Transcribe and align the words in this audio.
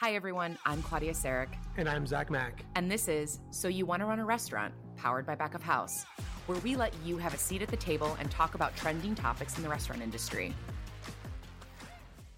Hi, 0.00 0.14
everyone. 0.14 0.56
I'm 0.64 0.80
Claudia 0.80 1.12
Sarek. 1.12 1.48
And 1.76 1.86
I'm 1.86 2.06
Zach 2.06 2.30
Mack. 2.30 2.64
And 2.74 2.90
this 2.90 3.06
is 3.06 3.40
So 3.50 3.68
You 3.68 3.84
Want 3.84 4.00
to 4.00 4.06
Run 4.06 4.18
a 4.18 4.24
Restaurant, 4.24 4.72
powered 4.96 5.26
by 5.26 5.34
Back 5.34 5.54
of 5.54 5.62
House, 5.62 6.06
where 6.46 6.56
we 6.60 6.74
let 6.74 6.94
you 7.04 7.18
have 7.18 7.34
a 7.34 7.36
seat 7.36 7.60
at 7.60 7.68
the 7.68 7.76
table 7.76 8.16
and 8.18 8.30
talk 8.30 8.54
about 8.54 8.74
trending 8.76 9.14
topics 9.14 9.58
in 9.58 9.62
the 9.62 9.68
restaurant 9.68 10.00
industry. 10.00 10.54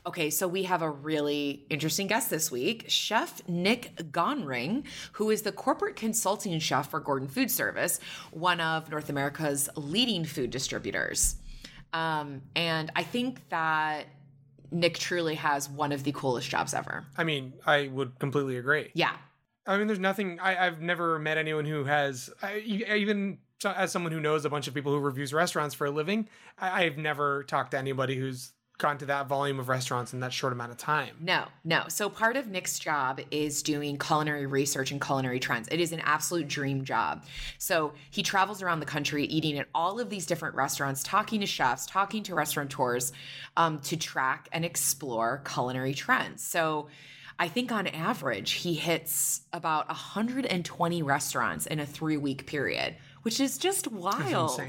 Okay, 0.04 0.29
so 0.29 0.48
we 0.48 0.64
have 0.64 0.83
a 0.83 0.90
really 0.90 1.64
interesting 1.71 2.09
guest 2.09 2.30
this 2.30 2.51
week, 2.51 2.87
Chef 2.88 3.48
Nick 3.48 3.94
Gonring, 4.10 4.82
who 5.12 5.30
is 5.30 5.42
the 5.42 5.52
corporate 5.52 5.94
consulting 5.94 6.58
chef 6.58 6.90
for 6.90 6.98
Gordon 6.98 7.29
Food 7.29 7.48
Service, 7.48 8.00
one 8.32 8.60
of 8.60 8.90
North 8.90 9.08
America's 9.08 9.68
leading 9.76 10.24
food 10.24 10.50
distributors. 10.50 11.36
Um, 11.92 12.42
and 12.56 12.90
I 12.96 13.04
think 13.04 13.48
that 13.50 14.06
Nick 14.73 14.98
truly 14.98 15.34
has 15.36 15.68
one 15.68 15.93
of 15.93 16.04
the 16.04 16.12
coolest 16.12 16.48
jobs 16.48 16.75
ever. 16.75 17.04
I 17.16 17.25
mean, 17.25 17.52
I 17.66 17.89
would 17.89 18.18
completely 18.18 18.57
agree. 18.57 18.91
Yeah. 18.95 19.14
I 19.67 19.79
mean, 19.79 19.86
there's 19.86 19.98
nothing. 19.98 20.40
I, 20.40 20.54
have 20.54 20.81
never 20.81 21.18
met 21.18 21.39
anyone 21.39 21.64
who 21.64 21.85
has, 21.85 22.31
I, 22.43 22.58
even 22.58 23.39
as 23.64 23.93
someone 23.93 24.12
who 24.12 24.21
knows 24.21 24.45
a 24.45 24.50
bunch 24.50 24.67
of 24.67 24.75
people 24.75 24.93
who 24.93 24.98
reviews 24.98 25.32
restaurants 25.32 25.75
for 25.75 25.86
a 25.86 25.90
living, 25.90 26.29
I, 26.58 26.85
I've 26.85 26.98
never 26.98 27.45
talked 27.45 27.72
to 27.72 27.79
anybody 27.79 28.17
who's 28.17 28.53
gone 28.82 28.99
to 28.99 29.07
that 29.07 29.29
volume 29.29 29.59
of 29.59 29.68
restaurants 29.68 30.13
in 30.13 30.21
that 30.21 30.32
short 30.32 30.53
amount 30.53 30.72
of 30.72 30.77
time. 30.77 31.17
No, 31.21 31.46
no. 31.64 31.85
So 31.89 32.11
part 32.11 32.36
of 32.36 32.48
Nick's 32.48 32.78
job 32.78 33.20
is 33.31 33.62
doing 33.62 33.97
culinary 33.97 34.45
research 34.45 34.91
and 34.91 35.00
culinary 35.00 35.41
trends. 35.41 35.69
It 35.70 35.81
is 35.81 35.92
an 35.92 36.00
absolute 36.00 36.48
dream 36.48 36.84
job. 36.84 37.25
So 37.59 37.95
he 38.11 38.23
travels 38.23 38.61
around 38.61 38.81
the 38.81 38.87
country 38.87 39.25
eating 39.25 39.56
at 39.59 39.69
all 39.75 40.00
of 40.00 40.11
these 40.11 40.27
different 40.27 40.56
restaurants, 40.56 41.03
talking 41.03 41.41
to 41.41 41.47
chefs, 41.47 41.87
talking 41.87 42.23
to 42.25 42.34
restaurateurs 42.34 43.12
um, 43.56 43.78
to 43.81 43.97
track 43.97 44.48
and 44.53 44.64
explore 44.64 45.42
culinary 45.47 45.95
trends. 45.95 46.42
So 46.42 46.89
I 47.39 47.48
think 47.48 47.73
on 47.73 47.87
average, 47.87 48.53
he 48.53 48.75
hits 48.75 49.42
about 49.53 49.89
120 49.89 51.03
restaurants 51.03 51.67
in 51.67 51.81
a 51.81 51.87
three 51.87 52.17
week 52.17 52.47
period 52.47 52.97
which 53.23 53.41
is 53.41 53.59
just 53.59 53.89
wild. 53.89 54.61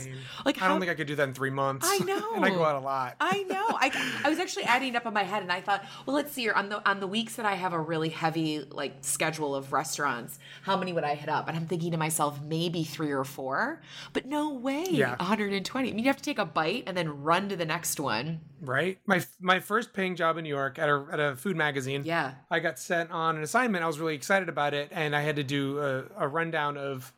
Like 0.45 0.57
how, 0.57 0.65
I 0.65 0.69
don't 0.69 0.79
think 0.79 0.91
I 0.91 0.95
could 0.95 1.07
do 1.07 1.15
that 1.15 1.27
in 1.27 1.33
three 1.33 1.49
months. 1.49 1.87
I 1.89 1.97
know, 1.99 2.31
and 2.35 2.45
I 2.45 2.49
go 2.49 2.63
out 2.63 2.81
a 2.81 2.85
lot. 2.85 3.15
I 3.19 3.43
know. 3.43 3.65
I, 3.69 4.21
I 4.23 4.29
was 4.29 4.39
actually 4.39 4.63
adding 4.65 4.95
up 4.95 5.05
in 5.05 5.13
my 5.13 5.23
head, 5.23 5.41
and 5.41 5.51
I 5.51 5.61
thought, 5.61 5.83
well, 6.05 6.15
let's 6.15 6.31
see 6.31 6.43
here 6.43 6.53
on 6.53 6.69
the 6.69 6.87
on 6.87 6.99
the 6.99 7.07
weeks 7.07 7.35
that 7.37 7.45
I 7.45 7.55
have 7.55 7.73
a 7.73 7.79
really 7.79 8.09
heavy 8.09 8.59
like 8.69 8.97
schedule 9.01 9.55
of 9.55 9.73
restaurants, 9.73 10.39
how 10.63 10.77
many 10.77 10.93
would 10.93 11.03
I 11.03 11.15
hit 11.15 11.29
up? 11.29 11.47
And 11.47 11.57
I'm 11.57 11.67
thinking 11.67 11.91
to 11.91 11.97
myself, 11.97 12.41
maybe 12.43 12.83
three 12.83 13.11
or 13.11 13.23
four, 13.23 13.81
but 14.11 14.25
no 14.25 14.53
way, 14.53 14.85
yeah. 14.89 15.15
120. 15.15 15.89
I 15.89 15.93
mean, 15.93 16.03
you 16.03 16.09
have 16.09 16.17
to 16.17 16.23
take 16.23 16.39
a 16.39 16.45
bite 16.45 16.83
and 16.85 16.95
then 16.95 17.23
run 17.23 17.49
to 17.49 17.55
the 17.55 17.65
next 17.65 17.99
one. 17.99 18.41
Right. 18.61 18.99
My 19.05 19.23
my 19.39 19.59
first 19.59 19.93
paying 19.93 20.15
job 20.15 20.37
in 20.37 20.43
New 20.43 20.49
York 20.49 20.77
at 20.79 20.89
a 20.89 21.05
at 21.11 21.19
a 21.19 21.35
food 21.35 21.55
magazine. 21.55 22.03
Yeah. 22.05 22.33
I 22.51 22.59
got 22.59 22.79
sent 22.79 23.11
on 23.11 23.37
an 23.37 23.43
assignment. 23.43 23.83
I 23.83 23.87
was 23.87 23.99
really 23.99 24.15
excited 24.15 24.49
about 24.49 24.73
it, 24.73 24.89
and 24.91 25.15
I 25.15 25.21
had 25.21 25.35
to 25.37 25.43
do 25.43 25.79
a, 25.79 26.25
a 26.25 26.27
rundown 26.27 26.77
of 26.77 27.13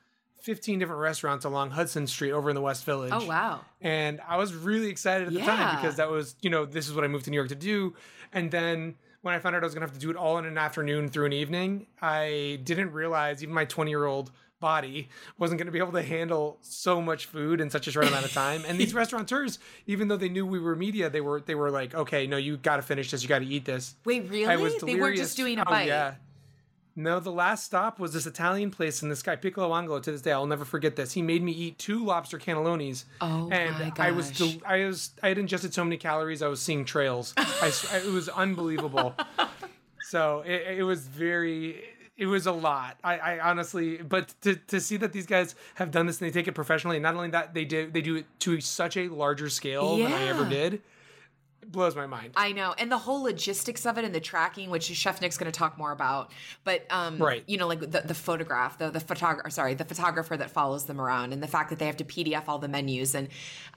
15 0.46 0.78
different 0.78 1.02
restaurants 1.02 1.44
along 1.44 1.72
Hudson 1.72 2.06
Street 2.06 2.32
over 2.32 2.50
in 2.50 2.56
the 2.56 2.62
West 2.62 2.86
Village. 2.86 3.12
Oh, 3.12 3.26
wow. 3.26 3.62
And 3.82 4.22
I 4.28 4.38
was 4.38 4.54
really 4.54 4.90
excited 4.90 5.28
at 5.28 5.34
the 5.34 5.40
yeah. 5.40 5.46
time 5.46 5.76
because 5.76 5.96
that 5.96 6.12
was, 6.12 6.36
you 6.40 6.52
know, 6.52 6.66
this 6.66 6.88
is 6.88 6.94
what 6.94 7.04
I 7.04 7.08
moved 7.08 7.26
to 7.26 7.32
New 7.32 7.36
York 7.36 7.50
to 7.50 7.56
do. 7.56 7.96
And 8.32 8.52
then 8.52 8.94
when 9.24 9.34
I 9.34 9.40
found 9.40 9.56
out 9.56 9.64
I 9.64 9.66
was 9.66 9.74
going 9.74 9.82
to 9.82 9.88
have 9.88 9.96
to 9.96 10.00
do 10.00 10.12
it 10.12 10.16
all 10.16 10.38
in 10.38 10.46
an 10.46 10.56
afternoon 10.56 11.10
through 11.10 11.26
an 11.26 11.34
evening, 11.34 11.88
I 12.00 12.60
didn't 12.64 12.92
realize 12.92 13.42
even 13.42 13.56
my 13.56 13.66
20 13.66 13.90
year 13.90 14.06
old 14.06 14.30
body 14.60 15.10
wasn't 15.40 15.58
going 15.58 15.66
to 15.66 15.72
be 15.72 15.80
able 15.80 15.94
to 15.94 16.04
handle 16.04 16.60
so 16.62 17.02
much 17.02 17.26
food 17.26 17.60
in 17.60 17.72
such 17.72 17.88
a 17.88 17.92
short 17.92 18.08
amount 18.08 18.26
of 18.26 18.32
time. 18.32 18.64
And 18.68 18.80
these 18.80 18.94
restaurateurs, 19.02 19.58
even 19.88 20.10
though 20.10 20.18
they 20.18 20.30
knew 20.30 20.46
we 20.46 20.60
were 20.60 20.76
media, 20.76 21.10
they 21.10 21.22
were 21.22 21.42
they 21.42 21.56
were 21.56 21.72
like, 21.72 21.96
okay, 21.96 22.28
no, 22.28 22.38
you 22.38 22.58
got 22.58 22.76
to 22.76 22.84
finish 22.84 23.10
this, 23.10 23.24
you 23.24 23.30
got 23.30 23.40
to 23.40 23.48
eat 23.48 23.66
this. 23.66 23.96
Wait, 24.06 24.30
really? 24.30 24.80
They 24.80 24.96
weren't 24.96 25.18
just 25.18 25.36
doing 25.36 25.58
a 25.58 25.64
oh, 25.64 25.66
bite. 25.66 25.86
Oh, 25.86 25.88
yeah. 25.88 26.14
No, 26.98 27.20
the 27.20 27.32
last 27.32 27.66
stop 27.66 28.00
was 28.00 28.14
this 28.14 28.26
Italian 28.26 28.72
place 28.72 29.04
in 29.04 29.10
this 29.10 29.22
guy 29.22 29.36
Piccolo 29.36 29.70
Angolo. 29.72 30.02
To 30.02 30.12
this 30.12 30.22
day, 30.22 30.32
I'll 30.32 30.48
never 30.48 30.64
forget 30.64 30.96
this. 30.96 31.12
He 31.12 31.22
made 31.22 31.44
me 31.44 31.52
eat 31.52 31.78
two 31.78 32.06
lobster 32.06 32.40
cannellonis. 32.40 33.04
Oh 33.20 33.50
and 33.52 33.78
my 33.78 33.90
gosh. 33.90 34.00
I 34.00 34.12
was 34.12 34.32
del- 34.32 34.62
I 34.66 34.86
was 34.86 35.12
I 35.22 35.28
had 35.28 35.38
ingested 35.38 35.74
so 35.74 35.84
many 35.84 35.98
calories. 35.98 36.42
I 36.42 36.48
was 36.48 36.62
seeing 36.62 36.86
trails. 36.86 37.34
I, 37.38 37.72
it 37.96 38.12
was 38.12 38.30
unbelievable. 38.30 39.14
so 40.04 40.42
it, 40.46 40.78
it, 40.78 40.84
was 40.84 41.02
very. 41.02 41.84
It 42.18 42.28
was 42.28 42.46
a 42.46 42.54
lot. 42.54 42.98
I, 43.04 43.18
I 43.18 43.40
honestly, 43.40 43.98
but 43.98 44.34
to, 44.44 44.56
to 44.56 44.80
see 44.80 44.96
that 44.98 45.12
these 45.12 45.26
guys 45.26 45.56
have 45.76 45.92
done 45.92 46.06
this 46.06 46.22
and 46.22 46.30
they 46.30 46.34
take 46.34 46.48
it 46.48 46.54
professionally, 46.54 46.96
and 46.96 47.04
not 47.04 47.16
only 47.16 47.30
that, 47.32 47.54
they 47.54 47.66
do 47.66 47.92
they 47.92 48.02
do 48.02 48.16
it 48.16 48.26
to 48.40 48.62
such 48.62 48.96
a 48.96 49.10
larger 49.10 49.50
scale 49.50 49.98
yeah. 49.98 50.06
than 50.06 50.14
I 50.14 50.28
ever 50.28 50.46
did 50.46 50.82
blows 51.72 51.96
my 51.96 52.08
mind. 52.08 52.34
I 52.36 52.52
know, 52.52 52.74
and 52.78 52.92
the 52.92 52.98
whole 52.98 53.24
logistics 53.24 53.86
of 53.86 53.98
it 53.98 54.06
and 54.06 54.14
the 54.14 54.20
tracking, 54.20 54.70
which 54.70 54.86
Chef 54.86 55.22
Nick's 55.22 55.38
going 55.38 55.52
to 55.52 55.58
talk 55.58 55.78
more 55.78 55.92
about. 55.92 56.32
But 56.64 56.86
um, 56.90 57.18
right, 57.18 57.44
you 57.48 57.58
know, 57.58 57.68
like 57.68 57.80
the, 57.80 58.02
the 58.02 58.14
photograph, 58.14 58.78
the 58.78 58.90
the 58.90 59.00
photographer, 59.00 59.50
sorry, 59.50 59.74
the 59.74 59.86
photographer 59.86 60.38
that 60.38 60.52
follows 60.52 60.86
them 60.86 61.00
around, 61.00 61.34
and 61.34 61.42
the 61.42 61.48
fact 61.48 61.70
that 61.70 61.80
they 61.80 61.86
have 61.86 61.98
to 61.98 62.06
PDF 62.06 62.44
all 62.48 62.60
the 62.60 62.68
menus, 62.68 63.16
and 63.16 63.30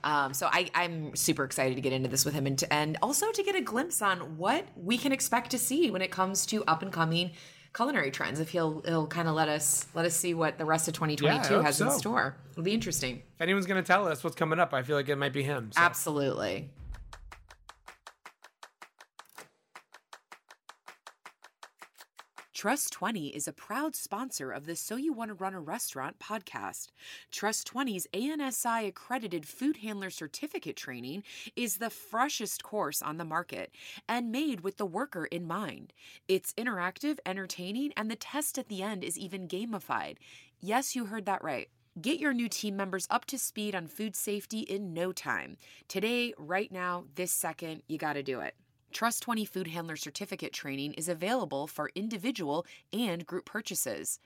um, 0.03 0.33
so 0.33 0.47
I, 0.51 0.69
I'm 0.73 1.15
super 1.15 1.43
excited 1.43 1.75
to 1.75 1.81
get 1.81 1.93
into 1.93 2.09
this 2.09 2.25
with 2.25 2.33
him, 2.33 2.47
and 2.47 2.57
to, 2.59 2.73
and 2.73 2.97
also 3.01 3.31
to 3.31 3.43
get 3.43 3.55
a 3.55 3.61
glimpse 3.61 4.01
on 4.01 4.37
what 4.37 4.65
we 4.75 4.97
can 4.97 5.11
expect 5.11 5.51
to 5.51 5.57
see 5.57 5.91
when 5.91 6.01
it 6.01 6.11
comes 6.11 6.45
to 6.47 6.63
up 6.65 6.81
and 6.81 6.91
coming 6.91 7.31
culinary 7.73 8.09
trends 8.09 8.39
if 8.39 8.49
he'll 8.49 8.81
he'll 8.81 9.07
kind 9.07 9.27
of 9.27 9.35
let 9.35 9.47
us 9.47 9.85
let 9.93 10.05
us 10.05 10.15
see 10.15 10.33
what 10.33 10.57
the 10.57 10.65
rest 10.65 10.87
of 10.87 10.93
2022 10.95 11.53
yeah, 11.53 11.61
has 11.61 11.77
so. 11.77 11.85
in 11.85 11.91
store 11.99 12.35
it'll 12.51 12.63
be 12.63 12.73
interesting 12.73 13.21
if 13.35 13.41
anyone's 13.41 13.67
going 13.67 13.81
to 13.81 13.85
tell 13.85 14.07
us 14.07 14.23
what's 14.23 14.35
coming 14.35 14.59
up 14.59 14.73
i 14.73 14.81
feel 14.81 14.95
like 14.95 15.07
it 15.07 15.15
might 15.15 15.33
be 15.33 15.43
him 15.43 15.71
so. 15.71 15.79
absolutely 15.79 16.69
Trust 22.59 22.91
20 22.91 23.27
is 23.27 23.47
a 23.47 23.53
proud 23.53 23.95
sponsor 23.95 24.51
of 24.51 24.65
the 24.65 24.75
So 24.75 24.97
You 24.97 25.13
Want 25.13 25.29
to 25.29 25.33
Run 25.33 25.53
a 25.53 25.61
Restaurant 25.61 26.19
podcast. 26.19 26.87
Trust 27.31 27.71
20's 27.73 28.05
ANSI 28.13 28.85
accredited 28.85 29.47
food 29.47 29.77
handler 29.77 30.09
certificate 30.09 30.75
training 30.75 31.23
is 31.55 31.77
the 31.77 31.89
freshest 31.89 32.61
course 32.61 33.01
on 33.01 33.15
the 33.15 33.23
market 33.23 33.73
and 34.09 34.29
made 34.29 34.59
with 34.59 34.75
the 34.75 34.85
worker 34.85 35.23
in 35.23 35.47
mind. 35.47 35.93
It's 36.27 36.53
interactive, 36.55 37.19
entertaining, 37.25 37.93
and 37.95 38.11
the 38.11 38.17
test 38.17 38.57
at 38.57 38.67
the 38.67 38.83
end 38.83 39.05
is 39.05 39.17
even 39.17 39.47
gamified. 39.47 40.17
Yes, 40.59 40.97
you 40.97 41.05
heard 41.05 41.27
that 41.27 41.41
right. 41.41 41.69
Get 42.01 42.19
your 42.19 42.33
new 42.33 42.49
team 42.49 42.75
members 42.75 43.07
up 43.09 43.23
to 43.27 43.39
speed 43.39 43.73
on 43.73 43.87
food 43.87 44.17
safety 44.17 44.59
in 44.59 44.93
no 44.93 45.13
time. 45.13 45.55
Today, 45.87 46.33
right 46.37 46.73
now, 46.73 47.05
this 47.15 47.31
second, 47.31 47.83
you 47.87 47.97
got 47.97 48.13
to 48.13 48.21
do 48.21 48.41
it. 48.41 48.53
Trust 48.91 49.23
20 49.23 49.45
Food 49.45 49.67
Handler 49.67 49.95
Certificate 49.95 50.51
training 50.51 50.93
is 50.93 51.07
available 51.07 51.67
for 51.67 51.91
individual 51.95 52.65
and 52.91 53.25
group 53.25 53.45
purchases. 53.45 54.19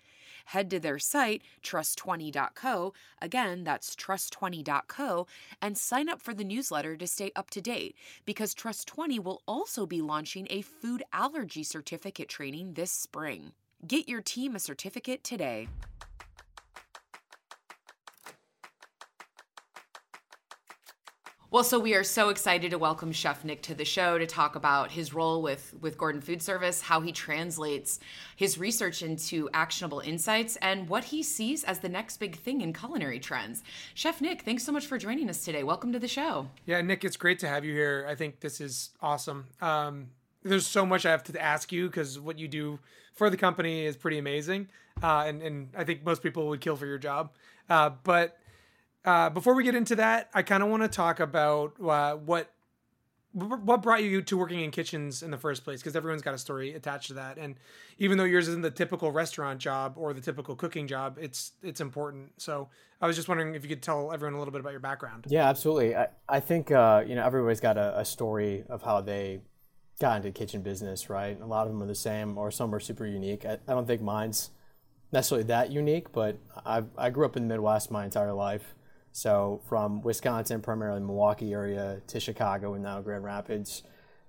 Head 0.46 0.70
to 0.72 0.80
their 0.80 1.00
site, 1.00 1.42
trust20.co, 1.64 2.94
again, 3.22 3.64
that's 3.64 3.96
trust20.co, 3.96 5.28
and 5.62 5.78
sign 5.78 6.10
up 6.10 6.22
for 6.22 6.34
the 6.34 6.44
newsletter 6.44 6.96
to 6.98 7.08
stay 7.08 7.32
up 7.36 7.50
to 7.52 7.62
date 7.62 7.96
because 8.26 8.54
Trust 8.54 8.88
20 8.88 9.20
will 9.20 9.42
also 9.48 9.86
be 9.86 10.02
launching 10.02 10.48
a 10.50 10.62
food 10.62 11.04
allergy 11.12 11.64
certificate 11.64 12.30
training 12.30 12.74
this 12.74 12.92
spring. 12.92 13.52
Get 13.86 14.08
your 14.08 14.22
team 14.22 14.56
a 14.56 14.60
certificate 14.60 15.24
today. 15.24 15.68
Well, 21.54 21.64
so 21.64 21.78
we 21.78 21.94
are 21.94 22.04
so 22.04 22.30
excited 22.30 22.72
to 22.72 22.80
welcome 22.80 23.12
Chef 23.12 23.46
Nick 23.46 23.62
to 23.62 23.76
the 23.76 23.86
show 23.86 24.18
to 24.18 24.26
talk 24.26 24.56
about 24.56 24.90
his 24.90 25.14
role 25.14 25.44
with 25.44 25.76
with 25.82 26.00
Gordon 26.00 26.20
Food 26.20 26.42
Service, 26.42 26.82
how 26.82 27.00
he 27.02 27.12
translates 27.12 28.00
his 28.36 28.58
research 28.58 29.04
into 29.04 29.52
actionable 29.54 30.00
insights, 30.00 30.56
and 30.64 30.90
what 30.90 31.04
he 31.04 31.22
sees 31.22 31.64
as 31.64 31.78
the 31.78 31.90
next 31.90 32.18
big 32.18 32.38
thing 32.38 32.62
in 32.62 32.74
culinary 32.74 33.20
trends. 33.20 33.62
Chef 33.94 34.20
Nick, 34.20 34.42
thanks 34.42 34.64
so 34.64 34.72
much 34.72 34.88
for 34.88 34.98
joining 34.98 35.30
us 35.30 35.46
today. 35.46 35.62
Welcome 35.62 35.94
to 35.94 36.00
the 36.00 36.08
show. 36.08 36.48
Yeah, 36.66 36.82
Nick, 36.82 37.06
it's 37.06 37.18
great 37.18 37.38
to 37.42 37.48
have 37.48 37.64
you 37.64 37.74
here. 37.76 38.08
I 38.10 38.16
think 38.16 38.40
this 38.40 38.60
is 38.60 38.90
awesome. 39.00 39.46
Um, 39.62 40.08
there's 40.42 40.66
so 40.66 40.88
much 40.88 41.06
I 41.06 41.12
have 41.12 41.24
to 41.26 41.40
ask 41.40 41.72
you 41.72 41.86
because 41.86 42.20
what 42.20 42.40
you 42.40 42.48
do 42.48 42.80
for 43.14 43.30
the 43.30 43.38
company 43.38 43.86
is 43.86 43.96
pretty 43.96 44.18
amazing, 44.18 44.70
uh, 45.04 45.26
and 45.28 45.44
and 45.44 45.70
I 45.78 45.84
think 45.84 46.04
most 46.04 46.24
people 46.24 46.48
would 46.48 46.62
kill 46.62 46.78
for 46.78 46.88
your 46.88 46.98
job. 46.98 47.30
Uh, 47.70 47.92
but 48.04 48.40
uh, 49.06 49.30
before 49.30 49.54
we 49.54 49.64
get 49.64 49.76
into 49.76 49.96
that, 49.98 50.30
I 50.34 50.42
kind 50.44 50.64
of 50.64 50.70
want 50.70 50.84
to 50.84 50.90
talk 50.90 51.20
about 51.20 51.74
uh, 51.84 52.16
what 52.16 52.50
what 53.34 53.82
brought 53.82 54.04
you 54.04 54.22
to 54.22 54.38
working 54.38 54.60
in 54.60 54.70
kitchens 54.70 55.24
in 55.24 55.32
the 55.32 55.38
first 55.38 55.64
place 55.64 55.82
because 55.82 55.96
everyone's 55.96 56.22
got 56.22 56.36
a 56.36 56.38
story 56.38 56.74
attached 56.74 57.08
to 57.08 57.16
that. 57.16 57.40
And 57.40 57.56
even 57.98 58.20
though 58.20 58.26
yours 58.26 58.48
isn't 58.48 58.62
the 58.62 58.70
typical 58.70 59.12
restaurant 59.12 59.60
job 59.60 59.96
or 59.98 60.14
the 60.14 60.22
typical 60.22 60.56
cooking 60.56 60.86
job 60.86 61.18
it's 61.20 61.54
it's 61.64 61.82
important. 61.82 62.32
So 62.38 62.70
i 63.02 63.08
was 63.08 63.16
just 63.16 63.28
wondering 63.28 63.56
if 63.56 63.64
you 63.64 63.70
could 63.70 63.82
tell 63.82 64.12
everyone 64.14 64.36
a 64.36 64.38
little 64.38 64.52
bit 64.52 64.62
about 64.62 64.70
your 64.70 64.80
background. 64.80 65.26
Yeah 65.28 65.50
absolutely. 65.50 65.96
I, 65.96 66.10
I 66.30 66.40
think 66.40 66.72
uh, 66.72 67.04
you 67.08 67.16
know 67.16 67.26
everybody's 67.26 67.60
got 67.60 67.78
a, 67.78 68.00
a, 68.00 68.06
story 68.06 68.66
of 68.70 68.84
how 68.84 69.02
they 69.02 69.42
got 70.00 70.18
into 70.18 70.32
kitchen 70.32 70.62
business 70.62 71.10
right? 71.10 71.40
A 71.42 71.46
lot 71.46 71.66
of 71.66 71.74
them 71.74 71.82
are 71.82 71.88
the 71.88 71.96
same 71.96 72.38
or 72.38 72.52
some 72.52 72.74
are 72.74 72.80
super 72.80 73.08
unique. 73.08 73.46
I, 73.46 73.54
I 73.68 73.74
don't 73.74 73.88
think 73.88 74.02
mine's 74.02 74.52
necessarily 75.12 75.46
that 75.46 75.72
unique 75.72 76.12
but 76.12 76.38
i 76.68 76.84
I 76.98 77.10
grew 77.10 77.26
up 77.26 77.36
in 77.36 77.48
the 77.48 77.50
midwest 77.50 77.90
my 77.90 78.06
entire 78.06 78.34
life 78.34 78.76
so 79.14 79.62
from 79.70 80.02
Wisconsin, 80.02 80.60
primarily 80.60 81.00
Milwaukee 81.00 81.54
area, 81.54 82.02
to 82.08 82.20
Chicago 82.20 82.74
and 82.74 82.84
now 82.84 83.00
Grand 83.00 83.24
Rapids. 83.24 83.84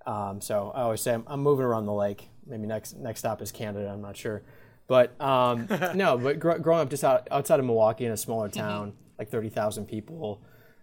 Um, 0.07 0.43
so 0.43 0.71
I 0.75 0.83
always 0.83 1.01
say 1.01 1.15
I'm, 1.15 1.25
I'm, 1.27 1.41
moving 1.41 1.65
around 1.65 1.87
the 1.87 1.95
lake 1.95 2.29
maybe 2.47 2.67
next 2.67 2.95
next 2.97 3.21
stop 3.21 3.41
is 3.41 3.51
Canada. 3.51 3.89
I'm 3.91 4.03
not 4.03 4.15
sure, 4.15 4.43
but 4.87 5.19
um, 5.19 5.67
no. 5.95 6.19
But 6.19 6.39
gr- 6.39 6.59
growing 6.59 6.83
up 6.83 6.91
just 6.91 7.03
out, 7.03 7.27
outside 7.31 7.59
of 7.59 7.65
Milwaukee 7.65 8.05
in 8.05 8.13
a 8.13 8.17
smaller 8.17 8.49
Mm-hmm. 8.49 8.61
town, 8.61 8.93
like 9.19 9.31
thirty 9.31 9.49
thousand 9.49 9.87
people, 9.87 10.43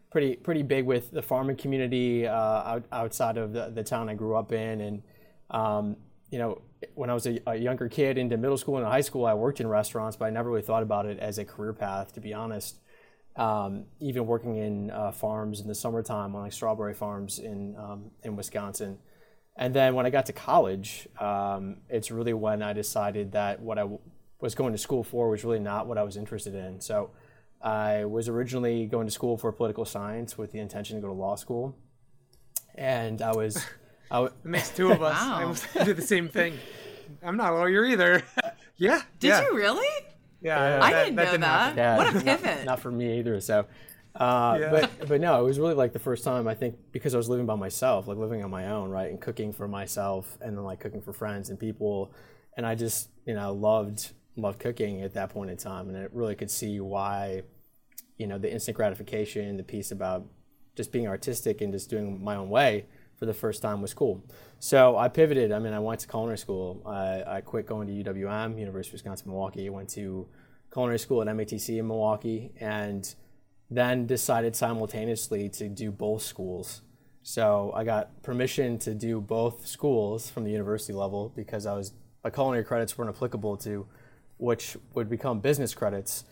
pretty 0.09 0.35
pretty 0.35 0.63
big 0.63 0.85
with 0.85 1.11
the 1.11 1.21
farming 1.21 1.57
community 1.57 2.25
uh, 2.25 2.33
out, 2.33 2.85
outside 2.91 3.37
of 3.37 3.53
the, 3.53 3.69
the 3.69 3.83
town 3.83 4.09
I 4.09 4.15
grew 4.15 4.35
up 4.35 4.51
in, 4.51 4.81
and 4.81 5.03
um, 5.51 5.95
you 6.31 6.39
know 6.39 6.63
when 6.95 7.11
I 7.11 7.13
was 7.13 7.27
a, 7.27 7.39
a 7.45 7.55
younger 7.55 7.87
kid 7.87 8.17
into 8.17 8.37
middle 8.37 8.57
school 8.57 8.77
and 8.77 8.87
high 8.87 9.01
school, 9.01 9.27
I 9.27 9.35
worked 9.35 9.61
in 9.61 9.67
restaurants, 9.67 10.17
but 10.17 10.25
I 10.25 10.31
never 10.31 10.49
really 10.49 10.63
thought 10.63 10.81
about 10.81 11.05
it 11.05 11.19
as 11.19 11.37
a 11.37 11.45
career 11.45 11.73
path, 11.73 12.13
to 12.13 12.19
be 12.19 12.33
honest 12.33 12.77
um, 13.35 13.85
even 13.99 14.25
working 14.25 14.57
in 14.57 14.91
uh, 14.91 15.11
farms 15.11 15.61
in 15.61 15.67
the 15.67 15.75
summertime 15.75 16.35
on 16.35 16.43
like 16.43 16.53
strawberry 16.53 16.93
farms 16.93 17.39
in 17.39 17.75
um, 17.77 18.11
in 18.23 18.35
Wisconsin. 18.35 18.97
And 19.57 19.73
then 19.73 19.95
when 19.95 20.05
I 20.05 20.09
got 20.09 20.25
to 20.27 20.33
college, 20.33 21.07
um, 21.19 21.77
it's 21.89 22.09
really 22.11 22.33
when 22.33 22.61
I 22.63 22.73
decided 22.73 23.33
that 23.33 23.59
what 23.61 23.77
I 23.77 23.81
w- 23.81 23.99
was 24.39 24.55
going 24.55 24.71
to 24.71 24.77
school 24.77 25.03
for 25.03 25.29
was 25.29 25.43
really 25.43 25.59
not 25.59 25.87
what 25.87 25.97
I 25.97 26.03
was 26.03 26.15
interested 26.17 26.55
in. 26.55 26.79
So 26.81 27.11
I 27.61 28.05
was 28.05 28.27
originally 28.29 28.85
going 28.87 29.05
to 29.07 29.11
school 29.11 29.37
for 29.37 29.51
political 29.51 29.85
science 29.85 30.37
with 30.37 30.51
the 30.51 30.59
intention 30.59 30.95
to 30.95 31.01
go 31.01 31.07
to 31.07 31.13
law 31.13 31.35
school, 31.35 31.75
and 32.75 33.21
I 33.21 33.31
was. 33.33 33.57
I 34.11 34.15
w- 34.15 34.33
It 34.43 34.47
makes 34.47 34.69
two 34.69 34.91
of 34.91 35.01
us. 35.01 35.17
I 35.21 35.25
Wow. 35.37 35.41
almost 35.41 35.73
did 35.73 35.95
the 35.95 36.01
same 36.01 36.27
thing. 36.27 36.57
I'm 37.23 37.37
not 37.37 37.53
a 37.53 37.55
lawyer 37.55 37.85
either. 37.85 38.23
yeah. 38.77 39.03
Did 39.19 39.27
yeah, 39.29 39.41
you 39.43 39.55
really? 39.55 39.87
Yeah. 40.41 40.79
I 40.81 40.91
didn't 40.91 41.15
know 41.15 41.25
didn't 41.25 41.41
that. 41.41 41.77
happen. 41.77 41.97
What 41.97 42.15
a 42.15 42.25
pivot. 42.25 42.65
Not, 42.65 42.79
for 42.79 42.91
me 42.91 43.19
either. 43.19 43.39
So, 43.41 43.65
uh, 44.15 44.57
Yeah. 44.59 44.71
but 44.71 45.07
but 45.07 45.21
no, 45.21 45.39
it 45.39 45.43
was 45.43 45.59
really 45.59 45.73
like 45.75 45.93
the 45.93 45.99
first 45.99 46.23
time 46.23 46.47
I 46.47 46.53
think 46.55 46.75
because 46.91 47.13
I 47.13 47.17
was 47.17 47.29
living 47.29 47.45
by 47.45 47.55
myself, 47.55 48.07
like 48.07 48.17
living 48.17 48.43
on 48.43 48.49
my 48.49 48.67
own, 48.71 48.89
right, 48.89 49.09
and 49.09 49.19
cooking 49.21 49.53
for 49.53 49.67
myself, 49.67 50.37
and 50.41 50.57
then 50.57 50.63
like 50.63 50.79
cooking 50.79 51.01
for 51.01 51.13
friends 51.13 51.49
and 51.49 51.59
people, 51.59 52.11
and 52.57 52.65
I 52.65 52.75
just 52.75 53.09
you 53.25 53.33
know 53.35 53.53
loved 53.53 54.11
loved 54.35 54.59
cooking 54.59 55.01
at 55.01 55.13
that 55.13 55.29
point 55.29 55.51
in 55.51 55.57
time, 55.57 55.87
and 55.89 55.97
it 55.97 56.09
really 56.13 56.35
could 56.35 56.49
see 56.49 56.79
why, 56.79 57.43
you 58.17 58.25
know, 58.27 58.37
the 58.37 58.51
instant 58.51 58.77
gratification, 58.77 59.57
the 59.57 59.63
piece 59.63 59.91
about 59.91 60.25
just 60.75 60.91
being 60.91 61.05
artistic 61.07 61.59
and 61.61 61.71
just 61.73 61.89
doing 61.89 62.23
my 62.23 62.35
own 62.35 62.49
way 62.49 62.85
for 63.21 63.27
the 63.27 63.33
first 63.35 63.61
time 63.61 63.83
was 63.83 63.93
cool. 63.93 64.25
So 64.57 64.97
I 64.97 65.07
pivoted. 65.07 65.51
I 65.51 65.59
mean, 65.59 65.73
I 65.73 65.79
went 65.79 65.99
to 65.99 66.07
culinary 66.07 66.39
school. 66.39 66.81
I, 66.87 67.35
I 67.37 67.41
quit 67.41 67.67
going 67.67 67.85
to 67.85 67.93
UWM, 67.93 68.59
University 68.59 68.89
of 68.89 68.93
Wisconsin 68.93 69.29
Milwaukee. 69.29 69.69
Went 69.69 69.89
to 69.89 70.27
culinary 70.73 70.97
school 70.97 71.21
at 71.21 71.27
MATC 71.27 71.77
in 71.77 71.87
Milwaukee, 71.87 72.51
and 72.59 73.13
then 73.69 74.07
decided 74.07 74.55
simultaneously 74.55 75.49
to 75.49 75.69
do 75.69 75.91
both 75.91 76.23
schools. 76.23 76.81
So 77.21 77.71
I 77.75 77.83
got 77.83 78.23
permission 78.23 78.79
to 78.79 78.95
do 78.95 79.21
both 79.21 79.67
schools 79.67 80.31
from 80.31 80.43
the 80.43 80.49
university 80.49 80.93
level 80.93 81.31
because 81.35 81.67
I 81.67 81.75
was 81.75 81.93
my 82.23 82.31
culinary 82.31 82.63
credits 82.63 82.97
weren't 82.97 83.15
applicable 83.15 83.57
to 83.57 83.85
which 84.37 84.75
would 84.95 85.07
become 85.07 85.39
business 85.41 85.75
credits. 85.75 86.25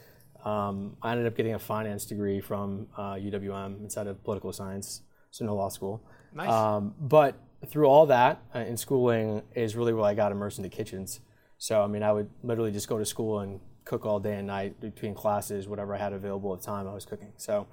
Um, 0.43 0.97
I 1.03 1.11
ended 1.11 1.27
up 1.27 1.37
getting 1.37 1.53
a 1.53 1.59
finance 1.59 2.07
degree 2.07 2.41
from 2.41 2.87
uh, 2.97 3.13
UWM 3.13 3.79
instead 3.83 4.07
of 4.07 4.23
political 4.23 4.51
science, 4.51 5.03
so 5.29 5.45
no 5.45 5.55
law 5.55 5.69
school. 5.69 6.01
Nice. 6.33 6.49
Um, 6.49 6.95
but 6.99 7.35
through 7.67 7.87
all 7.87 8.05
that 8.07 8.41
uh, 8.55 8.59
in 8.59 8.77
schooling 8.77 9.43
is 9.55 9.75
really 9.75 9.93
where 9.93 10.05
I 10.05 10.13
got 10.13 10.31
immersed 10.31 10.59
into 10.59 10.69
kitchens. 10.69 11.19
So 11.57 11.81
I 11.81 11.87
mean, 11.87 12.03
I 12.03 12.11
would 12.11 12.29
literally 12.43 12.71
just 12.71 12.87
go 12.87 12.97
to 12.97 13.05
school 13.05 13.39
and 13.39 13.59
cook 13.85 14.05
all 14.05 14.19
day 14.19 14.35
and 14.35 14.47
night 14.47 14.79
between 14.79 15.15
classes, 15.15 15.67
whatever 15.67 15.95
I 15.95 15.97
had 15.97 16.13
available 16.13 16.53
at 16.53 16.61
the 16.61 16.65
time, 16.65 16.87
I 16.87 16.93
was 16.93 17.05
cooking. 17.05 17.33
So 17.37 17.67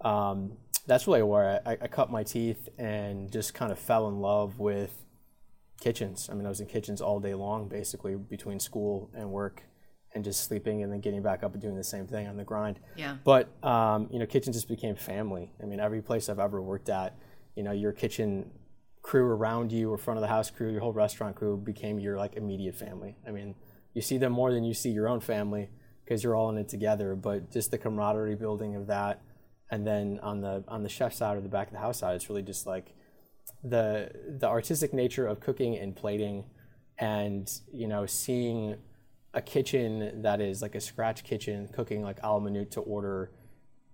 um, 0.00 0.52
that's 0.86 1.06
really 1.06 1.22
where 1.22 1.60
I, 1.66 1.76
I 1.82 1.86
cut 1.88 2.10
my 2.10 2.22
teeth 2.22 2.68
and 2.78 3.30
just 3.30 3.54
kind 3.54 3.70
of 3.70 3.78
fell 3.78 4.08
in 4.08 4.20
love 4.20 4.58
with 4.58 5.04
kitchens. 5.80 6.28
I 6.30 6.34
mean, 6.34 6.46
I 6.46 6.48
was 6.48 6.60
in 6.60 6.66
kitchens 6.66 7.00
all 7.00 7.20
day 7.20 7.34
long, 7.34 7.68
basically 7.68 8.16
between 8.16 8.58
school 8.58 9.10
and 9.14 9.30
work, 9.30 9.62
and 10.14 10.24
just 10.24 10.44
sleeping 10.44 10.82
and 10.82 10.90
then 10.90 11.00
getting 11.00 11.22
back 11.22 11.42
up 11.42 11.52
and 11.52 11.60
doing 11.60 11.76
the 11.76 11.84
same 11.84 12.06
thing 12.06 12.26
on 12.26 12.36
the 12.36 12.44
grind. 12.44 12.80
Yeah. 12.96 13.16
But 13.22 13.48
um, 13.62 14.08
you 14.10 14.18
know, 14.18 14.26
kitchen 14.26 14.52
just 14.52 14.68
became 14.68 14.96
family. 14.96 15.52
I 15.62 15.66
mean, 15.66 15.80
every 15.80 16.00
place 16.00 16.28
I've 16.28 16.38
ever 16.38 16.62
worked 16.62 16.88
at, 16.88 17.14
you 17.58 17.64
know, 17.64 17.72
your 17.72 17.90
kitchen 17.90 18.48
crew 19.02 19.24
around 19.24 19.72
you 19.72 19.92
or 19.92 19.98
front 19.98 20.16
of 20.16 20.22
the 20.22 20.28
house 20.28 20.48
crew, 20.48 20.70
your 20.70 20.80
whole 20.80 20.92
restaurant 20.92 21.34
crew 21.34 21.56
became 21.56 21.98
your 21.98 22.16
like 22.16 22.36
immediate 22.36 22.76
family. 22.76 23.16
I 23.26 23.32
mean, 23.32 23.56
you 23.94 24.00
see 24.00 24.16
them 24.16 24.32
more 24.32 24.52
than 24.52 24.62
you 24.62 24.74
see 24.74 24.90
your 24.90 25.08
own 25.08 25.18
family 25.18 25.68
because 26.04 26.22
you're 26.22 26.36
all 26.36 26.50
in 26.50 26.56
it 26.56 26.68
together. 26.68 27.16
But 27.16 27.50
just 27.50 27.72
the 27.72 27.78
camaraderie 27.78 28.36
building 28.36 28.76
of 28.76 28.86
that, 28.86 29.22
and 29.72 29.84
then 29.84 30.20
on 30.22 30.40
the 30.40 30.62
on 30.68 30.84
the 30.84 30.88
chef 30.88 31.12
side 31.12 31.36
or 31.36 31.40
the 31.40 31.48
back 31.48 31.66
of 31.66 31.72
the 31.72 31.80
house 31.80 31.98
side, 31.98 32.14
it's 32.14 32.28
really 32.30 32.44
just 32.44 32.64
like 32.64 32.94
the 33.64 34.12
the 34.38 34.46
artistic 34.46 34.94
nature 34.94 35.26
of 35.26 35.40
cooking 35.40 35.76
and 35.76 35.96
plating, 35.96 36.44
and 36.96 37.50
you 37.72 37.88
know, 37.88 38.06
seeing 38.06 38.76
a 39.34 39.42
kitchen 39.42 40.22
that 40.22 40.40
is 40.40 40.62
like 40.62 40.76
a 40.76 40.80
scratch 40.80 41.24
kitchen, 41.24 41.68
cooking 41.72 42.02
like 42.02 42.20
a 42.22 42.32
la 42.32 42.38
minute 42.38 42.70
to 42.70 42.80
order, 42.82 43.32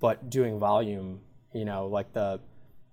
but 0.00 0.28
doing 0.28 0.58
volume. 0.58 1.20
You 1.54 1.64
know, 1.64 1.86
like 1.86 2.12
the 2.12 2.40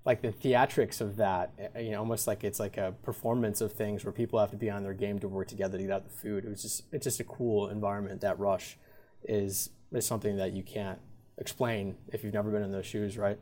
like 0.04 0.22
the 0.22 0.30
theatrics 0.32 1.00
of 1.00 1.18
that, 1.18 1.52
eh, 1.76 1.82
you 1.82 1.92
know, 1.92 2.00
almost 2.00 2.28
like 2.28 2.44
it's 2.44 2.60
like 2.60 2.78
a 2.78 2.94
performance 3.04 3.62
of 3.62 3.74
things 3.74 4.04
where 4.04 4.12
people 4.12 4.40
have 4.40 4.52
to 4.52 4.58
be 4.58 4.70
on 4.70 4.84
their 4.84 4.94
game 4.94 5.20
to 5.20 5.28
work 5.28 5.48
together 5.48 5.78
to 5.78 5.84
get 5.84 5.92
out 5.92 6.04
the 6.04 6.18
food. 6.18 6.46
It 6.46 6.50
was 6.50 6.62
just 6.62 6.84
it's 6.92 7.04
just 7.04 7.20
a 7.20 7.24
cool 7.24 7.70
environment. 7.70 8.22
That 8.22 8.40
rush 8.40 8.78
is 9.24 9.70
is 9.92 10.06
something 10.06 10.38
that 10.38 10.54
you 10.54 10.64
can't 10.64 11.00
explain 11.38 11.98
if 12.12 12.24
you've 12.24 12.34
never 12.34 12.50
been 12.50 12.64
in 12.64 12.72
those 12.72 12.86
shoes, 12.86 13.18
right? 13.18 13.38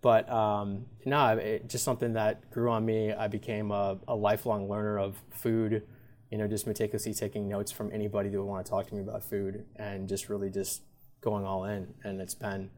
But 0.00 0.30
um, 0.30 0.86
no, 1.04 1.36
it, 1.36 1.68
just 1.68 1.84
something 1.84 2.12
that 2.14 2.50
grew 2.50 2.70
on 2.70 2.86
me. 2.86 3.12
I 3.12 3.28
became 3.28 3.70
a, 3.70 3.98
a 4.06 4.14
lifelong 4.14 4.68
learner 4.68 4.98
of 4.98 5.20
food. 5.30 5.82
You 6.30 6.38
know, 6.38 6.46
just 6.46 6.66
meticulously 6.66 7.14
taking 7.14 7.48
notes 7.48 7.72
from 7.72 7.90
anybody 7.92 8.28
that 8.28 8.38
would 8.38 8.46
want 8.46 8.64
to 8.64 8.70
talk 8.70 8.86
to 8.88 8.94
me 8.94 9.00
about 9.00 9.24
food, 9.24 9.64
and 9.76 10.08
just 10.08 10.28
really 10.28 10.50
just 10.50 10.82
going 11.20 11.44
all 11.44 11.64
in. 11.64 11.94
And 12.04 12.20
it's 12.20 12.34
been 12.34 12.70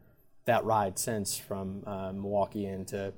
that 0.47 0.65
ride 0.65 0.99
since 0.99 1.37
from 1.37 1.83
uh, 1.87 2.13
Milwaukee 2.13 2.67
into 2.67 3.13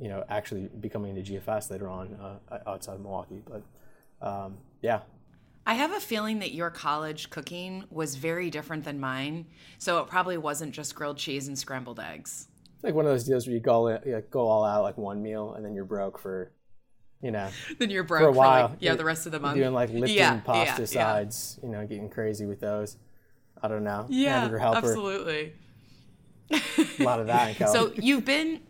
you 0.00 0.08
know 0.08 0.24
actually 0.28 0.68
becoming 0.80 1.16
into 1.16 1.32
GFS 1.32 1.70
later 1.70 1.88
on 1.88 2.14
uh, 2.50 2.58
outside 2.66 2.94
of 2.94 3.00
Milwaukee. 3.00 3.42
But 3.44 3.62
um, 4.26 4.58
yeah, 4.82 5.00
I 5.66 5.74
have 5.74 5.92
a 5.92 6.00
feeling 6.00 6.40
that 6.40 6.52
your 6.52 6.70
college 6.70 7.30
cooking 7.30 7.84
was 7.90 8.16
very 8.16 8.50
different 8.50 8.84
than 8.84 9.00
mine. 9.00 9.46
So 9.78 9.98
it 10.00 10.08
probably 10.08 10.36
wasn't 10.36 10.72
just 10.72 10.94
grilled 10.94 11.16
cheese 11.18 11.48
and 11.48 11.58
scrambled 11.58 12.00
eggs. 12.00 12.48
it's 12.74 12.84
like 12.84 12.94
one 12.94 13.06
of 13.06 13.12
those 13.12 13.24
deals 13.24 13.46
where 13.46 13.54
you 13.54 13.60
go 13.60 13.82
like, 13.82 14.30
go 14.30 14.46
all 14.46 14.64
out 14.64 14.82
like 14.82 14.98
one 14.98 15.22
meal 15.22 15.54
and 15.54 15.64
then 15.64 15.74
you're 15.74 15.84
broke 15.84 16.18
for 16.18 16.52
you 17.22 17.30
know 17.30 17.48
Then 17.78 17.88
you're 17.90 18.04
broke 18.04 18.22
for 18.22 18.28
a 18.28 18.32
for, 18.32 18.38
while. 18.38 18.68
like, 18.70 18.78
yeah, 18.80 18.94
the 18.94 19.04
rest 19.04 19.26
of 19.26 19.32
the 19.32 19.40
month. 19.40 19.56
doing 19.56 19.72
like 19.72 19.90
Lipton 19.90 20.10
Yeah, 20.10 20.40
pasta 20.40 20.82
yeah, 20.82 20.86
sides, 20.86 21.58
you 21.62 21.68
know, 21.70 21.86
getting 21.86 22.10
crazy 22.10 22.44
with 22.46 22.60
those. 22.60 22.96
I 23.62 23.68
don't 23.68 23.84
know. 23.84 24.04
Yeah, 24.10 24.50
absolutely. 24.62 25.54
a 26.50 27.02
lot 27.02 27.20
of 27.20 27.28
that 27.28 27.48
in 27.50 27.54
college. 27.54 27.94
So 27.96 28.02
you've 28.02 28.26
been, 28.26 28.60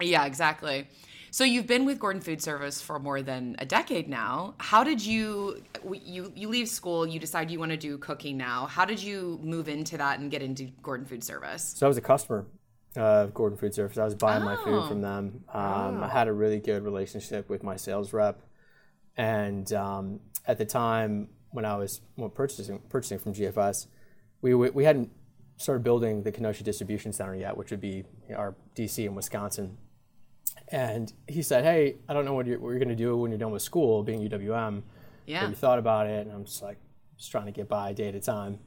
yeah, 0.00 0.24
exactly. 0.24 0.88
So 1.30 1.42
you've 1.42 1.66
been 1.66 1.84
with 1.84 1.98
Gordon 1.98 2.22
Food 2.22 2.40
Service 2.40 2.80
for 2.80 3.00
more 3.00 3.20
than 3.20 3.56
a 3.58 3.66
decade 3.66 4.08
now. 4.08 4.54
How 4.58 4.84
did 4.84 5.04
you 5.04 5.62
you 5.90 6.32
you 6.36 6.48
leave 6.48 6.68
school? 6.68 7.06
You 7.06 7.18
decide 7.18 7.50
you 7.50 7.58
want 7.58 7.72
to 7.72 7.76
do 7.76 7.98
cooking 7.98 8.36
now. 8.36 8.66
How 8.66 8.84
did 8.84 9.02
you 9.02 9.40
move 9.42 9.68
into 9.68 9.98
that 9.98 10.20
and 10.20 10.30
get 10.30 10.42
into 10.42 10.70
Gordon 10.80 11.06
Food 11.06 11.24
Service? 11.24 11.74
So 11.76 11.86
I 11.86 11.88
was 11.88 11.96
a 11.96 12.00
customer 12.00 12.46
of 12.94 13.34
Gordon 13.34 13.58
Food 13.58 13.74
Service. 13.74 13.98
I 13.98 14.04
was 14.04 14.14
buying 14.14 14.44
my 14.44 14.56
Oh. 14.56 14.64
food 14.64 14.88
from 14.88 15.00
them. 15.00 15.42
Um, 15.52 16.04
I 16.04 16.08
had 16.08 16.28
a 16.28 16.32
really 16.32 16.60
good 16.60 16.84
relationship 16.84 17.48
with 17.48 17.64
my 17.64 17.74
sales 17.74 18.12
rep, 18.12 18.40
and 19.16 19.72
um, 19.72 20.20
at 20.46 20.58
the 20.58 20.64
time 20.64 21.30
when 21.50 21.64
I 21.64 21.76
was 21.76 22.00
well, 22.16 22.28
purchasing 22.28 22.78
purchasing 22.88 23.18
from 23.18 23.32
GFS, 23.34 23.88
we 24.40 24.54
we 24.54 24.70
we 24.70 24.84
hadn't 24.84 25.10
started 25.56 25.82
building 25.82 26.22
the 26.22 26.32
Kenosha 26.32 26.64
distribution 26.64 27.12
center 27.12 27.34
yet, 27.34 27.56
which 27.56 27.70
would 27.70 27.80
be 27.80 28.04
our 28.34 28.54
DC 28.76 29.04
in 29.04 29.14
Wisconsin. 29.14 29.78
And 30.68 31.12
he 31.28 31.42
said, 31.42 31.64
"Hey, 31.64 31.96
I 32.08 32.14
don't 32.14 32.24
know 32.24 32.34
what 32.34 32.46
you're, 32.46 32.58
what 32.58 32.70
you're 32.70 32.78
going 32.78 32.88
to 32.88 32.96
do 32.96 33.16
when 33.16 33.30
you're 33.30 33.38
done 33.38 33.52
with 33.52 33.62
school, 33.62 34.02
being 34.02 34.20
UWM. 34.28 34.82
Yeah. 35.26 35.40
Have 35.40 35.50
you 35.50 35.56
thought 35.56 35.78
about 35.78 36.06
it?" 36.06 36.26
And 36.26 36.34
I'm 36.34 36.44
just 36.44 36.62
like, 36.62 36.78
just 37.16 37.30
trying 37.30 37.46
to 37.46 37.52
get 37.52 37.68
by 37.68 37.92
day 37.92 38.08
at 38.08 38.14
a 38.14 38.20
time. 38.20 38.58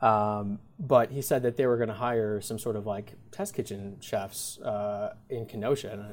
Um, 0.00 0.60
but 0.78 1.10
he 1.10 1.22
said 1.22 1.42
that 1.42 1.56
they 1.56 1.66
were 1.66 1.76
going 1.76 1.88
to 1.88 1.94
hire 1.94 2.40
some 2.40 2.58
sort 2.58 2.76
of 2.76 2.86
like 2.86 3.14
test 3.32 3.54
kitchen 3.54 3.96
chefs 4.00 4.58
uh, 4.60 5.14
in 5.28 5.46
Kenosha, 5.46 5.90
and 5.90 6.02
I 6.02 6.12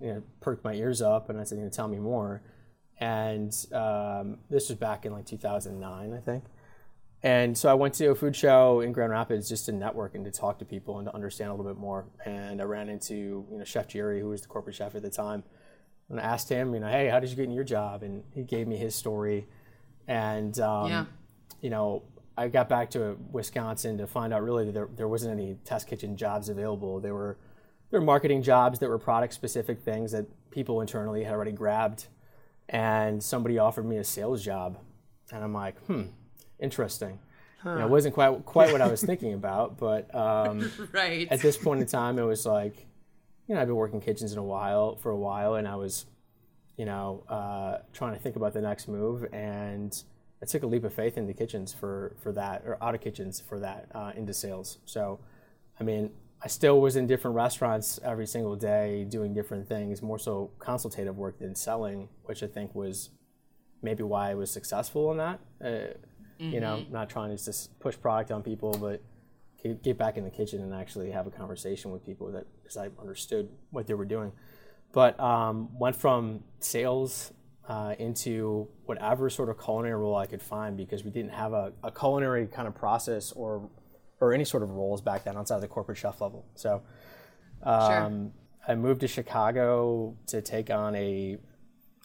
you 0.00 0.14
know, 0.14 0.22
perked 0.40 0.64
my 0.64 0.74
ears 0.74 1.00
up, 1.00 1.30
and 1.30 1.40
I 1.40 1.44
said, 1.44 1.58
"You 1.58 1.64
know, 1.64 1.70
tell 1.70 1.88
me 1.88 1.98
more." 1.98 2.42
And 2.98 3.52
um, 3.72 4.38
this 4.50 4.68
was 4.68 4.78
back 4.78 5.06
in 5.06 5.12
like 5.12 5.26
2009, 5.26 6.12
I 6.12 6.20
think. 6.20 6.44
And 7.24 7.56
so 7.56 7.70
I 7.70 7.74
went 7.74 7.94
to 7.94 8.06
a 8.06 8.14
food 8.16 8.34
show 8.34 8.80
in 8.80 8.92
Grand 8.92 9.12
Rapids 9.12 9.48
just 9.48 9.66
to 9.66 9.72
network 9.72 10.14
and 10.16 10.24
to 10.24 10.30
talk 10.32 10.58
to 10.58 10.64
people 10.64 10.98
and 10.98 11.06
to 11.06 11.14
understand 11.14 11.50
a 11.50 11.54
little 11.54 11.70
bit 11.72 11.80
more. 11.80 12.04
And 12.24 12.60
I 12.60 12.64
ran 12.64 12.88
into 12.88 13.46
you 13.50 13.58
know 13.58 13.64
Chef 13.64 13.86
Jerry, 13.86 14.20
who 14.20 14.28
was 14.30 14.42
the 14.42 14.48
corporate 14.48 14.74
chef 14.74 14.94
at 14.96 15.02
the 15.02 15.10
time, 15.10 15.44
and 16.08 16.18
I 16.18 16.24
asked 16.24 16.48
him, 16.48 16.74
you 16.74 16.80
know, 16.80 16.88
hey, 16.88 17.08
how 17.08 17.20
did 17.20 17.30
you 17.30 17.36
get 17.36 17.44
in 17.44 17.52
your 17.52 17.62
job? 17.64 18.02
And 18.02 18.24
he 18.34 18.42
gave 18.42 18.66
me 18.66 18.76
his 18.76 18.94
story. 18.96 19.46
And 20.08 20.58
um, 20.58 20.90
Yeah. 20.90 21.04
you 21.60 21.70
know, 21.70 22.02
I 22.36 22.48
got 22.48 22.68
back 22.68 22.90
to 22.90 23.16
Wisconsin 23.30 23.98
to 23.98 24.06
find 24.08 24.32
out 24.32 24.42
really 24.42 24.64
that 24.64 24.72
there, 24.72 24.88
there 24.96 25.06
wasn't 25.08 25.32
any 25.38 25.58
test 25.64 25.86
kitchen 25.86 26.16
jobs 26.16 26.48
available. 26.48 26.98
There 26.98 27.14
were 27.14 27.38
there 27.90 28.00
were 28.00 28.06
marketing 28.06 28.42
jobs 28.42 28.78
that 28.80 28.88
were 28.88 28.98
product 28.98 29.32
specific 29.34 29.80
things 29.80 30.10
that 30.12 30.24
people 30.50 30.80
internally 30.80 31.22
had 31.24 31.34
already 31.34 31.52
grabbed. 31.52 32.06
and 32.68 33.22
somebody 33.22 33.58
offered 33.58 33.84
me 33.84 33.98
a 33.98 34.04
sales 34.04 34.42
job, 34.42 34.78
and 35.30 35.44
I'm 35.44 35.52
like, 35.52 35.78
hmm, 35.86 36.04
interesting. 36.62 37.18
You 37.64 37.70
know, 37.76 37.84
it 37.86 37.90
wasn't 37.90 38.14
quite 38.14 38.44
quite 38.44 38.72
what 38.72 38.80
I 38.80 38.88
was 38.88 39.02
thinking 39.02 39.34
about, 39.34 39.78
but 39.78 40.12
um, 40.14 40.72
Right. 40.92 41.28
at 41.30 41.40
this 41.40 41.56
point 41.56 41.80
in 41.80 41.86
time, 41.86 42.18
it 42.18 42.24
was 42.24 42.44
like, 42.44 42.86
you 43.46 43.54
know, 43.54 43.60
I've 43.60 43.68
been 43.68 43.76
working 43.76 44.00
kitchens 44.00 44.32
in 44.32 44.38
a 44.38 44.42
while 44.42 44.96
for 44.96 45.10
a 45.12 45.16
while, 45.16 45.54
and 45.54 45.68
I 45.68 45.76
was, 45.76 46.06
you 46.76 46.84
know, 46.86 47.22
uh, 47.28 47.78
trying 47.92 48.14
to 48.14 48.18
think 48.20 48.34
about 48.34 48.52
the 48.52 48.60
next 48.60 48.88
move, 48.88 49.26
and 49.32 49.96
I 50.42 50.46
took 50.46 50.64
a 50.64 50.66
leap 50.66 50.82
of 50.82 50.92
faith 50.92 51.16
into 51.16 51.32
kitchens 51.34 51.72
for 51.72 52.16
for 52.20 52.32
that, 52.32 52.62
or 52.66 52.82
out 52.82 52.96
of 52.96 53.00
kitchens 53.00 53.40
for 53.40 53.60
that, 53.60 53.86
uh, 53.94 54.10
into 54.16 54.34
sales. 54.34 54.78
So, 54.84 55.20
I 55.78 55.84
mean, 55.84 56.10
I 56.44 56.48
still 56.48 56.80
was 56.80 56.96
in 56.96 57.06
different 57.06 57.36
restaurants 57.36 58.00
every 58.02 58.26
single 58.26 58.56
day, 58.56 59.04
doing 59.08 59.34
different 59.34 59.68
things, 59.68 60.02
more 60.02 60.18
so 60.18 60.50
consultative 60.58 61.16
work 61.16 61.38
than 61.38 61.54
selling, 61.54 62.08
which 62.24 62.42
I 62.42 62.48
think 62.48 62.74
was 62.74 63.10
maybe 63.82 64.02
why 64.02 64.30
I 64.30 64.34
was 64.34 64.50
successful 64.50 65.12
in 65.12 65.18
that. 65.18 65.38
Uh, 65.64 65.94
You 66.52 66.60
know, 66.60 66.84
not 66.90 67.10
trying 67.10 67.36
to 67.36 67.42
just 67.42 67.78
push 67.80 67.96
product 67.98 68.30
on 68.30 68.42
people, 68.42 68.76
but 68.80 69.02
get 69.62 69.82
get 69.82 69.98
back 69.98 70.16
in 70.16 70.24
the 70.24 70.30
kitchen 70.30 70.60
and 70.60 70.74
actually 70.74 71.10
have 71.10 71.26
a 71.26 71.30
conversation 71.30 71.90
with 71.90 72.04
people 72.04 72.32
that 72.32 72.46
because 72.62 72.76
I 72.76 72.88
understood 73.00 73.48
what 73.70 73.86
they 73.86 73.94
were 73.94 74.04
doing. 74.04 74.32
But 74.92 75.18
um, 75.20 75.78
went 75.78 75.96
from 75.96 76.44
sales 76.60 77.32
uh, 77.68 77.94
into 77.98 78.68
whatever 78.86 79.30
sort 79.30 79.48
of 79.48 79.62
culinary 79.62 79.94
role 79.94 80.16
I 80.16 80.26
could 80.26 80.42
find 80.42 80.76
because 80.76 81.04
we 81.04 81.10
didn't 81.10 81.32
have 81.32 81.52
a, 81.52 81.72
a 81.82 81.90
culinary 81.90 82.46
kind 82.46 82.68
of 82.68 82.74
process 82.74 83.32
or 83.32 83.70
or 84.20 84.32
any 84.32 84.44
sort 84.44 84.62
of 84.62 84.70
roles 84.70 85.00
back 85.00 85.24
then 85.24 85.36
outside 85.36 85.56
of 85.56 85.62
the 85.62 85.68
corporate 85.68 85.98
chef 85.98 86.20
level. 86.20 86.44
So 86.54 86.82
um, 87.62 88.32
I 88.66 88.74
moved 88.74 89.00
to 89.00 89.08
Chicago 89.08 90.16
to 90.28 90.42
take 90.42 90.70
on 90.70 90.94
a 90.94 91.38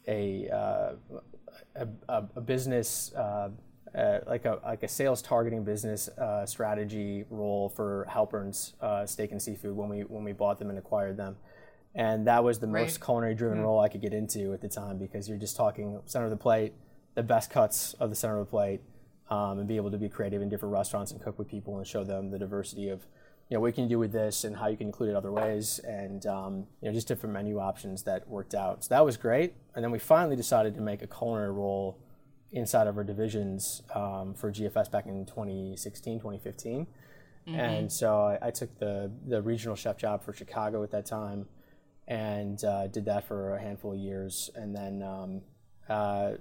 a 0.07 0.49
uh, 0.49 0.93
a, 1.75 1.87
a, 2.09 2.27
a 2.35 2.41
business 2.41 3.13
uh, 3.13 3.49
uh, 3.95 4.19
like 4.27 4.45
a 4.45 4.59
like 4.63 4.83
a 4.83 4.87
sales 4.87 5.21
targeting 5.21 5.63
business 5.63 6.07
uh, 6.09 6.45
strategy 6.45 7.25
role 7.29 7.69
for 7.69 8.05
Halpern's 8.09 8.73
uh, 8.81 9.05
Steak 9.05 9.31
and 9.31 9.41
Seafood 9.41 9.75
when 9.75 9.89
we 9.89 10.01
when 10.01 10.23
we 10.23 10.33
bought 10.33 10.59
them 10.59 10.69
and 10.69 10.77
acquired 10.77 11.17
them, 11.17 11.37
and 11.95 12.27
that 12.27 12.43
was 12.43 12.59
the 12.59 12.67
most 12.67 13.03
culinary 13.03 13.35
driven 13.35 13.61
role 13.61 13.79
I 13.79 13.87
could 13.87 14.01
get 14.01 14.13
into 14.13 14.53
at 14.53 14.61
the 14.61 14.69
time 14.69 14.97
because 14.97 15.27
you're 15.27 15.37
just 15.37 15.55
talking 15.55 15.99
center 16.05 16.25
of 16.25 16.31
the 16.31 16.37
plate, 16.37 16.73
the 17.15 17.23
best 17.23 17.49
cuts 17.49 17.93
of 17.95 18.09
the 18.09 18.15
center 18.15 18.39
of 18.39 18.47
the 18.47 18.49
plate, 18.49 18.81
um, 19.29 19.59
and 19.59 19.67
be 19.67 19.75
able 19.75 19.91
to 19.91 19.97
be 19.97 20.09
creative 20.09 20.41
in 20.41 20.49
different 20.49 20.73
restaurants 20.73 21.11
and 21.11 21.21
cook 21.21 21.37
with 21.39 21.47
people 21.47 21.77
and 21.77 21.87
show 21.87 22.03
them 22.03 22.31
the 22.31 22.39
diversity 22.39 22.89
of 22.89 23.05
you 23.49 23.55
know 23.55 23.61
what 23.61 23.67
you 23.67 23.73
can 23.73 23.87
do 23.87 23.97
with 23.97 24.11
this 24.11 24.43
and 24.43 24.57
how 24.57 24.67
you 24.67 24.75
can 24.75 24.87
include 24.87 25.09
it 25.09 25.15
other 25.15 25.31
ways 25.31 25.79
and 25.79 26.25
um, 26.25 26.67
you 26.81 26.89
know 26.89 26.93
just 26.93 27.07
different 27.07 27.33
menu 27.33 27.59
options 27.59 28.03
that 28.03 28.27
worked 28.27 28.53
out. 28.53 28.83
So 28.83 28.89
that 28.89 29.05
was 29.05 29.17
great. 29.17 29.53
And 29.73 29.83
then 29.83 29.91
we 29.91 29.99
finally 29.99 30.35
decided 30.35 30.75
to 30.75 30.81
make 30.81 31.01
a 31.01 31.07
culinary 31.07 31.51
role 31.51 31.97
inside 32.51 32.87
of 32.87 32.97
our 32.97 33.03
divisions 33.03 33.83
um, 33.93 34.33
for 34.33 34.51
gfs 34.51 34.89
back 34.89 35.05
in 35.05 35.25
2016 35.25 36.19
2015 36.19 36.87
and 37.47 37.89
so 37.89 38.19
I, 38.19 38.47
I 38.47 38.51
took 38.51 38.77
the 38.77 39.09
the 39.25 39.41
regional 39.41 39.75
chef 39.75 39.97
job 39.97 40.23
for 40.23 40.33
chicago 40.33 40.83
at 40.83 40.91
that 40.91 41.05
time 41.05 41.47
and 42.07 42.63
uh, 42.63 42.87
did 42.87 43.05
that 43.05 43.27
for 43.27 43.55
a 43.55 43.61
handful 43.61 43.91
of 43.91 43.99
years. 43.99 44.49
And 44.55 44.73
then 44.73 45.03
um, 45.03 45.41
uh, 45.89 46.33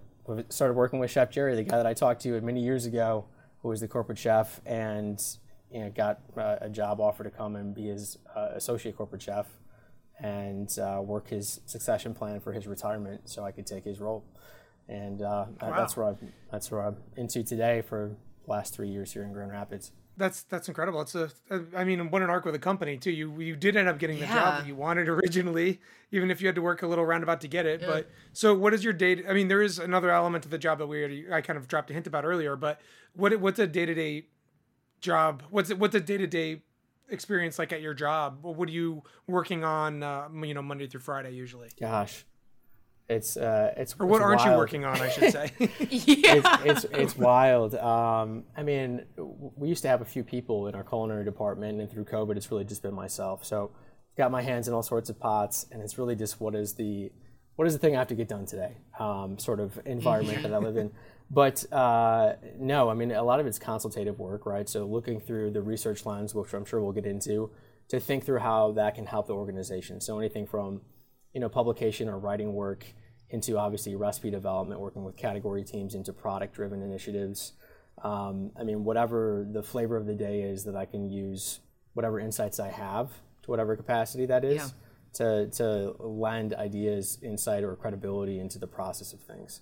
started 0.48 0.74
working 0.74 0.98
with 0.98 1.10
chef 1.10 1.30
jerry 1.30 1.54
the 1.54 1.62
guy 1.62 1.76
that 1.76 1.86
i 1.86 1.94
talked 1.94 2.20
to 2.20 2.40
many 2.40 2.60
years 2.60 2.84
ago 2.84 3.26
who 3.62 3.68
was 3.68 3.80
the 3.80 3.86
corporate 3.86 4.18
chef 4.18 4.60
and 4.66 5.22
you 5.70 5.80
know, 5.80 5.90
got 5.90 6.18
uh, 6.36 6.56
a 6.60 6.68
job 6.68 7.00
offer 7.00 7.22
to 7.22 7.30
come 7.30 7.54
and 7.54 7.72
be 7.72 7.86
his 7.86 8.18
uh, 8.34 8.48
associate 8.54 8.96
corporate 8.96 9.22
chef 9.22 9.46
and 10.18 10.80
uh, 10.80 11.00
work 11.00 11.28
his 11.28 11.60
succession 11.66 12.12
plan 12.12 12.40
for 12.40 12.52
his 12.52 12.66
retirement 12.66 13.28
so 13.28 13.44
I 13.44 13.52
could 13.52 13.66
take 13.66 13.84
his 13.84 14.00
role. 14.00 14.24
And 14.88 15.22
uh, 15.22 15.46
that's 15.60 15.96
where 15.96 16.06
I'm, 16.08 16.18
that's 16.50 16.70
where 16.70 16.82
I'm 16.86 16.96
into 17.16 17.42
today 17.42 17.82
for 17.82 18.16
the 18.44 18.50
last 18.50 18.72
three 18.74 18.88
years 18.88 19.12
here 19.12 19.24
in 19.24 19.32
Grand 19.32 19.50
Rapids. 19.50 19.92
That's 20.18 20.44
that's 20.44 20.66
incredible. 20.68 21.02
It's 21.02 21.14
a, 21.14 21.30
I 21.76 21.84
mean, 21.84 22.10
what 22.10 22.22
an 22.22 22.30
arc 22.30 22.46
with 22.46 22.54
a 22.54 22.58
company 22.58 22.96
too. 22.96 23.10
You 23.10 23.38
you 23.38 23.54
did 23.54 23.76
end 23.76 23.86
up 23.86 23.98
getting 23.98 24.18
the 24.18 24.24
Yeah. 24.24 24.34
job 24.34 24.56
that 24.58 24.66
you 24.66 24.74
wanted 24.74 25.08
originally, 25.10 25.78
even 26.10 26.30
if 26.30 26.40
you 26.40 26.46
had 26.48 26.54
to 26.54 26.62
work 26.62 26.80
a 26.82 26.86
little 26.86 27.04
roundabout 27.04 27.42
to 27.42 27.48
get 27.48 27.66
it. 27.66 27.84
But 27.84 28.08
so, 28.32 28.54
what 28.54 28.72
is 28.72 28.82
your 28.82 28.94
day? 28.94 29.22
I 29.28 29.34
mean, 29.34 29.48
there 29.48 29.60
is 29.60 29.78
another 29.78 30.10
element 30.10 30.44
to 30.44 30.48
the 30.48 30.56
job 30.56 30.78
that 30.78 30.86
we 30.86 31.00
already 31.00 31.26
I 31.30 31.42
kind 31.42 31.58
of 31.58 31.68
dropped 31.68 31.90
a 31.90 31.92
hint 31.92 32.06
about 32.06 32.24
earlier. 32.24 32.56
But 32.56 32.80
what 33.14 33.38
what's 33.40 33.58
a 33.58 33.66
day 33.66 33.84
to 33.84 33.92
day 33.94 34.28
job? 35.02 35.42
What's 35.50 35.68
it? 35.68 35.78
What's 35.78 35.94
a 35.94 36.00
day 36.00 36.16
to 36.16 36.26
day 36.26 36.62
experience 37.10 37.58
like 37.58 37.72
at 37.74 37.82
your 37.82 37.92
job? 37.92 38.38
What 38.42 38.68
are 38.68 38.72
you 38.72 39.02
working 39.26 39.64
on? 39.64 40.02
Uh, 40.02 40.28
you 40.42 40.54
know, 40.54 40.62
Monday 40.62 40.86
through 40.86 41.00
Friday 41.00 41.32
usually. 41.32 41.68
Gosh, 41.78 42.24
it's 43.08 43.36
uh, 43.36 43.72
it's 43.76 43.94
Or 43.98 44.06
what 44.06 44.16
it's 44.16 44.24
aren't 44.24 44.44
you 44.44 44.56
working 44.58 44.84
on? 44.84 45.00
I 45.00 45.08
should 45.08 45.32
say. 45.32 45.52
yeah. 45.58 45.66
it's, 46.64 46.84
it's 46.84 46.84
it's 46.92 47.16
wild. 47.16 47.74
Um, 47.76 48.44
I 48.56 48.62
mean, 48.62 49.04
we 49.56 49.68
used 49.68 49.82
to 49.82 49.88
have 49.88 50.00
a 50.00 50.04
few 50.04 50.24
people 50.24 50.66
in 50.66 50.74
our 50.74 50.82
culinary 50.82 51.24
department, 51.24 51.80
and 51.80 51.90
through 51.90 52.04
COVID, 52.04 52.36
it's 52.36 52.50
really 52.50 52.64
just 52.64 52.82
been 52.82 52.94
myself. 52.94 53.44
So, 53.44 53.70
got 54.16 54.30
my 54.30 54.42
hands 54.42 54.66
in 54.66 54.74
all 54.74 54.82
sorts 54.82 55.08
of 55.08 55.20
pots, 55.20 55.66
and 55.70 55.80
it's 55.82 55.98
really 55.98 56.16
just 56.16 56.40
what 56.40 56.54
is 56.54 56.74
the 56.74 57.12
what 57.54 57.66
is 57.66 57.74
the 57.74 57.78
thing 57.78 57.94
I 57.94 58.00
have 58.00 58.08
to 58.08 58.14
get 58.14 58.28
done 58.28 58.44
today? 58.44 58.76
Um, 58.98 59.38
sort 59.38 59.60
of 59.60 59.78
environment 59.86 60.42
that 60.42 60.52
I 60.52 60.58
live 60.58 60.76
in. 60.76 60.90
But 61.28 61.64
uh, 61.72 62.34
no, 62.56 62.88
I 62.88 62.94
mean, 62.94 63.10
a 63.10 63.22
lot 63.24 63.40
of 63.40 63.48
it's 63.48 63.58
consultative 63.58 64.20
work, 64.20 64.46
right? 64.46 64.68
So, 64.68 64.86
looking 64.86 65.18
through 65.18 65.50
the 65.50 65.60
research 65.60 66.06
lens, 66.06 66.36
which 66.36 66.52
I'm 66.54 66.64
sure 66.64 66.80
we'll 66.80 66.92
get 66.92 67.04
into, 67.04 67.50
to 67.88 67.98
think 67.98 68.24
through 68.24 68.38
how 68.38 68.70
that 68.72 68.94
can 68.94 69.06
help 69.06 69.26
the 69.26 69.34
organization. 69.34 70.00
So, 70.00 70.20
anything 70.20 70.46
from 70.46 70.82
you 71.36 71.40
know, 71.40 71.50
publication 71.50 72.08
or 72.08 72.18
writing 72.18 72.54
work 72.54 72.86
into 73.28 73.58
obviously 73.58 73.94
recipe 73.94 74.30
development, 74.30 74.80
working 74.80 75.04
with 75.04 75.18
category 75.18 75.62
teams 75.62 75.94
into 75.94 76.10
product 76.10 76.54
driven 76.54 76.80
initiatives. 76.80 77.52
Um, 78.02 78.52
I 78.58 78.64
mean, 78.64 78.84
whatever 78.84 79.46
the 79.52 79.62
flavor 79.62 79.98
of 79.98 80.06
the 80.06 80.14
day 80.14 80.40
is 80.40 80.64
that 80.64 80.74
I 80.74 80.86
can 80.86 81.10
use 81.10 81.60
whatever 81.92 82.18
insights 82.18 82.58
I 82.58 82.68
have 82.70 83.10
to 83.42 83.50
whatever 83.50 83.76
capacity 83.76 84.24
that 84.24 84.46
is 84.46 84.56
Yeah. 84.56 84.68
to, 85.12 85.50
to 85.58 85.94
lend 85.98 86.54
ideas, 86.54 87.18
insight, 87.20 87.64
or 87.64 87.76
credibility 87.76 88.40
into 88.40 88.58
the 88.58 88.66
process 88.66 89.12
of 89.12 89.20
things. 89.20 89.60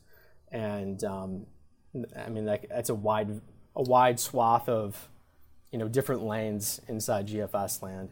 And 0.52 1.02
um, 1.02 1.46
I 2.16 2.28
mean, 2.28 2.44
that, 2.44 2.66
that's 2.68 2.90
a 2.90 2.94
wide, 2.94 3.40
a 3.74 3.82
wide 3.82 4.20
swath 4.20 4.68
of, 4.68 5.08
you 5.72 5.80
know, 5.80 5.88
different 5.88 6.22
lanes 6.22 6.80
inside 6.86 7.26
GFS 7.26 7.82
land. 7.82 8.10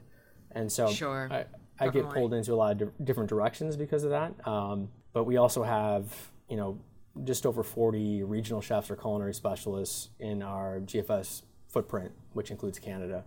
And 0.51 0.73
so 0.73 0.89
Sure. 0.91 1.29
I, 1.31 1.45
I 1.83 1.89
get 1.89 2.11
pulled 2.11 2.35
into 2.35 2.53
a 2.53 2.57
lot 2.57 2.73
of 2.73 2.79
di- 2.79 3.05
different 3.05 3.29
directions 3.29 3.77
because 3.77 4.05
of 4.05 4.11
that. 4.11 4.47
Um, 4.47 4.89
but 5.13 5.25
we 5.25 5.37
also 5.37 5.63
have, 5.63 6.05
you 6.49 6.57
know, 6.57 6.79
just 7.25 7.45
over 7.45 7.63
40 7.63 8.23
regional 8.23 8.61
chefs 8.61 8.91
or 8.91 8.97
culinary 8.97 9.35
specialists 9.35 10.09
in 10.19 10.43
our 10.43 10.81
GFS 10.81 11.43
footprint, 11.69 12.13
which 12.33 12.51
includes 12.51 12.79
Canada. 12.79 13.25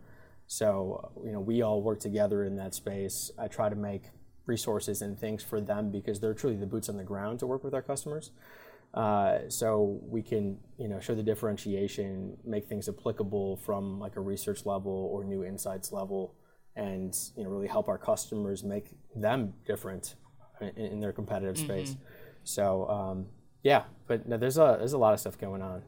So, 0.48 1.12
you 1.24 1.32
know, 1.32 1.40
we 1.40 1.62
all 1.62 1.82
work 1.82 2.00
together 2.00 2.44
in 2.44 2.56
that 2.58 2.74
space. 2.74 3.32
I 3.38 3.48
try 3.48 3.70
to 3.70 3.76
make 3.76 4.04
resources 4.46 5.02
and 5.02 5.18
things 5.18 5.44
for 5.44 5.60
them 5.60 5.92
because 5.92 6.20
they're 6.20 6.34
truly 6.34 6.56
the 6.56 6.68
boots 6.68 6.90
on 6.90 6.98
the 6.98 7.04
ground 7.04 7.40
to 7.40 7.48
work 7.48 7.64
with 7.64 7.74
our 7.74 7.82
customers. 7.82 8.32
Uh, 8.94 9.40
so 9.50 10.00
we 10.08 10.22
can, 10.22 10.58
you 10.78 10.88
know, 10.88 11.00
show 11.00 11.14
the 11.14 11.24
differentiation, 11.24 12.38
make 12.46 12.68
things 12.68 12.88
applicable 12.88 13.58
from 13.58 14.00
like 14.00 14.16
a 14.16 14.22
research 14.22 14.66
level 14.66 15.10
or 15.12 15.24
new 15.26 15.44
insights 15.44 15.92
level, 15.92 16.34
and 16.76 17.18
you 17.36 17.44
know, 17.44 17.50
really 17.50 17.68
help 17.68 17.88
our 17.88 17.98
customers 17.98 18.64
make 18.64 18.92
them 19.16 19.54
different 19.66 20.16
in, 20.62 20.70
in 20.78 21.00
their 21.00 21.14
competitive 21.14 21.58
space. 21.58 21.96
So 22.44 22.88
um, 22.90 23.26
yeah, 23.64 23.84
but 24.08 24.28
no, 24.28 24.38
there's 24.38 24.58
a 24.58 24.76
there's 24.78 24.94
a 24.94 24.98
lot 24.98 25.14
of 25.14 25.20
stuff 25.20 25.38
going 25.38 25.62
on. 25.62 25.84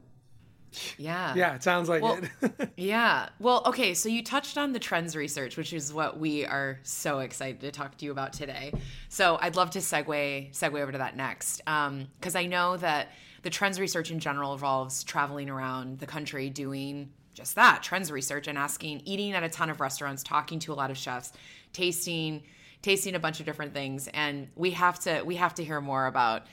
Yeah. 0.97 1.33
yeah, 1.33 1.55
it 1.55 1.63
sounds 1.63 1.87
like 1.87 2.03
Well, 2.03 2.19
it. 2.41 2.69
Yeah. 2.77 3.29
Well, 3.39 3.63
okay. 3.67 3.93
So 3.93 4.09
you 4.09 4.21
touched 4.21 4.57
on 4.57 4.73
the 4.73 4.79
trends 4.79 5.15
research, 5.15 5.55
which 5.57 5.73
is 5.73 5.93
what 5.93 6.19
we 6.19 6.45
are 6.45 6.79
so 6.83 7.19
excited 7.19 7.61
to 7.61 7.71
talk 7.71 7.97
to 7.97 8.05
you 8.05 8.11
about 8.11 8.33
today. 8.33 8.73
So 9.07 9.37
I'd 9.41 9.55
love 9.55 9.71
to 9.71 9.79
segue 9.79 10.51
segue 10.51 10.79
over 10.79 10.91
to 10.91 10.97
that 10.97 11.15
next, 11.15 11.61
because 11.65 12.35
I 12.35 12.45
know 12.45 12.77
that 12.77 13.11
the 13.43 13.49
trends 13.49 13.79
research 13.79 14.11
in 14.11 14.19
general 14.19 14.53
involves 14.53 15.03
traveling 15.03 15.49
around 15.49 15.99
the 15.99 16.05
country 16.05 16.49
doing 16.49 17.11
just 17.37 17.55
that 17.55 17.83
trends 17.83 18.11
research 18.11 18.47
and 18.47 18.57
asking, 18.57 19.03
eating 19.05 19.33
at 19.33 19.43
a 19.43 19.49
ton 19.49 19.69
of 19.69 19.79
restaurants, 19.79 20.23
talking 20.23 20.57
to 20.57 20.73
a 20.73 20.75
lot 20.75 20.89
of 20.89 20.97
chefs, 20.97 21.31
tasting 21.71 22.43
tasting 22.81 23.15
a 23.15 23.19
bunch 23.19 23.39
of 23.39 23.45
different 23.45 23.73
things, 23.73 24.07
and 24.13 24.47
we 24.55 24.71
have 24.71 24.99
to 24.99 25.21
we 25.23 25.35
have 25.35 25.53
to 25.53 25.63
hear 25.63 25.79
more 25.79 26.07
about 26.07 26.47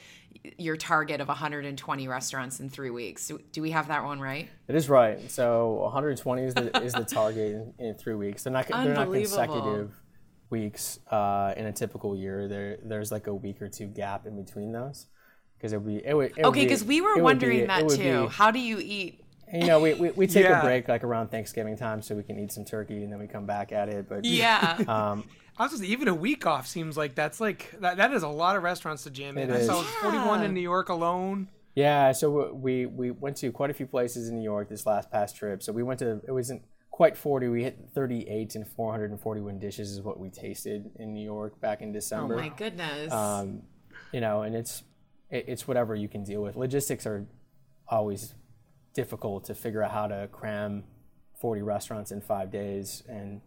your 0.59 0.76
target 0.76 1.21
of 1.21 1.29
120 1.29 2.09
restaurants 2.09 2.61
in 2.61 2.69
three 2.69 2.91
weeks. 2.91 3.31
Do, 3.53 3.62
we 3.62 3.71
have 3.71 3.88
that 3.88 4.05
one 4.05 4.21
right? 4.21 4.49
It 4.69 4.75
is 4.75 4.91
right. 4.91 5.31
So 5.31 5.75
120 5.85 6.43
is 6.43 6.55
the, 6.55 6.83
is 6.83 6.93
the 6.93 7.05
target 7.05 7.53
in, 7.53 7.75
in 7.79 7.95
three 7.95 8.14
weeks. 8.14 8.45
They're 8.45 8.53
not 8.53 8.69
they're 8.69 8.95
not 8.95 9.11
consecutive 9.11 9.93
weeks 10.50 10.99
uh, 11.11 11.55
in 11.57 11.67
a 11.67 11.73
typical 11.73 12.14
year. 12.14 12.47
There 12.47 12.79
there's 12.85 13.11
like 13.11 13.26
a 13.26 13.35
week 13.35 13.62
or 13.62 13.69
two 13.69 13.87
gap 13.87 14.26
in 14.26 14.37
between 14.37 14.73
those 14.73 15.07
because 15.57 15.73
it 15.73 15.79
would 15.79 15.87
be 15.87 16.05
it 16.05 16.14
would 16.14 16.33
it 16.37 16.45
Okay, 16.45 16.64
because 16.64 16.85
we 16.85 17.00
were 17.00 17.23
wondering 17.23 17.61
be- 17.61 17.67
that 17.67 17.88
too. 17.88 18.26
be- 18.26 18.29
How 18.29 18.50
do 18.50 18.59
you 18.59 18.79
eat? 18.81 19.24
And, 19.55 19.63
you 19.63 19.69
know, 19.69 19.79
we, 19.79 19.95
we, 19.95 20.11
we 20.11 20.27
take 20.27 20.45
Yeah. 20.45 20.59
a 20.61 20.65
break 20.65 20.89
like 20.89 21.05
around 21.05 21.29
Thanksgiving 21.29 21.77
time 21.77 22.03
so 22.03 22.17
we 22.17 22.25
can 22.25 22.39
eat 22.41 22.51
some 22.51 22.65
turkey 22.65 23.05
and 23.05 23.13
then 23.13 23.21
we 23.21 23.29
come 23.29 23.47
back 23.47 23.71
at 23.71 23.89
it. 23.89 24.09
But 24.09 24.25
Yeah. 24.25 24.77
um, 24.89 25.23
I 25.57 25.63
was 25.63 25.71
just 25.73 25.85
even 25.85 26.09
a 26.09 26.15
week 26.15 26.45
off 26.45 26.67
seems 26.67 26.97
like 26.97 27.15
that's 27.15 27.41
like 27.41 27.73
that, 27.81 27.99
that 27.99 28.13
is 28.13 28.25
a 28.25 28.29
lot 28.29 28.57
of 28.57 28.65
restaurants 28.65 29.05
to 29.05 29.11
jam 29.11 29.39
in. 29.39 29.53
I 29.53 29.59
is. 29.59 29.67
saw 29.67 29.81
41 30.03 30.43
in 30.43 30.53
New 30.55 30.61
York 30.61 30.89
alone. 30.89 31.49
Yeah, 31.77 32.11
so 32.13 32.53
we 32.53 32.87
we 32.87 33.13
went 33.13 33.37
to 33.39 33.51
quite 33.53 33.71
a 33.71 33.75
few 33.75 33.87
places 33.87 34.29
in 34.29 34.37
New 34.37 34.43
York 34.45 34.69
this 34.69 34.87
last 34.87 35.11
past 35.13 35.37
trip. 35.37 35.63
So 35.63 35.73
we 35.73 35.83
went 35.85 36.01
to 36.01 36.21
it 36.27 36.33
wasn't 36.33 36.63
quite 36.91 37.17
40. 37.17 37.49
We 37.49 37.63
hit 37.65 37.79
38 37.95 38.55
and 38.57 38.67
441 38.67 39.59
dishes 39.61 39.91
is 39.93 40.01
what 40.03 40.19
we 40.19 40.31
tasted 40.31 40.91
in 40.97 41.15
New 41.15 41.25
York 41.25 41.61
back 41.61 41.81
in 41.83 41.93
December. 41.93 42.35
oh 42.35 42.39
my 42.39 42.49
goodness. 42.49 43.13
um, 43.13 43.63
you 44.13 44.21
know, 44.21 44.43
and 44.43 44.55
it's 44.57 44.83
it, 45.31 45.45
it's 45.49 45.69
whatever 45.69 45.95
you 45.95 46.09
can 46.09 46.23
deal 46.25 46.43
with. 46.43 46.57
Logistics 46.57 47.07
are 47.07 47.27
always 47.89 48.35
difficult 48.95 49.45
to 49.45 49.55
figure 49.55 49.83
out 49.83 49.91
how 49.91 50.07
to 50.07 50.29
cram 50.33 50.85
40 51.35 51.63
restaurants 51.63 52.11
in 52.13 52.21
five 52.21 52.51
days 52.51 53.03
and 53.09 53.41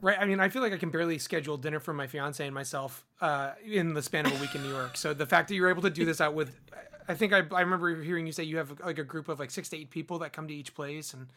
Right. 0.00 0.18
I 0.20 0.26
mean, 0.26 0.38
I 0.38 0.50
feel 0.50 0.60
like 0.60 0.74
I 0.74 0.76
can 0.76 0.90
barely 0.90 1.18
schedule 1.18 1.56
dinner 1.56 1.80
for 1.80 1.94
my 1.94 2.06
fiance 2.06 2.44
and 2.44 2.54
myself 2.54 3.06
uh, 3.22 3.52
in 3.64 3.94
the 3.94 4.02
span 4.02 4.26
of 4.26 4.36
a 4.36 4.40
week 4.40 4.54
in 4.54 4.62
New 4.62 4.68
York. 4.68 4.98
So 4.98 5.14
the 5.14 5.24
fact 5.24 5.48
that 5.48 5.54
you're 5.54 5.70
able 5.70 5.80
to 5.80 5.88
do 5.88 6.04
this 6.04 6.20
out 6.20 6.34
with, 6.34 6.54
I 7.08 7.14
think 7.14 7.32
I, 7.32 7.42
I 7.52 7.62
remember 7.62 8.02
hearing 8.02 8.26
you 8.26 8.32
say 8.32 8.44
you 8.44 8.58
have 8.58 8.78
like 8.84 8.98
a 8.98 9.04
group 9.04 9.30
of 9.30 9.38
like 9.38 9.50
six 9.50 9.70
to 9.70 9.78
eight 9.78 9.88
people 9.88 10.18
that 10.18 10.34
come 10.34 10.46
to 10.48 10.54
each 10.54 10.74
place, 10.74 11.14
and 11.14 11.28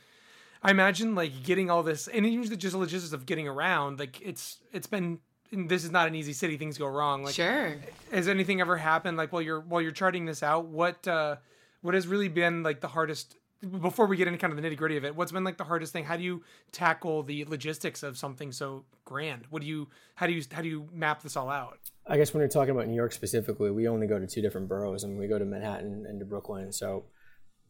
I 0.61 0.71
imagine 0.71 1.15
like 1.15 1.43
getting 1.43 1.69
all 1.69 1.81
this, 1.81 2.09
and 2.09 2.25
even 2.25 2.59
just 2.59 2.73
the 2.73 2.77
logistics 2.77 3.13
of 3.13 3.25
getting 3.25 3.47
around. 3.47 3.99
Like 3.99 4.19
it's 4.19 4.57
it's 4.73 4.87
been. 4.87 5.19
and 5.53 5.69
This 5.69 5.85
is 5.85 5.91
not 5.91 6.07
an 6.09 6.15
easy 6.15 6.33
city. 6.33 6.57
Things 6.57 6.77
go 6.77 6.87
wrong. 6.87 7.23
Like, 7.23 7.35
sure. 7.35 7.75
has 8.11 8.27
anything 8.27 8.59
ever 8.59 8.75
happened? 8.75 9.15
Like 9.15 9.31
while 9.31 9.41
you're 9.41 9.61
while 9.61 9.81
you're 9.81 9.91
charting 9.91 10.25
this 10.25 10.43
out, 10.43 10.65
what 10.65 11.07
uh, 11.07 11.37
what 11.81 11.93
has 11.93 12.05
really 12.05 12.27
been 12.27 12.63
like 12.63 12.81
the 12.81 12.89
hardest? 12.89 13.37
Before 13.81 14.05
we 14.05 14.17
get 14.17 14.27
into 14.27 14.39
kind 14.39 14.53
of 14.53 14.61
the 14.61 14.67
nitty 14.67 14.77
gritty 14.77 14.97
of 14.97 15.05
it, 15.05 15.15
what's 15.15 15.31
been 15.31 15.43
like 15.43 15.57
the 15.57 15.63
hardest 15.63 15.91
thing? 15.91 16.03
How 16.03 16.15
do 16.15 16.23
you 16.23 16.43
tackle 16.71 17.23
the 17.23 17.43
logistics 17.45 18.03
of 18.03 18.17
something 18.17 18.51
so 18.51 18.85
grand? 19.03 19.45
What 19.49 19.61
do 19.61 19.67
you 19.67 19.87
how 20.15 20.27
do 20.27 20.33
you 20.33 20.43
how 20.51 20.61
do 20.61 20.69
you 20.69 20.87
map 20.93 21.23
this 21.23 21.35
all 21.35 21.49
out? 21.49 21.79
I 22.05 22.17
guess 22.17 22.33
when 22.33 22.41
you're 22.41 22.49
talking 22.49 22.71
about 22.71 22.87
New 22.87 22.95
York 22.95 23.13
specifically, 23.13 23.71
we 23.71 23.87
only 23.87 24.05
go 24.05 24.19
to 24.19 24.27
two 24.27 24.41
different 24.41 24.67
boroughs, 24.67 25.03
and 25.03 25.17
we 25.17 25.27
go 25.27 25.39
to 25.39 25.45
Manhattan 25.45 26.05
and 26.07 26.19
to 26.19 26.25
Brooklyn. 26.25 26.71
So 26.71 27.05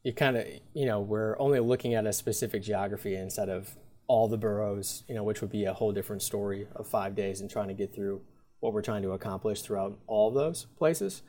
you 0.03 0.13
kind 0.13 0.37
of, 0.37 0.45
you 0.73 0.85
know, 0.85 0.99
we're 0.99 1.39
only 1.39 1.59
looking 1.59 1.93
at 1.93 2.05
a 2.05 2.13
specific 2.13 2.63
geography 2.63 3.15
instead 3.15 3.49
of 3.49 3.75
all 4.07 4.27
the 4.27 4.37
boroughs, 4.37 5.03
you 5.07 5.15
know, 5.15 5.23
which 5.23 5.41
would 5.41 5.51
be 5.51 5.65
a 5.65 5.73
whole 5.73 5.91
different 5.91 6.21
story 6.21 6.67
of 6.75 6.87
five 6.87 7.15
days 7.15 7.41
and 7.41 7.49
trying 7.49 7.67
to 7.67 7.73
get 7.73 7.93
through 7.93 8.21
what 8.59 8.73
we're 8.73 8.81
trying 8.81 9.01
to 9.03 9.11
accomplish 9.11 9.61
throughout 9.61 9.97
all 10.07 10.31
those 10.31 10.65
places. 10.77 11.23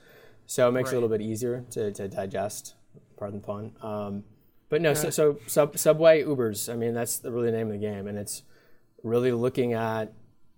So 0.47 0.69
it 0.69 0.73
makes 0.73 0.91
it 0.91 0.95
a 0.95 0.97
little 0.97 1.09
bit 1.09 1.21
easier 1.21 1.65
to, 1.73 1.93
to 1.93 2.09
digest, 2.09 2.75
pardon 3.19 3.41
the 3.41 3.47
pun. 3.47 3.73
Um, 3.83 4.25
but 4.69 4.81
no, 4.81 4.95
so, 4.95 5.11
so 5.11 5.39
sub, 5.47 5.79
Subway, 5.79 6.23
Ubers, 6.25 6.73
I 6.73 6.77
mean, 6.77 6.95
that's 6.95 7.23
really 7.25 7.51
the 7.51 7.57
name 7.57 7.69
of 7.69 7.73
the 7.73 7.79
game. 7.87 8.07
And 8.07 8.19
it's 8.19 8.43
really 9.03 9.33
looking 9.33 9.73
at, 9.75 10.13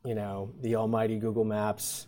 you 0.04 0.14
know, 0.14 0.52
the 0.60 0.76
almighty 0.76 1.18
Google 1.18 1.44
Maps 1.44 2.06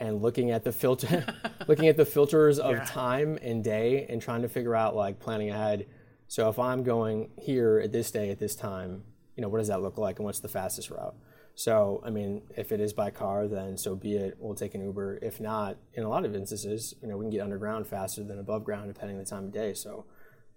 and 0.00 0.22
looking 0.22 0.50
at 0.50 0.62
the 0.64 0.70
filter 0.72 1.24
looking 1.66 1.88
at 1.88 1.96
the 1.96 2.04
filters 2.04 2.58
of 2.60 2.76
Yeah. 2.76 2.84
time 2.84 3.38
and 3.42 3.64
day 3.64 4.06
and 4.08 4.22
trying 4.22 4.42
to 4.42 4.48
figure 4.48 4.74
out 4.76 4.94
like 4.94 5.18
planning 5.18 5.50
ahead. 5.50 5.86
So 6.28 6.48
if 6.50 6.58
i'm 6.58 6.82
going 6.84 7.30
here 7.36 7.80
at 7.82 7.90
this 7.90 8.10
day 8.12 8.30
at 8.30 8.38
this 8.38 8.54
time 8.54 9.02
you 9.34 9.42
know 9.42 9.48
what 9.48 9.58
does 9.58 9.68
that 9.68 9.82
look 9.82 9.98
like 9.98 10.18
and 10.18 10.24
what's 10.24 10.38
the 10.40 10.48
fastest 10.48 10.90
route? 10.90 11.16
So 11.56 12.00
i 12.04 12.10
mean 12.10 12.42
if 12.56 12.70
it 12.70 12.80
is 12.80 12.92
by 12.92 13.10
car 13.10 13.48
then 13.48 13.76
so 13.76 13.96
be 13.96 14.14
it. 14.14 14.36
We'll 14.38 14.54
take 14.54 14.76
an 14.76 14.82
uber. 14.82 15.18
If 15.20 15.40
not 15.40 15.78
in 15.94 16.04
a 16.04 16.08
lot 16.08 16.24
of 16.24 16.34
instances 16.36 16.94
you 17.02 17.08
know 17.08 17.16
we 17.16 17.24
can 17.24 17.30
get 17.30 17.40
underground 17.40 17.86
faster 17.88 18.22
than 18.22 18.38
above 18.38 18.62
ground 18.64 18.92
depending 18.94 19.16
on 19.16 19.24
the 19.24 19.28
time 19.30 19.46
of 19.46 19.52
day. 19.52 19.74
So 19.74 20.04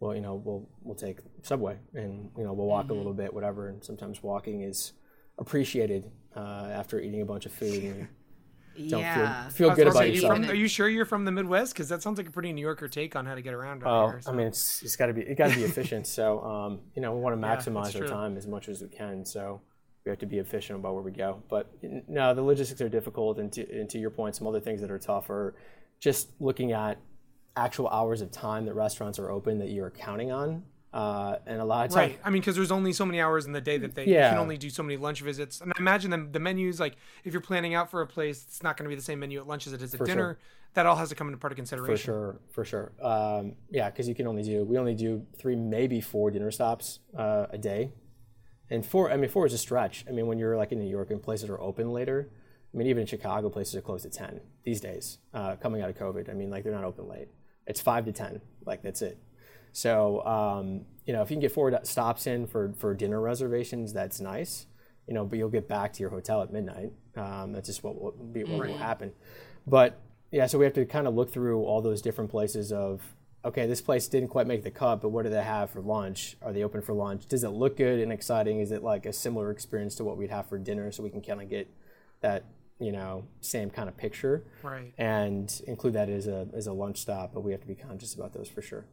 well 0.02 0.14
you 0.14 0.20
know 0.20 0.36
we'll 0.36 0.68
we'll 0.82 0.96
take 0.96 1.20
subway 1.44 1.78
and 1.94 2.30
you 2.38 2.44
know 2.44 2.52
we'll 2.52 2.68
walk 2.68 2.90
a 2.90 2.94
little 2.94 3.14
bit 3.14 3.34
whatever 3.34 3.70
and 3.70 3.82
sometimes 3.82 4.22
walking 4.22 4.64
is 4.64 4.92
appreciated 5.38 6.12
uh, 6.36 6.68
after 6.72 7.00
eating 7.00 7.22
a 7.22 7.26
bunch 7.26 7.46
of 7.46 7.54
food 7.54 7.84
and 7.84 8.08
don't 8.90 9.02
yeah. 9.02 9.50
feel, 9.50 9.70
feel 9.70 9.76
good 9.76 9.88
about 9.88 10.08
you 10.08 10.14
yourself. 10.14 10.36
from- 10.36 10.50
are 10.50 10.56
you 10.56 10.68
sure 10.68 10.88
you're 10.90 11.06
from 11.06 11.26
the 11.26 11.32
Midwest? 11.32 11.74
Because 11.74 11.90
that 11.90 12.02
sounds 12.02 12.18
like 12.18 12.28
a 12.28 12.32
pretty 12.32 12.54
New 12.54 12.62
Yorker 12.62 12.88
take 12.88 13.16
on 13.16 13.26
how 13.26 13.36
to 13.36 13.42
get 13.42 13.54
around. 13.54 13.84
Oh, 13.86 14.10
here, 14.10 14.22
so. 14.22 14.32
I 14.32 14.34
mean, 14.34 14.48
it's 14.48 14.82
it's 14.82 14.96
got 14.96 15.08
to 15.08 15.14
be 15.14 15.22
it 15.22 15.38
got 15.38 15.50
to 15.50 15.56
be 15.56 15.64
efficient. 15.64 16.08
So, 16.08 16.42
um, 16.42 16.80
you 16.96 17.02
know, 17.02 17.14
we 17.14 17.20
want 17.20 17.36
to 17.42 17.48
maximize 17.48 18.00
our 18.00 18.08
time 18.08 18.38
as 18.38 18.48
much 18.48 18.70
as 18.70 18.82
we 18.82 18.88
can. 18.88 19.26
So, 19.26 19.62
we 20.06 20.10
have 20.10 20.20
to 20.20 20.26
be 20.26 20.38
efficient 20.38 20.80
about 20.80 20.94
where 20.94 21.04
we 21.04 21.12
go. 21.12 21.44
But 21.50 21.70
no, 22.08 22.34
the 22.34 22.42
logistics 22.42 22.80
are 22.82 22.90
difficult, 22.90 23.40
and 23.40 23.52
to, 23.54 23.80
and 23.80 23.90
to 23.90 24.00
your 24.00 24.10
point, 24.10 24.36
some 24.36 24.48
other 24.48 24.62
things 24.62 24.80
that 24.82 24.90
are 24.90 25.00
tough 25.00 25.30
are 25.30 25.56
just 26.00 26.30
looking 26.40 26.72
at 26.72 26.98
actual 27.56 27.88
hours 27.90 28.22
of 28.22 28.32
time 28.32 28.66
that 28.66 28.74
restaurants 28.74 29.20
are 29.20 29.30
open 29.30 29.60
that 29.60 29.70
you're 29.70 29.92
counting 29.92 30.32
on. 30.32 30.64
Uh, 30.94 31.38
and 31.46 31.62
a 31.62 31.64
lot 31.64 31.86
of 31.86 31.92
time, 31.94 32.10
Right. 32.10 32.20
I 32.22 32.30
mean, 32.30 32.42
because 32.42 32.58
there's 32.58 32.72
only 32.72 32.92
so 32.92 33.06
many 33.06 33.22
hours 33.22 33.46
in 33.46 33.54
the 33.54 33.62
day 33.62 33.78
that 33.78 33.96
they 33.96 34.06
Yeah. 34.08 34.30
can 34.32 34.40
only 34.40 34.58
do 34.58 34.70
so 34.70 34.84
many 34.84 34.98
lunch 34.98 35.22
visits. 35.22 35.62
And 35.62 35.72
I 35.74 35.80
imagine 35.80 36.12
them 36.12 36.34
the 36.34 36.40
menus 36.40 36.82
like 36.82 36.98
if 37.24 37.32
you're 37.32 37.42
planning 37.42 37.74
out 37.74 37.90
for 37.90 38.02
a 38.02 38.08
place, 38.08 38.44
it's 38.46 38.62
not 38.62 38.76
going 38.76 38.84
to 38.86 38.90
be 38.90 38.96
the 38.96 39.02
same 39.02 39.20
menu 39.20 39.40
at 39.40 39.48
lunch 39.48 39.68
as 39.68 39.74
it 39.74 39.82
is 39.82 39.94
at 39.94 40.00
For 40.00 40.06
sure. 40.06 40.16
dinner. 40.16 40.38
That 40.74 40.86
all 40.86 40.98
has 40.98 41.08
to 41.10 41.16
come 41.16 41.28
into 41.28 41.38
part 41.38 41.54
of 41.54 41.58
consideration. 41.58 41.96
For 41.96 42.04
sure, 42.04 42.40
for 42.50 42.66
sure. 42.66 42.92
Um, 43.02 43.56
yeah, 43.70 43.90
because 43.90 44.08
you 44.10 44.16
can 44.16 44.28
only 44.28 44.44
do 44.44 44.64
we 44.66 44.78
only 44.78 44.94
do 44.96 45.26
three, 45.38 45.56
maybe 45.56 46.02
four 46.02 46.30
dinner 46.32 46.52
stops 46.52 47.00
uh, 47.18 47.48
a 47.52 47.58
day, 47.58 47.92
and 48.70 48.86
four. 48.86 49.12
I 49.12 49.18
mean, 49.18 49.30
four 49.30 49.46
is 49.46 49.54
a 49.54 49.58
stretch. 49.58 50.06
I 50.10 50.12
mean, 50.12 50.28
when 50.28 50.38
you're 50.40 50.56
like 50.58 50.72
in 50.74 50.80
New 50.80 50.90
York 50.90 51.10
and 51.12 51.22
places 51.24 51.50
are 51.50 51.60
open 51.60 51.92
later. 51.94 52.30
I 52.74 52.78
mean, 52.78 52.88
even 52.88 53.02
in 53.02 53.08
Chicago, 53.08 53.50
places 53.50 53.76
are 53.76 53.82
closed 53.82 54.06
at 54.06 54.14
ten 54.14 54.40
these 54.64 54.80
days. 54.80 55.18
Uh, 55.34 55.58
coming 55.58 55.82
out 55.82 55.90
of 55.90 55.98
COVID, 55.98 56.30
I 56.30 56.34
mean, 56.34 56.50
like 56.50 56.64
they're 56.64 56.72
not 56.74 56.86
open 56.86 57.08
late. 57.08 57.28
It's 57.68 57.82
five 57.82 58.06
to 58.06 58.12
ten. 58.12 58.42
Like 58.66 58.82
that's 58.82 59.02
it. 59.02 59.18
So 59.72 60.26
um, 60.26 60.86
you 61.06 61.14
know, 61.14 61.22
if 61.22 61.30
you 61.30 61.36
can 61.36 61.42
get 61.42 61.52
four 61.52 61.80
stops 61.84 62.28
in 62.28 62.48
for 62.48 62.74
for 62.78 62.94
dinner 62.94 63.22
reservations, 63.22 63.94
that's 63.94 64.20
nice. 64.20 64.66
You 65.08 65.14
know, 65.14 65.26
but 65.26 65.38
you'll 65.38 65.50
get 65.50 65.68
back 65.68 65.94
to 65.94 66.00
your 66.00 66.10
hotel 66.10 66.42
at 66.42 66.54
midnight. 66.54 66.92
Um, 67.16 67.54
that's 67.54 67.68
just 67.68 67.84
what 67.84 68.00
will 68.00 68.12
be 68.12 68.44
what 68.44 68.68
will 68.68 68.78
happen. 68.78 69.12
But 69.68 70.00
yeah, 70.32 70.46
so 70.46 70.58
we 70.58 70.66
have 70.66 70.74
to 70.76 70.86
kind 70.86 71.08
of 71.08 71.16
look 71.16 71.32
through 71.32 71.64
all 71.64 71.82
those 71.82 72.02
different 72.02 72.32
places 72.32 72.72
of 72.72 73.02
okay, 73.44 73.66
this 73.66 73.82
place 73.82 74.08
didn't 74.08 74.30
quite 74.30 74.48
make 74.48 74.64
the 74.64 74.72
cut, 74.72 75.02
but 75.02 75.10
what 75.10 75.24
do 75.24 75.30
they 75.30 75.44
have 75.44 75.72
for 75.72 75.82
lunch? 75.82 76.38
Are 76.42 76.54
they 76.54 76.64
open 76.64 76.82
for 76.82 76.94
lunch? 76.94 77.26
Does 77.26 77.44
it 77.44 77.50
look 77.50 77.78
good 77.78 78.00
and 78.00 78.12
exciting? 78.12 78.60
Is 78.60 78.72
it 78.72 78.84
like 78.84 79.06
a 79.06 79.14
similar 79.14 79.50
experience 79.50 79.96
to 79.96 80.04
what 80.04 80.18
we'd 80.18 80.30
have 80.30 80.48
for 80.48 80.58
dinner 80.58 80.92
so 80.92 81.02
we 81.04 81.10
can 81.10 81.22
kind 81.22 81.42
of 81.42 81.50
get 81.50 81.68
that, 82.22 82.46
you 82.82 82.92
know, 82.92 83.24
same 83.42 83.70
kind 83.70 83.88
of 83.88 83.96
picture 83.96 84.44
Right. 84.64 84.92
and 84.98 85.62
include 85.68 85.94
that 85.94 86.10
as 86.10 86.28
a 86.28 86.48
as 86.54 86.68
a 86.68 86.74
lunch 86.74 86.98
stop, 86.98 87.34
but 87.34 87.42
we 87.42 87.52
have 87.52 87.62
to 87.62 87.68
be 87.68 87.76
conscious 87.76 88.14
about 88.16 88.34
those 88.34 88.50
for 88.50 88.62
sure. 88.62 88.86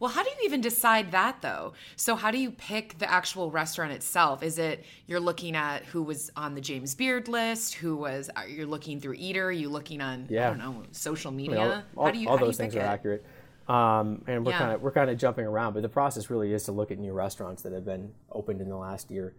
Well, 0.00 0.10
how 0.10 0.22
do 0.22 0.30
you 0.30 0.36
even 0.46 0.62
decide 0.62 1.12
that 1.12 1.42
though? 1.42 1.74
So, 1.96 2.16
how 2.16 2.30
do 2.30 2.38
you 2.38 2.50
pick 2.52 2.98
the 2.98 3.10
actual 3.10 3.50
restaurant 3.50 3.92
itself? 3.92 4.42
Is 4.42 4.58
it 4.58 4.84
you're 5.06 5.20
looking 5.20 5.54
at 5.54 5.84
who 5.84 6.02
was 6.02 6.30
on 6.36 6.54
the 6.54 6.60
James 6.62 6.94
Beard 6.94 7.28
list? 7.28 7.74
Who 7.74 7.96
was 7.96 8.30
you're 8.48 8.60
you 8.60 8.66
looking 8.66 8.98
through 8.98 9.14
Eater? 9.18 9.46
Are 9.48 9.52
you 9.52 9.68
looking 9.68 10.00
on 10.00 10.26
yeah. 10.30 10.46
I 10.46 10.50
don't 10.50 10.58
know 10.58 10.82
social 10.92 11.30
I 11.30 11.34
media? 11.34 11.54
mean, 11.54 11.68
all, 11.68 11.82
all, 11.96 12.04
how 12.06 12.10
do 12.12 12.18
you 12.18 12.28
all 12.28 12.36
how 12.36 12.40
do 12.40 12.46
those 12.46 12.54
you 12.58 12.64
things 12.64 12.76
are 12.76 12.80
it? 12.80 12.84
accurate. 12.84 13.24
Um, 13.68 14.24
and 14.26 14.44
we're 14.44 14.52
Yeah. 14.52 14.58
kind 14.58 14.72
of 14.72 14.82
we're 14.82 14.90
kind 14.90 15.10
of 15.10 15.18
jumping 15.18 15.44
around, 15.44 15.74
but 15.74 15.82
the 15.82 15.88
process 15.90 16.30
really 16.30 16.52
is 16.54 16.64
to 16.64 16.72
look 16.72 16.90
at 16.90 16.98
new 16.98 17.12
restaurants 17.12 17.62
that 17.62 17.72
have 17.72 17.84
been 17.84 18.12
opened 18.32 18.60
in 18.62 18.68
the 18.70 18.76
last 18.76 19.10
year. 19.10 19.34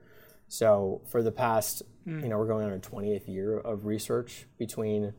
So 0.51 0.99
for 1.07 1.23
the 1.23 1.31
past, 1.31 1.81
you 2.05 2.27
know, 2.27 2.37
we're 2.37 2.45
going 2.45 2.65
on 2.65 2.71
our 2.73 2.77
20th 2.77 3.25
year 3.25 3.57
of 3.57 3.85
research 3.85 4.47
between 4.59 5.13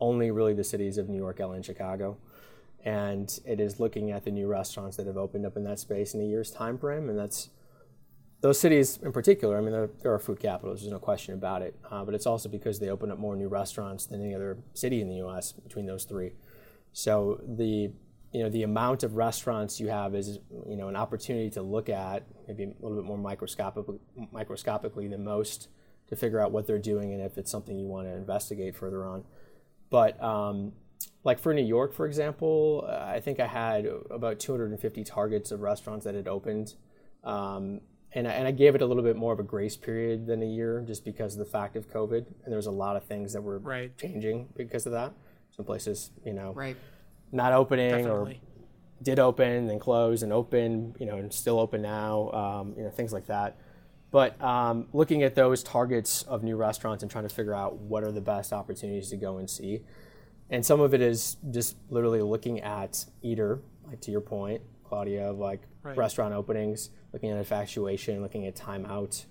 only 0.00 0.32
really 0.32 0.54
the 0.54 0.64
cities 0.64 0.98
of 0.98 1.08
New 1.08 1.18
York, 1.18 1.38
LA, 1.38 1.52
and 1.52 1.64
Chicago, 1.64 2.16
and 2.84 3.38
it 3.46 3.60
is 3.60 3.78
looking 3.78 4.10
at 4.10 4.24
the 4.24 4.32
new 4.32 4.48
restaurants 4.48 4.96
that 4.96 5.06
have 5.06 5.16
opened 5.16 5.46
up 5.46 5.56
in 5.56 5.62
that 5.62 5.78
space 5.78 6.14
in 6.14 6.20
a 6.20 6.24
year's 6.24 6.50
time 6.50 6.78
frame, 6.78 7.08
and 7.08 7.16
that's 7.16 7.50
those 8.40 8.58
cities 8.58 8.98
in 9.00 9.12
particular, 9.12 9.56
I 9.56 9.60
mean, 9.60 9.70
they're, 9.70 9.90
they're 10.02 10.12
our 10.14 10.18
food 10.18 10.40
capitals. 10.40 10.80
There's 10.80 10.90
no 10.90 10.98
question 10.98 11.34
about 11.34 11.62
it. 11.62 11.78
Uh, 11.88 12.04
but 12.04 12.12
it's 12.12 12.26
also 12.26 12.48
because 12.48 12.80
they 12.80 12.88
open 12.88 13.12
up 13.12 13.20
more 13.20 13.36
new 13.36 13.46
restaurants 13.46 14.06
than 14.06 14.20
any 14.20 14.34
other 14.34 14.58
city 14.74 15.00
in 15.00 15.08
the 15.08 15.18
U.S. 15.18 15.52
between 15.52 15.86
those 15.86 16.02
three. 16.02 16.32
So 16.92 17.40
the 17.46 17.92
you 18.32 18.42
know 18.42 18.48
the 18.48 18.62
amount 18.62 19.02
of 19.02 19.14
restaurants 19.16 19.78
you 19.78 19.88
have 19.88 20.14
is 20.14 20.38
you 20.66 20.76
know 20.76 20.88
an 20.88 20.96
opportunity 20.96 21.50
to 21.50 21.62
look 21.62 21.88
at 21.88 22.24
maybe 22.48 22.64
a 22.64 22.82
little 22.82 22.96
bit 22.96 23.04
more 23.04 23.18
microscopically, 23.18 23.98
microscopically 24.32 25.06
than 25.08 25.22
most 25.24 25.68
to 26.08 26.16
figure 26.16 26.40
out 26.40 26.50
what 26.52 26.66
they're 26.66 26.78
doing 26.78 27.12
and 27.12 27.22
if 27.22 27.38
it's 27.38 27.50
something 27.50 27.78
you 27.78 27.86
want 27.86 28.06
to 28.06 28.14
investigate 28.14 28.74
further 28.76 29.04
on. 29.04 29.24
But 29.90 30.22
um, 30.22 30.72
like 31.24 31.38
for 31.38 31.52
New 31.54 31.64
York, 31.64 31.92
for 31.92 32.06
example, 32.06 32.86
I 32.90 33.20
think 33.20 33.40
I 33.40 33.46
had 33.46 33.86
about 34.10 34.38
250 34.40 35.04
targets 35.04 35.50
of 35.52 35.60
restaurants 35.60 36.04
that 36.04 36.14
had 36.14 36.28
opened. 36.28 36.74
Um, 37.24 37.80
and, 38.14 38.28
I, 38.28 38.32
and 38.32 38.46
I 38.46 38.50
gave 38.50 38.74
it 38.74 38.82
a 38.82 38.86
little 38.86 39.02
bit 39.02 39.16
more 39.16 39.32
of 39.32 39.38
a 39.38 39.42
grace 39.42 39.76
period 39.76 40.26
than 40.26 40.42
a 40.42 40.46
year 40.46 40.82
just 40.86 41.04
because 41.04 41.34
of 41.34 41.38
the 41.38 41.50
fact 41.50 41.76
of 41.76 41.88
COVID. 41.90 42.26
And 42.26 42.46
there 42.46 42.56
was 42.56 42.66
a 42.66 42.70
lot 42.72 42.96
of 42.96 43.04
things 43.04 43.32
that 43.32 43.42
were 43.42 43.58
Right. 43.58 43.96
changing 43.96 44.48
because 44.56 44.84
of 44.86 44.92
that. 44.92 45.12
Some 45.56 45.64
places, 45.64 46.10
you 46.24 46.32
know, 46.32 46.52
Right. 46.52 46.76
Not 47.32 47.52
opening 47.52 47.90
Definitely. 47.90 48.34
or 48.34 49.02
did 49.02 49.18
open 49.18 49.68
and 49.70 49.80
close 49.80 50.22
and 50.22 50.32
open, 50.32 50.94
you 51.00 51.06
know, 51.06 51.16
and 51.16 51.32
still 51.32 51.58
open 51.58 51.82
now, 51.82 52.30
um, 52.30 52.74
you 52.76 52.84
know, 52.84 52.90
things 52.90 53.12
like 53.12 53.26
that. 53.26 53.56
But 54.12 54.40
um, 54.42 54.86
looking 54.92 55.22
at 55.22 55.34
those 55.34 55.62
targets 55.62 56.22
of 56.24 56.42
new 56.44 56.56
restaurants 56.56 57.02
and 57.02 57.10
trying 57.10 57.26
to 57.26 57.34
figure 57.34 57.54
out 57.54 57.78
what 57.78 58.04
are 58.04 58.12
the 58.12 58.20
best 58.20 58.52
opportunities 58.52 59.08
to 59.10 59.16
go 59.16 59.38
and 59.38 59.48
see. 59.48 59.82
And 60.50 60.64
some 60.64 60.80
of 60.80 60.92
it 60.92 61.00
is 61.00 61.38
just 61.50 61.76
literally 61.88 62.20
looking 62.20 62.60
at 62.60 63.06
Eater, 63.22 63.60
like 63.88 64.00
to 64.02 64.10
your 64.10 64.20
point, 64.20 64.60
Claudia, 64.84 65.30
of 65.30 65.38
like 65.38 65.62
Right. 65.82 65.96
restaurant 65.96 66.32
openings, 66.32 66.90
looking 67.12 67.30
at 67.30 67.38
infatuation, 67.38 68.22
looking 68.22 68.46
at 68.46 68.54
timeout, 68.54 69.24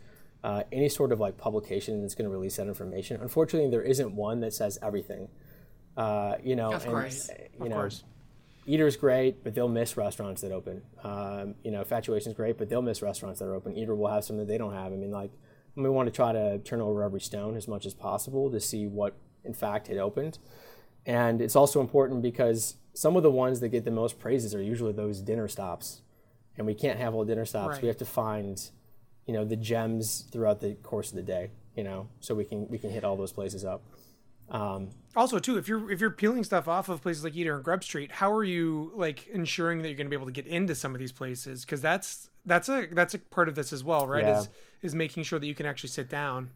uh, 0.44 0.64
any 0.72 0.90
sort 0.90 1.14
of 1.14 1.20
like 1.22 1.38
publication 1.38 2.02
that's 2.02 2.14
going 2.16 2.30
to 2.30 2.30
release 2.30 2.58
that 2.58 2.68
information. 2.68 3.22
Unfortunately, 3.22 3.70
there 3.70 3.84
isn't 3.84 4.14
one 4.14 4.42
that 4.42 4.54
says 4.54 4.78
everything. 4.82 5.30
Uh, 5.98 6.36
you 6.44 6.56
know, 6.56 6.72
Of 6.74 6.86
course. 6.86 7.30
uh, 7.30 7.34
you 7.60 7.66
Of 7.66 7.70
know, 7.70 7.76
course. 7.76 8.04
Eater's 8.66 8.96
great, 8.96 9.44
but 9.44 9.56
they'll 9.56 9.68
miss 9.68 9.98
restaurants 9.98 10.42
that 10.42 10.52
open. 10.52 10.84
Um, 11.04 11.56
you 11.64 11.72
know, 11.72 11.80
Infatuation's 11.80 12.36
great, 12.36 12.58
but 12.58 12.70
they'll 12.70 12.82
miss 12.82 13.02
restaurants 13.02 13.40
that 13.40 13.46
are 13.46 13.56
open. 13.56 13.76
Eater 13.76 13.96
will 13.96 14.08
have 14.08 14.24
some 14.24 14.38
that 14.38 14.48
they 14.48 14.58
don't 14.58 14.74
have. 14.74 14.94
I 14.94 14.96
mean, 14.96 15.12
like, 15.12 15.32
we 15.76 15.90
want 15.90 16.08
to 16.08 16.12
try 16.12 16.32
to 16.32 16.60
turn 16.60 16.80
over 16.82 17.02
every 17.04 17.22
stone 17.22 17.56
as 17.56 17.68
much 17.68 17.86
as 17.86 17.94
possible 17.94 18.52
to 18.52 18.60
see 18.60 18.86
what, 18.88 19.16
in 19.44 19.54
fact, 19.54 19.88
had 19.88 19.98
opened. 19.98 20.38
And 21.06 21.42
it's 21.42 21.56
also 21.56 21.82
important 21.82 22.22
because 22.22 22.76
some 22.94 23.16
of 23.16 23.24
the 23.24 23.32
ones 23.32 23.62
that 23.62 23.70
get 23.70 23.84
the 23.86 23.92
most 23.92 24.20
praises 24.20 24.54
are 24.54 24.62
usually 24.62 24.92
those 24.94 25.22
dinner 25.22 25.48
stops. 25.48 26.02
And 26.58 26.68
we 26.68 26.76
can't 26.76 27.00
have 27.00 27.16
all 27.16 27.26
dinner 27.26 27.46
stops. 27.46 27.76
Right. 27.76 27.82
We 27.82 27.88
have 27.88 27.98
to 27.98 28.06
find, 28.06 28.62
you 29.26 29.34
know, 29.34 29.46
the 29.46 29.56
gems 29.56 30.28
throughout 30.32 30.60
the 30.60 30.76
course 30.76 31.10
of 31.10 31.16
the 31.16 31.24
day, 31.24 31.52
you 31.76 31.84
know, 31.84 32.10
so 32.20 32.36
we 32.36 32.44
can 32.44 32.68
we 32.68 32.78
can 32.78 32.90
hit 32.92 33.04
all 33.04 33.16
those 33.16 33.32
places 33.32 33.64
up. 33.66 33.82
Um, 34.52 34.90
Also, 35.16 35.40
too, 35.40 35.58
if 35.58 35.68
you're 35.68 35.92
if 35.92 36.00
you're 36.00 36.12
peeling 36.12 36.44
stuff 36.44 36.68
off 36.68 36.88
of 36.90 37.02
places 37.02 37.24
like 37.24 37.36
Eater 37.36 37.56
and 37.56 37.64
Grub 37.64 37.84
Street, 37.84 38.12
how 38.12 38.32
are 38.32 38.44
you 38.44 38.92
like 38.96 39.28
ensuring 39.28 39.82
that 39.82 39.88
you're 39.90 39.98
going 39.98 40.08
to 40.08 40.10
be 40.10 40.16
able 40.16 40.28
to 40.28 40.32
get 40.32 40.48
into 40.48 40.76
some 40.76 40.94
of 40.94 41.00
these 41.00 41.12
places? 41.12 41.66
Because 41.66 41.82
that's 41.82 42.30
that's 42.46 42.70
a 42.70 42.88
that's 42.92 43.14
a 43.14 43.20
part 43.20 43.50
of 43.50 43.56
this 43.56 43.74
as 43.74 43.84
well, 43.84 44.08
right? 44.08 44.24
Yeah. 44.24 44.40
Is 44.40 44.50
is 44.82 44.96
making 44.96 45.24
sure 45.24 45.40
that 45.40 45.48
you 45.48 45.56
can 45.56 45.66
actually 45.66 45.90
sit 45.90 46.10
down. 46.10 46.52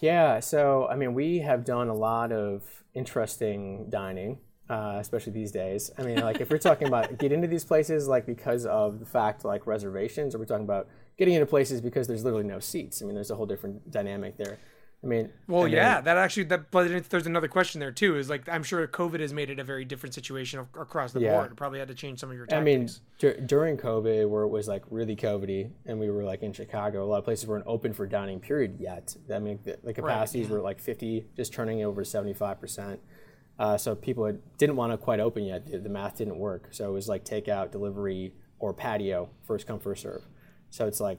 Yeah, 0.00 0.40
so 0.40 0.86
I 0.90 0.96
mean, 0.96 1.14
we 1.14 1.38
have 1.38 1.64
done 1.64 1.88
a 1.88 1.94
lot 1.94 2.32
of 2.32 2.62
interesting 2.94 3.88
dining, 3.88 4.38
uh, 4.68 4.96
especially 4.98 5.32
these 5.32 5.52
days. 5.52 5.90
I 5.96 6.02
mean, 6.02 6.20
like 6.20 6.40
if 6.40 6.50
we're 6.50 6.58
talking 6.58 6.88
about 6.88 7.18
get 7.18 7.32
into 7.32 7.48
these 7.48 7.64
places 7.64 8.08
like 8.08 8.26
because 8.26 8.66
of 8.66 8.98
the 8.98 9.06
fact 9.06 9.44
like 9.44 9.66
reservations, 9.66 10.34
or 10.34 10.38
we're 10.38 10.44
talking 10.46 10.64
about 10.64 10.88
getting 11.16 11.34
into 11.34 11.46
places 11.46 11.80
because 11.80 12.06
there's 12.06 12.24
literally 12.24 12.46
no 12.46 12.60
seats. 12.60 13.02
I 13.02 13.06
mean, 13.06 13.14
there's 13.14 13.30
a 13.30 13.36
whole 13.36 13.46
different 13.46 13.90
dynamic 13.90 14.36
there. 14.36 14.58
I 15.02 15.06
mean, 15.06 15.30
Well, 15.48 15.64
and 15.64 15.72
then- 15.72 15.78
yeah, 15.78 16.00
that 16.02 16.18
actually 16.18 16.42
that 16.44 16.70
but 16.70 17.08
there's 17.08 17.26
another 17.26 17.48
question 17.48 17.80
there 17.80 17.90
too. 17.90 18.16
Is 18.18 18.28
like 18.28 18.46
I'm 18.50 18.62
sure 18.62 18.86
COVID 18.86 19.20
has 19.20 19.32
made 19.32 19.48
it 19.48 19.58
a 19.58 19.64
very 19.64 19.84
different 19.86 20.14
situation 20.14 20.60
across 20.78 21.12
the 21.12 21.20
Yeah. 21.20 21.36
board. 21.38 21.52
It 21.52 21.56
probably 21.56 21.78
had 21.78 21.88
to 21.88 21.94
change 21.94 22.20
some 22.20 22.30
of 22.30 22.36
your 22.36 22.44
tactics. 22.44 23.00
I 23.22 23.26
mean, 23.26 23.46
during 23.46 23.78
COVID, 23.78 24.28
where 24.28 24.42
it 24.42 24.48
was 24.48 24.68
like 24.68 24.82
really 24.90 25.16
COVIDy, 25.16 25.70
and 25.86 25.98
we 25.98 26.10
were 26.10 26.22
like 26.22 26.42
in 26.42 26.52
Chicago, 26.52 27.02
a 27.02 27.06
lot 27.06 27.16
of 27.18 27.24
places 27.24 27.46
weren't 27.46 27.64
open 27.66 27.94
for 27.94 28.06
dining. 28.06 28.40
Period 28.40 28.76
yet. 28.78 29.16
I 29.32 29.38
mean, 29.38 29.58
the, 29.64 29.78
the 29.82 29.94
capacities 29.94 30.48
were 30.50 30.60
like 30.60 30.78
50, 30.78 31.26
just 31.34 31.52
turning 31.54 31.82
over 31.82 32.04
75 32.04 32.60
percent. 32.60 33.00
Uh, 33.58 33.76
so 33.78 33.94
people 33.94 34.24
had, 34.26 34.40
didn't 34.58 34.76
want 34.76 34.92
to 34.92 34.98
quite 34.98 35.20
open 35.20 35.44
yet. 35.44 35.66
The, 35.66 35.78
the 35.78 35.88
math 35.90 36.16
didn't 36.18 36.38
work. 36.38 36.68
So 36.72 36.88
it 36.88 36.92
was 36.92 37.08
like 37.08 37.24
takeout, 37.24 37.70
delivery, 37.70 38.32
or 38.58 38.72
patio, 38.74 39.30
first 39.46 39.66
come 39.66 39.78
first 39.78 40.02
serve. 40.02 40.22
So 40.70 40.86
it's 40.86 41.00
like, 41.00 41.18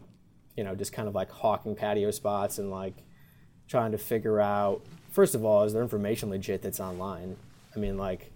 you 0.56 0.64
know, 0.64 0.74
just 0.76 0.92
kind 0.94 1.08
of 1.08 1.16
like 1.16 1.30
hawking 1.32 1.76
patio 1.76 2.10
spots 2.12 2.58
and 2.60 2.70
like 2.72 3.04
trying 3.72 3.94
to 3.94 3.98
figure 3.98 4.40
out. 4.40 4.82
First 5.10 5.34
of 5.34 5.44
all, 5.44 5.64
is 5.64 5.74
there 5.74 5.82
information 5.82 6.30
legit 6.30 6.62
that's 6.62 6.80
online? 6.80 7.38
I 7.76 7.80
mean, 7.80 7.98
like 7.98 8.32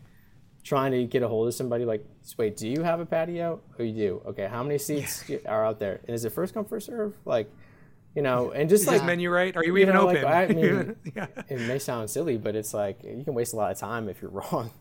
trying 0.63 0.93
to 0.93 1.03
get 1.03 1.21
a 1.21 1.27
hold 1.27 1.47
of 1.47 1.53
somebody 1.53 1.85
like 1.85 2.03
wait 2.37 2.57
do 2.57 2.67
you 2.67 2.81
have 2.81 2.99
a 2.99 3.05
patio 3.05 3.61
oh 3.79 3.83
you 3.83 3.93
do 3.93 4.21
okay 4.25 4.47
how 4.47 4.63
many 4.63 4.79
seats 4.79 5.23
do- 5.27 5.39
are 5.45 5.63
out 5.63 5.77
there 5.77 6.01
and 6.07 6.15
is 6.15 6.25
it 6.25 6.31
first 6.31 6.55
come 6.55 6.65
first 6.65 6.87
serve 6.87 7.15
like 7.23 7.47
you 8.15 8.23
know 8.23 8.49
and 8.49 8.67
just 8.67 8.81
Is 8.81 8.87
like 8.87 9.05
menu 9.05 9.29
right? 9.29 9.55
Are 9.55 9.63
you, 9.63 9.75
you 9.75 9.83
even 9.83 9.93
know, 9.93 10.07
like, 10.07 10.23
open? 10.23 10.31
I 10.31 10.47
mean, 10.47 10.95
yeah. 11.15 11.27
it 11.47 11.61
may 11.61 11.77
sound 11.77 12.09
silly 12.09 12.37
but 12.37 12.55
it's 12.55 12.73
like 12.73 13.03
you 13.03 13.23
can 13.23 13.35
waste 13.35 13.53
a 13.53 13.57
lot 13.57 13.71
of 13.71 13.77
time 13.77 14.09
if 14.09 14.23
you're 14.23 14.31
wrong 14.51 14.71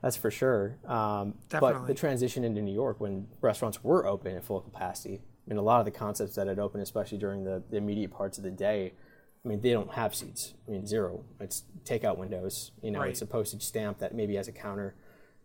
that's 0.00 0.16
for 0.16 0.30
sure 0.30 0.76
um, 0.86 1.34
but 1.50 1.86
the 1.86 1.94
transition 1.94 2.42
into 2.42 2.62
new 2.62 2.72
york 2.72 2.98
when 2.98 3.26
restaurants 3.42 3.84
were 3.84 4.06
open 4.06 4.34
at 4.34 4.44
full 4.44 4.60
capacity 4.60 5.20
i 5.20 5.50
mean 5.50 5.58
a 5.58 5.62
lot 5.62 5.78
of 5.78 5.84
the 5.84 5.90
concepts 5.90 6.36
that 6.36 6.46
had 6.46 6.58
opened 6.58 6.82
especially 6.82 7.18
during 7.18 7.44
the, 7.44 7.62
the 7.68 7.76
immediate 7.76 8.10
parts 8.10 8.38
of 8.38 8.44
the 8.44 8.50
day 8.50 8.94
I 9.44 9.48
mean, 9.48 9.60
they 9.60 9.72
don't 9.72 9.92
have 9.92 10.14
seats. 10.14 10.54
I 10.66 10.70
mean, 10.70 10.86
zero. 10.86 11.24
It's 11.38 11.64
takeout 11.84 12.16
windows. 12.16 12.72
You 12.82 12.90
know, 12.90 13.00
Right. 13.00 13.10
it's 13.10 13.20
a 13.22 13.26
postage 13.26 13.62
stamp 13.62 13.98
that 13.98 14.14
maybe 14.14 14.36
has 14.36 14.48
a 14.48 14.52
counter, 14.52 14.94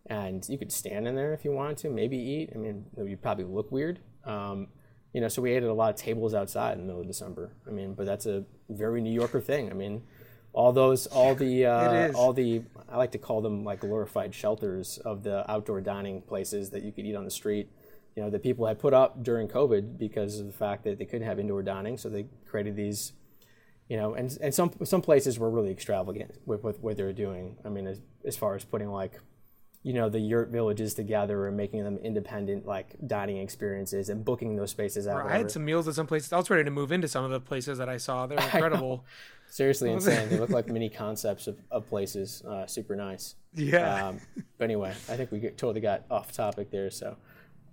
and 0.06 0.48
you 0.48 0.56
could 0.56 0.72
stand 0.72 1.06
in 1.06 1.14
there 1.14 1.34
if 1.34 1.44
you 1.44 1.52
wanted 1.52 1.76
to, 1.78 1.90
maybe 1.90 2.16
eat. 2.16 2.50
I 2.54 2.58
mean, 2.58 2.86
you'd 2.96 3.20
probably 3.20 3.44
look 3.44 3.70
weird. 3.70 3.98
Um, 4.24 4.68
you 5.12 5.20
know, 5.20 5.28
so 5.28 5.42
we 5.42 5.50
ate 5.52 5.62
at 5.62 5.68
a 5.68 5.74
lot 5.74 5.90
of 5.90 5.96
tables 5.96 6.34
outside 6.34 6.72
in 6.74 6.78
the 6.80 6.84
middle 6.86 7.00
of 7.02 7.06
December. 7.06 7.52
I 7.66 7.70
mean, 7.70 7.94
but 7.94 8.06
that's 8.06 8.26
a 8.26 8.44
very 8.68 9.00
New 9.02 9.12
Yorker 9.12 9.40
thing. 9.40 9.68
I 9.70 9.74
mean, 9.74 10.02
all 10.52 10.72
those, 10.72 11.06
all 11.08 11.34
the, 11.34 11.66
uh, 11.66 12.12
all 12.12 12.32
the, 12.32 12.62
I 12.88 12.96
like 12.96 13.10
to 13.12 13.18
call 13.18 13.40
them 13.42 13.64
like 13.64 13.80
glorified 13.80 14.34
shelters 14.34 14.98
of 14.98 15.24
the 15.24 15.48
outdoor 15.50 15.80
dining 15.80 16.22
places 16.22 16.70
that 16.70 16.82
you 16.84 16.92
could 16.92 17.04
eat 17.06 17.16
on 17.16 17.24
the 17.24 17.30
street. 17.30 17.70
You 18.16 18.22
know, 18.24 18.30
that 18.30 18.42
people 18.42 18.66
had 18.66 18.78
put 18.78 18.92
up 18.94 19.22
during 19.22 19.46
COVID 19.46 19.98
because 19.98 20.40
of 20.40 20.46
the 20.46 20.52
fact 20.52 20.84
that 20.84 20.98
they 20.98 21.04
couldn't 21.04 21.26
have 21.26 21.38
indoor 21.38 21.62
dining, 21.62 21.96
so 21.96 22.08
they 22.08 22.26
created 22.46 22.74
these 22.76 23.12
you 23.90 23.96
know, 23.96 24.14
and 24.14 24.38
and 24.40 24.54
some 24.54 24.70
some 24.84 25.02
places 25.02 25.38
were 25.38 25.50
really 25.50 25.72
extravagant 25.72 26.30
with, 26.46 26.62
with 26.62 26.78
what 26.80 26.96
they 26.96 27.02
were 27.02 27.12
doing. 27.12 27.56
I 27.64 27.68
mean, 27.68 27.86
as 27.88 28.00
as 28.24 28.36
far 28.36 28.54
as 28.54 28.64
putting 28.64 28.88
like, 28.92 29.18
you 29.82 29.92
know, 29.92 30.08
the 30.08 30.20
yurt 30.20 30.50
villages 30.50 30.94
together 30.94 31.48
and 31.48 31.56
making 31.56 31.82
them 31.82 31.98
independent 31.98 32.66
like 32.66 32.94
dining 33.06 33.38
experiences 33.38 34.08
and 34.08 34.24
booking 34.24 34.54
those 34.54 34.70
spaces 34.70 35.08
out. 35.08 35.26
I 35.26 35.38
had 35.38 35.50
some 35.50 35.64
meals 35.64 35.88
at 35.88 35.94
some 35.96 36.06
places. 36.06 36.32
I 36.32 36.36
was 36.36 36.48
ready 36.48 36.62
to 36.64 36.70
move 36.70 36.92
into 36.92 37.08
some 37.08 37.24
of 37.24 37.32
the 37.32 37.40
places 37.40 37.78
that 37.78 37.88
I 37.88 37.96
saw. 37.96 38.26
They're 38.28 38.38
incredible. 38.54 39.04
seriously 39.48 39.90
insane. 39.96 40.28
they 40.28 40.38
look 40.38 40.50
like 40.50 40.68
mini 40.68 40.88
concepts 40.88 41.48
of, 41.48 41.58
of 41.72 41.88
places. 41.88 42.42
Uh, 42.48 42.66
super 42.68 42.94
nice. 42.94 43.34
Yeah. 43.54 44.06
Um, 44.08 44.20
but 44.56 44.64
anyway, 44.66 44.90
I 45.08 45.16
think 45.16 45.32
we 45.32 45.40
get, 45.40 45.58
totally 45.58 45.80
got 45.80 46.04
off 46.12 46.30
topic 46.30 46.70
there. 46.70 46.90
So 46.90 47.16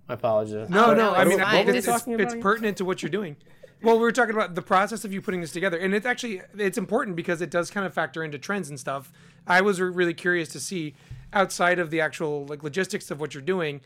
I 0.08 0.14
apologize. 0.14 0.68
No, 0.68 0.86
Oh, 0.86 0.94
no. 0.94 0.94
no, 0.96 1.10
I 1.12 1.22
it's 1.22 1.28
mean, 1.28 1.38
fine. 1.38 1.68
it's, 1.68 1.78
it's, 1.78 1.86
were 1.86 1.92
we 1.92 1.98
talking 1.98 2.20
it's 2.20 2.34
pertinent 2.42 2.76
to 2.78 2.84
what 2.84 3.02
you're 3.04 3.10
doing. 3.10 3.36
Well, 3.82 3.94
we 3.94 4.00
were 4.00 4.12
talking 4.12 4.34
about 4.34 4.54
the 4.54 4.62
process 4.62 5.04
of 5.04 5.12
you 5.12 5.22
putting 5.22 5.40
this 5.40 5.52
together, 5.52 5.78
and 5.78 5.94
it's 5.94 6.06
actually 6.06 6.42
it's 6.56 6.78
important 6.78 7.16
because 7.16 7.40
it 7.40 7.50
does 7.50 7.70
kind 7.70 7.86
of 7.86 7.94
factor 7.94 8.24
into 8.24 8.38
trends 8.38 8.68
and 8.68 8.78
stuff. 8.78 9.12
I 9.46 9.60
was 9.60 9.80
re- 9.80 9.90
really 9.90 10.14
curious 10.14 10.48
to 10.50 10.60
see 10.60 10.94
outside 11.32 11.78
of 11.78 11.90
the 11.90 12.00
actual 12.00 12.46
like 12.46 12.62
logistics 12.62 13.10
of 13.10 13.20
what 13.20 13.34
you're 13.34 13.42
doing. 13.42 13.80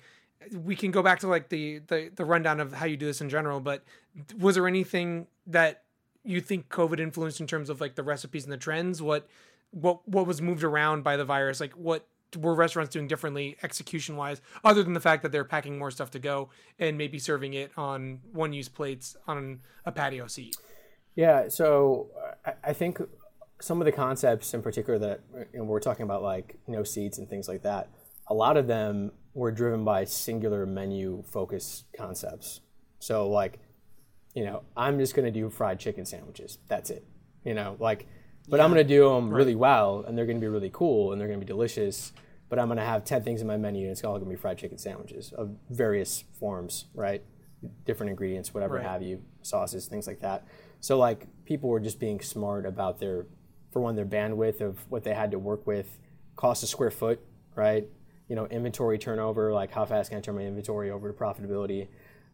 We 0.52 0.76
can 0.76 0.90
go 0.90 1.02
back 1.02 1.20
to 1.20 1.28
like 1.28 1.50
the 1.50 1.81
the, 1.87 2.11
the 2.14 2.24
rundown 2.24 2.59
of 2.59 2.72
how 2.72 2.87
you 2.87 2.96
do 2.96 3.07
this 3.07 3.20
in 3.20 3.28
general, 3.28 3.61
but 3.61 3.85
was 4.38 4.55
there 4.55 4.66
anything 4.66 5.26
that 5.46 5.83
you 6.24 6.40
think 6.40 6.68
COVID 6.68 6.98
influenced 6.98 7.40
in 7.40 7.46
terms 7.46 7.68
of 7.68 7.81
like 7.81 7.94
the 7.94 8.02
recipes 8.02 8.44
and 8.44 8.52
the 8.52 8.57
trends? 8.57 9.02
What 9.02 9.28
what 9.72 10.07
what 10.09 10.26
was 10.26 10.40
moved 10.40 10.64
around 10.64 11.05
by 11.05 11.18
the 11.18 11.24
virus? 11.24 11.61
Like 11.61 11.72
what 11.72 12.07
were 12.37 12.55
restaurants 12.55 12.92
doing 12.92 13.07
differently 13.07 13.57
execution 13.62 14.16
wise, 14.16 14.40
other 14.64 14.83
than 14.83 14.92
the 14.92 15.01
fact 15.01 15.23
that 15.23 15.33
they're 15.33 15.45
packing 15.45 15.79
more 15.79 15.90
stuff 15.90 16.11
to 16.12 16.18
go 16.18 16.49
and 16.79 16.97
maybe 16.97 17.18
serving 17.18 17.55
it 17.55 17.71
on 17.77 18.21
one 18.33 18.53
use 18.53 18.68
plates 18.68 19.16
on 19.27 19.61
a 19.85 19.92
patio 19.92 20.27
seat? 20.27 20.57
Yeah, 21.14 21.49
so 21.49 22.09
I, 22.64 22.73
think 22.73 23.01
some 23.61 23.81
of 23.81 23.85
the 23.85 23.92
concepts 23.92 24.55
in 24.55 24.62
particular 24.62 24.99
that 24.99 25.21
you 25.53 25.59
know, 25.59 25.64
we're 25.64 25.81
talking 25.81 26.05
about, 26.05 26.23
like 26.23 26.57
no 26.66 26.83
seats 26.85 27.18
and 27.18 27.29
things 27.29 27.49
like 27.49 27.62
that, 27.62 27.90
a 28.29 28.35
lot 28.35 28.57
of 28.57 28.66
them 28.66 29.12
were 29.35 29.51
driven 29.51 29.85
by 29.85 30.05
singular 30.05 30.64
menu 30.64 31.23
focus 31.31 31.85
concepts. 31.97 32.61
So, 32.99 33.29
like, 33.29 33.59
you 34.35 34.45
know, 34.45 34.62
I'm 34.77 34.99
just 34.99 35.14
going 35.14 35.27
to 35.27 35.31
do 35.31 35.51
fried 35.51 35.79
chicken 35.79 36.07
sandwiches. 36.07 36.59
That's 36.68 36.88
it. 36.88 37.05
You 37.45 37.55
know, 37.55 37.77
like, 37.79 38.07
but 38.48 38.61
I'm 38.61 38.70
going 38.72 38.87
to 38.87 38.88
do 38.88 39.09
them 39.09 39.31
really 39.31 39.55
well 39.55 40.05
and 40.07 40.16
they're 40.16 40.26
going 40.26 40.37
to 40.38 40.40
be 40.40 40.48
really 40.48 40.70
cool 40.72 41.12
and 41.12 41.20
they're 41.20 41.28
going 41.28 41.40
to 41.40 41.44
be 41.44 41.50
delicious. 41.50 42.12
But 42.48 42.59
I'm 42.59 42.66
going 42.66 42.78
to 42.78 42.85
have 42.85 43.05
10 43.05 43.22
things 43.22 43.40
in 43.40 43.46
my 43.46 43.57
menu 43.57 43.83
and 43.85 43.92
it's 43.92 44.05
all 44.05 44.12
going 44.18 44.24
to 44.24 44.31
be 44.31 44.37
fried 44.37 44.59
chicken 44.59 44.76
sandwiches 44.78 45.33
of 45.33 45.57
various 45.70 46.24
forms, 46.38 46.87
right? 46.94 47.22
Different 47.87 48.11
ingredients, 48.11 48.52
whatever 48.52 48.74
Right. 48.74 48.85
have 48.85 49.02
you, 49.02 49.22
sauces, 49.42 49.87
things 49.87 50.07
like 50.07 50.20
that. 50.20 50.46
So, 50.81 50.98
like, 50.98 51.26
people 51.44 51.70
were 51.70 51.81
just 51.81 51.98
being 51.98 52.20
smart 52.20 52.66
about 52.66 52.98
their, 52.98 53.26
for 53.70 53.81
one, 53.81 53.94
their 53.94 54.05
bandwidth 54.05 54.61
of 54.61 54.85
what 54.90 55.05
they 55.05 55.14
had 55.14 55.31
to 55.31 55.38
work 55.38 55.66
with, 55.66 55.98
cost 56.37 56.62
a 56.62 56.66
square 56.66 56.90
foot, 56.90 57.20
right? 57.55 57.87
You 58.28 58.37
know, 58.37 58.46
inventory 58.46 58.98
turnover, 58.98 59.52
like 59.52 59.70
how 59.70 59.85
fast 59.87 60.11
can 60.11 60.18
I 60.18 60.20
turn 60.20 60.35
my 60.35 60.42
inventory 60.42 60.90
over 60.90 61.11
to 61.11 61.18
profitability? 61.18 61.88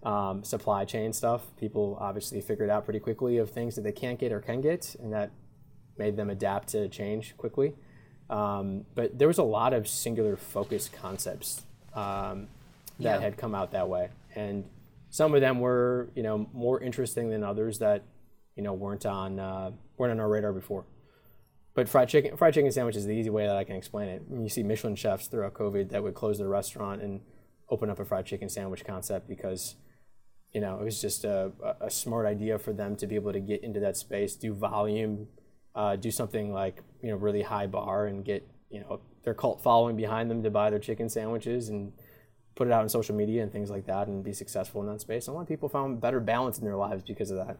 um, 0.05 0.44
supply 0.44 0.85
chain 0.85 1.12
stuff. 1.12 1.42
People 1.57 1.97
obviously 2.01 2.40
figured 2.40 2.71
out 2.71 2.85
pretty 2.85 3.01
quickly 3.01 3.38
of 3.38 3.51
things 3.51 3.75
that 3.75 3.83
they 3.83 3.90
can't 3.92 4.18
get 4.18 4.31
or 4.31 4.40
can 4.40 4.61
get, 4.61 4.94
and 5.01 5.12
that 5.12 5.33
made 5.99 6.17
them 6.17 6.31
adapt 6.31 6.69
to 6.69 6.89
change 6.89 7.37
quickly. 7.37 7.75
Um, 8.31 8.85
but 8.95 9.19
there 9.19 9.29
was 9.29 9.39
a 9.39 9.43
lot 9.43 9.73
of 9.73 9.89
singular 9.89 10.37
focus 10.37 10.89
concepts 10.89 11.63
um, 11.95 12.49
that 13.01 13.17
Yeah. 13.17 13.21
had 13.21 13.37
come 13.37 13.55
out 13.55 13.71
that 13.73 13.89
way, 13.89 14.11
and 14.35 14.65
some 15.11 15.35
of 15.35 15.41
them 15.41 15.61
were, 15.61 16.09
you 16.15 16.23
know, 16.23 16.47
more 16.53 16.81
interesting 16.81 17.31
than 17.31 17.43
others 17.43 17.79
that, 17.79 18.03
you 18.55 18.63
know, 18.63 18.75
weren't 18.75 19.07
on 19.07 19.39
uh, 19.41 19.71
weren't 19.97 20.13
on 20.13 20.21
our 20.21 20.29
radar 20.29 20.53
before. 20.53 20.85
But 21.75 21.89
fried 21.89 22.09
chicken, 22.09 22.37
fried 22.37 22.55
chicken 22.55 22.71
sandwich 22.73 22.97
is 22.97 23.07
the 23.07 23.13
easy 23.13 23.31
way 23.31 23.47
that 23.47 23.57
I 23.57 23.65
can 23.65 23.77
explain 23.77 24.09
it. 24.09 24.23
You 24.31 24.49
see 24.49 24.63
Michelin 24.63 24.97
chefs 24.97 25.29
throughout 25.29 25.55
COVID 25.55 25.91
that 25.91 26.03
would 26.03 26.15
close 26.15 26.39
their 26.39 26.49
restaurant 26.49 27.01
and 27.03 27.21
open 27.71 27.89
up 27.89 27.99
a 28.01 28.05
fried 28.05 28.27
chicken 28.27 28.49
sandwich 28.49 28.85
concept 28.85 29.29
because 29.29 29.77
you 30.53 30.63
know, 30.63 30.81
it 30.81 30.85
was 30.85 30.99
just 31.01 31.25
a- 31.27 31.53
a 31.79 31.91
smart 31.91 32.25
idea 32.25 32.59
for 32.59 32.73
them 32.73 32.97
to 32.97 33.07
be 33.07 33.15
able 33.17 33.33
to 33.35 33.39
get 33.41 33.63
into 33.63 33.79
that 33.81 33.99
space, 33.99 34.35
do 34.35 34.55
volume, 34.55 35.29
uh, 35.79 35.95
do 35.95 36.11
something 36.11 36.53
like, 36.53 36.83
you 37.03 37.11
know, 37.11 37.17
really 37.17 37.41
high 37.41 37.69
bar 37.69 38.07
and 38.09 38.25
get, 38.25 38.47
you 38.69 38.81
know, 38.81 39.01
their 39.23 39.33
cult 39.33 39.62
following 39.62 39.97
behind 39.97 40.29
them 40.29 40.43
to 40.43 40.51
buy 40.51 40.71
their 40.71 40.81
chicken 40.81 41.09
sandwiches 41.09 41.69
and 41.69 41.93
put 42.57 42.67
it 42.67 42.73
out 42.73 42.83
on 42.83 42.88
social 42.88 43.14
media 43.14 43.45
and 43.45 43.53
things 43.53 43.71
like 43.71 43.87
that 43.87 44.09
and 44.09 44.25
be 44.25 44.33
successful 44.33 44.81
in 44.81 44.88
that 44.88 45.01
space. 45.01 45.29
A 45.29 45.33
lot 45.33 45.43
of 45.43 45.49
people 45.49 45.69
found 45.69 46.01
better 46.01 46.19
balance 46.19 46.59
in 46.59 46.64
their 46.64 46.75
lives 46.75 47.05
because 47.05 47.31
of 47.31 47.37
that. 47.37 47.57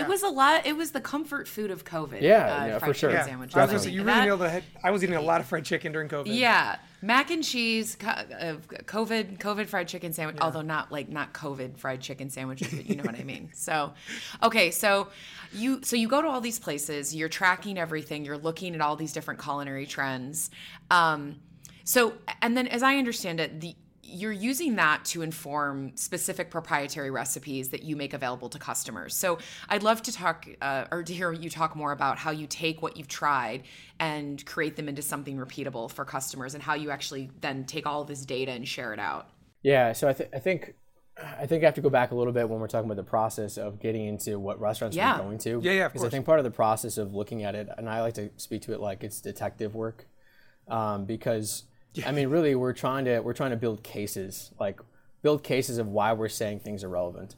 It 0.00 0.08
was 0.08 0.22
a 0.22 0.28
lot. 0.28 0.66
It 0.66 0.76
was 0.76 0.92
the 0.92 1.00
comfort 1.00 1.46
food 1.48 1.70
of 1.70 1.84
COVID. 1.84 2.20
Yeah, 2.20 2.36
uh, 2.62 2.66
yeah, 2.66 2.78
fried 2.78 2.90
for 2.90 2.94
sure. 2.94 3.10
chicken 3.10 3.24
Yeah, 3.24 3.30
sandwiches. 3.30 3.56
I 3.56 3.62
was 3.62 3.70
gonna 3.70 3.82
say 3.82 3.90
you 3.90 4.00
really 4.02 4.12
that- 4.12 4.24
nailed 4.24 4.40
the 4.40 4.50
head. 4.50 4.64
I 4.82 4.90
was 4.90 5.02
eating 5.04 5.16
a 5.16 5.20
lot 5.22 5.40
of 5.40 5.46
fried 5.46 5.64
chicken 5.64 5.92
during 5.92 6.08
COVID. 6.08 6.26
Yeah, 6.26 6.76
mac 7.00 7.30
and 7.30 7.42
cheese, 7.44 7.96
uh, 8.04 8.24
COVID, 8.84 9.38
COVID 9.38 9.66
fried 9.66 9.88
chicken 9.88 10.12
sandwich. 10.12 10.38
Although 10.40 10.62
not 10.62 10.90
like 10.92 11.08
not 11.08 11.32
COVID 11.32 11.76
fried 11.78 12.00
chicken 12.00 12.30
sandwiches, 12.30 12.72
but 12.72 12.86
you 12.86 12.96
know 12.96 13.04
what 13.04 13.18
I 13.18 13.24
mean. 13.24 13.50
So, 13.54 13.92
okay, 14.42 14.70
so 14.70 15.08
you 15.52 15.80
so 15.82 15.96
you 15.96 16.08
go 16.08 16.22
to 16.22 16.28
all 16.28 16.40
these 16.40 16.58
places. 16.58 17.14
You're 17.14 17.28
tracking 17.28 17.78
everything. 17.78 18.24
You're 18.24 18.38
looking 18.38 18.74
at 18.74 18.80
all 18.80 18.96
these 18.96 19.12
different 19.12 19.40
culinary 19.42 19.86
trends. 19.86 20.50
Um, 20.90 21.40
so 21.84 22.14
and 22.40 22.56
then, 22.56 22.66
as 22.68 22.82
I 22.82 22.96
understand 22.96 23.40
it, 23.40 23.60
the 23.60 23.74
you're 24.12 24.32
using 24.32 24.76
that 24.76 25.04
to 25.06 25.22
inform 25.22 25.96
specific 25.96 26.50
proprietary 26.50 27.10
recipes 27.10 27.70
that 27.70 27.82
you 27.82 27.96
make 27.96 28.12
available 28.14 28.48
to 28.50 28.58
customers. 28.58 29.14
So 29.16 29.38
I'd 29.68 29.82
love 29.82 30.02
to 30.02 30.12
talk 30.12 30.46
uh, 30.60 30.84
or 30.90 31.02
to 31.02 31.12
hear 31.12 31.32
you 31.32 31.50
talk 31.50 31.74
more 31.74 31.92
about 31.92 32.18
how 32.18 32.30
you 32.30 32.46
take 32.46 32.82
what 32.82 32.96
you've 32.96 33.08
tried 33.08 33.62
and 33.98 34.44
create 34.46 34.76
them 34.76 34.88
into 34.88 35.02
something 35.02 35.36
repeatable 35.36 35.90
for 35.90 36.04
customers, 36.04 36.54
and 36.54 36.62
how 36.62 36.74
you 36.74 36.90
actually 36.90 37.30
then 37.40 37.64
take 37.64 37.86
all 37.86 38.02
of 38.02 38.08
this 38.08 38.24
data 38.24 38.52
and 38.52 38.66
share 38.66 38.92
it 38.92 38.98
out. 38.98 39.28
Yeah, 39.62 39.92
so 39.92 40.08
I, 40.08 40.12
th- 40.12 40.30
I 40.34 40.38
think 40.38 40.74
I 41.16 41.46
think 41.46 41.62
I 41.62 41.66
have 41.66 41.74
to 41.74 41.80
go 41.82 41.90
back 41.90 42.10
a 42.10 42.14
little 42.14 42.32
bit 42.32 42.48
when 42.48 42.58
we're 42.58 42.68
talking 42.68 42.90
about 42.90 42.96
the 42.96 43.08
process 43.08 43.58
of 43.58 43.80
getting 43.80 44.06
into 44.06 44.38
what 44.38 44.58
restaurants 44.60 44.96
Yeah. 44.96 45.16
we're 45.18 45.24
going 45.24 45.38
to. 45.38 45.60
Yeah, 45.62 45.72
yeah, 45.72 45.86
of 45.86 45.92
Because 45.92 46.06
I 46.06 46.10
think 46.10 46.24
part 46.24 46.40
of 46.40 46.44
the 46.44 46.50
process 46.50 46.98
of 46.98 47.14
looking 47.14 47.44
at 47.44 47.54
it, 47.54 47.68
and 47.76 47.88
I 47.88 48.00
like 48.00 48.14
to 48.14 48.30
speak 48.38 48.62
to 48.62 48.72
it 48.72 48.80
like 48.80 49.04
it's 49.04 49.20
detective 49.20 49.74
work, 49.74 50.06
um, 50.68 51.04
because 51.04 51.64
I 52.06 52.12
mean, 52.12 52.28
really, 52.28 52.54
we're 52.54 52.72
trying 52.72 53.04
to 53.04 53.20
we're 53.20 53.32
trying 53.34 53.50
to 53.50 53.56
build 53.56 53.82
cases, 53.82 54.50
like 54.58 54.80
build 55.22 55.42
cases 55.42 55.78
of 55.78 55.88
why 55.88 56.12
we're 56.12 56.28
saying 56.28 56.60
things 56.60 56.82
are 56.84 56.88
relevant, 56.88 57.36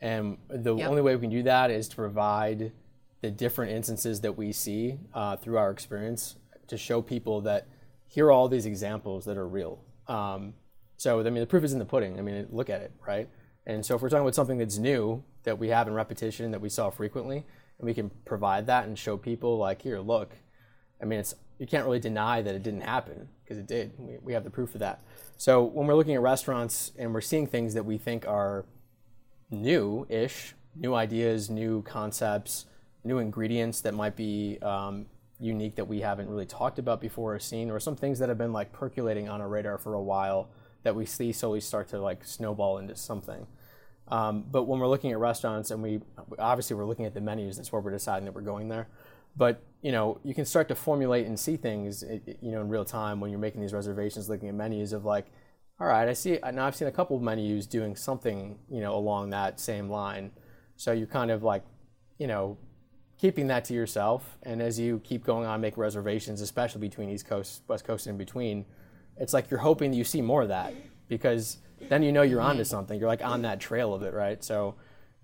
and 0.00 0.38
the 0.48 0.74
Yep. 0.74 0.88
only 0.88 1.02
way 1.02 1.14
we 1.14 1.20
can 1.20 1.30
do 1.30 1.42
that 1.42 1.70
is 1.70 1.88
to 1.88 1.96
provide 1.96 2.72
the 3.20 3.30
different 3.30 3.72
instances 3.72 4.22
that 4.22 4.36
we 4.36 4.52
see 4.52 4.98
uh, 5.12 5.36
through 5.36 5.58
our 5.58 5.70
experience 5.70 6.36
to 6.68 6.78
show 6.78 7.02
people 7.02 7.42
that 7.42 7.66
here 8.06 8.26
are 8.26 8.32
all 8.32 8.48
these 8.48 8.64
examples 8.66 9.26
that 9.26 9.36
are 9.36 9.46
real. 9.46 9.84
Um, 10.08 10.54
so 10.96 11.20
I 11.20 11.24
mean, 11.24 11.34
the 11.40 11.46
proof 11.46 11.64
is 11.64 11.72
in 11.72 11.78
the 11.78 11.84
pudding. 11.84 12.18
I 12.18 12.22
mean, 12.22 12.46
look 12.50 12.70
at 12.70 12.80
it, 12.80 12.92
right? 13.06 13.28
And 13.66 13.84
so 13.84 13.94
if 13.94 14.02
we're 14.02 14.08
talking 14.08 14.22
about 14.22 14.34
something 14.34 14.58
that's 14.58 14.78
new 14.78 15.22
that 15.42 15.58
we 15.58 15.68
have 15.68 15.86
in 15.86 15.94
repetition 15.94 16.50
that 16.50 16.60
we 16.60 16.68
saw 16.68 16.90
frequently, 16.90 17.44
and 17.78 17.86
we 17.86 17.94
can 17.94 18.10
provide 18.24 18.66
that 18.66 18.86
and 18.86 18.98
show 18.98 19.16
people 19.16 19.58
like, 19.58 19.82
here, 19.82 20.00
look. 20.00 20.36
I 21.00 21.06
mean, 21.06 21.20
it's 21.20 21.34
you 21.60 21.66
can't 21.66 21.84
really 21.84 22.00
deny 22.00 22.40
that 22.40 22.54
it 22.54 22.62
didn't 22.62 22.80
happen 22.80 23.28
because 23.44 23.58
it 23.58 23.66
did. 23.66 23.92
We, 23.98 24.16
we 24.22 24.32
have 24.32 24.44
the 24.44 24.50
proof 24.50 24.74
of 24.74 24.80
that. 24.80 25.02
So 25.36 25.62
when 25.62 25.86
we're 25.86 25.94
looking 25.94 26.14
at 26.14 26.22
restaurants 26.22 26.90
and 26.98 27.12
we're 27.12 27.20
seeing 27.20 27.46
things 27.46 27.74
that 27.74 27.84
we 27.84 27.98
think 27.98 28.26
are 28.26 28.64
new-ish, 29.50 30.54
new 30.74 30.94
ideas, 30.94 31.50
new 31.50 31.82
concepts, 31.82 32.64
new 33.04 33.18
ingredients 33.18 33.82
that 33.82 33.92
might 33.92 34.16
be 34.16 34.58
um, 34.62 35.04
unique 35.38 35.76
that 35.76 35.84
we 35.86 36.00
haven't 36.00 36.30
really 36.30 36.46
talked 36.46 36.78
about 36.78 36.98
before 36.98 37.34
or 37.34 37.38
seen, 37.38 37.70
or 37.70 37.78
some 37.78 37.94
things 37.94 38.18
that 38.20 38.30
have 38.30 38.38
been 38.38 38.54
like 38.54 38.72
percolating 38.72 39.28
on 39.28 39.42
our 39.42 39.48
radar 39.48 39.76
for 39.76 39.92
a 39.94 40.02
while 40.02 40.48
that 40.82 40.96
we 40.96 41.04
see 41.04 41.30
slowly 41.30 41.60
start 41.60 41.88
to 41.88 42.00
like 42.00 42.24
snowball 42.24 42.78
into 42.78 42.96
something. 42.96 43.46
Um, 44.08 44.44
but 44.50 44.64
when 44.64 44.80
we're 44.80 44.88
looking 44.88 45.12
at 45.12 45.18
restaurants 45.18 45.70
and 45.70 45.82
we 45.82 46.00
obviously 46.38 46.74
we're 46.74 46.86
looking 46.86 47.04
at 47.04 47.12
the 47.12 47.20
menus, 47.20 47.58
that's 47.58 47.70
where 47.70 47.82
we're 47.82 47.90
deciding 47.90 48.24
that 48.24 48.32
we're 48.34 48.40
going 48.40 48.68
there. 48.68 48.88
But 49.36 49.62
you 49.82 49.92
know, 49.92 50.18
you 50.22 50.34
can 50.34 50.44
start 50.44 50.68
to 50.68 50.74
formulate 50.74 51.26
and 51.26 51.40
see 51.40 51.56
things, 51.56 52.04
i- 52.04 52.20
i- 52.28 52.36
you 52.42 52.50
know, 52.50 52.60
in 52.60 52.68
real 52.68 52.84
time 52.84 53.18
when 53.18 53.30
you're 53.30 53.40
making 53.40 53.62
these 53.62 53.72
reservations, 53.72 54.28
looking 54.28 54.48
at 54.50 54.54
menus 54.54 54.92
of 54.92 55.06
like, 55.06 55.26
all 55.80 55.86
right, 55.86 56.06
I 56.06 56.12
see. 56.12 56.38
Now 56.52 56.66
I've 56.66 56.76
seen 56.76 56.88
a 56.88 56.92
couple 56.92 57.16
of 57.16 57.22
menus 57.22 57.66
doing 57.66 57.96
something, 57.96 58.58
you 58.68 58.82
know, 58.82 58.94
along 58.94 59.30
that 59.30 59.58
same 59.58 59.88
line. 59.88 60.32
So 60.76 60.92
you're 60.92 61.06
kind 61.06 61.30
of 61.30 61.42
like, 61.42 61.62
you 62.18 62.26
know, 62.26 62.58
keeping 63.16 63.46
that 63.46 63.64
to 63.66 63.74
yourself. 63.74 64.36
And 64.42 64.60
as 64.60 64.78
you 64.78 65.00
keep 65.02 65.24
going 65.24 65.46
on, 65.46 65.62
make 65.62 65.78
reservations, 65.78 66.42
especially 66.42 66.82
between 66.82 67.08
East 67.08 67.26
Coast, 67.26 67.62
West 67.66 67.84
Coast, 67.86 68.06
and 68.06 68.14
in 68.14 68.18
between, 68.18 68.66
it's 69.16 69.32
like 69.32 69.50
you're 69.50 69.60
hoping 69.60 69.90
that 69.92 69.96
you 69.96 70.04
see 70.04 70.20
more 70.20 70.42
of 70.42 70.48
that 70.48 70.74
because 71.08 71.56
then 71.88 72.02
you 72.02 72.12
know 72.12 72.22
you're 72.22 72.40
onto 72.42 72.64
something. 72.64 72.98
You're 73.00 73.08
like 73.08 73.24
on 73.24 73.40
that 73.42 73.60
trail 73.60 73.94
of 73.94 74.02
it, 74.02 74.12
right? 74.12 74.44
So, 74.44 74.74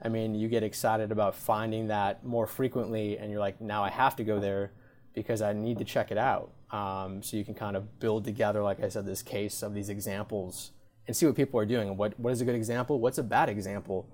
I 0.02 0.09
mean, 0.09 0.35
you 0.35 0.48
get 0.48 0.62
excited 0.62 1.11
about 1.11 1.35
finding 1.35 1.88
that 1.88 2.24
more 2.24 2.46
frequently, 2.46 3.16
and 3.18 3.30
you're 3.30 3.40
like, 3.40 3.61
now 3.61 3.82
I 3.82 3.90
have 3.90 4.16
to 4.16 4.24
go 4.24 4.38
there 4.38 4.72
because 5.14 5.40
I 5.40 5.52
need 5.54 5.78
to 5.78 5.85
check 5.85 6.11
it 6.11 6.18
out. 6.18 6.50
Um, 6.70 7.22
so 7.22 7.37
you 7.37 7.44
can 7.44 7.54
kind 7.54 7.76
of 7.76 7.98
build 8.00 8.24
together, 8.24 8.62
like 8.62 8.82
I 8.82 8.88
said, 8.88 9.06
this 9.06 9.22
case 9.22 9.62
of 9.62 9.72
these 9.72 9.88
examples 9.88 10.72
and 11.06 11.16
see 11.16 11.24
what 11.24 11.37
people 11.37 11.59
are 11.61 11.64
doing. 11.66 11.96
What 11.96 12.18
what 12.18 12.32
is 12.32 12.40
a 12.40 12.44
good 12.44 12.56
example? 12.56 12.98
What's 13.00 13.18
a 13.18 13.22
bad 13.22 13.48
example? 13.48 14.09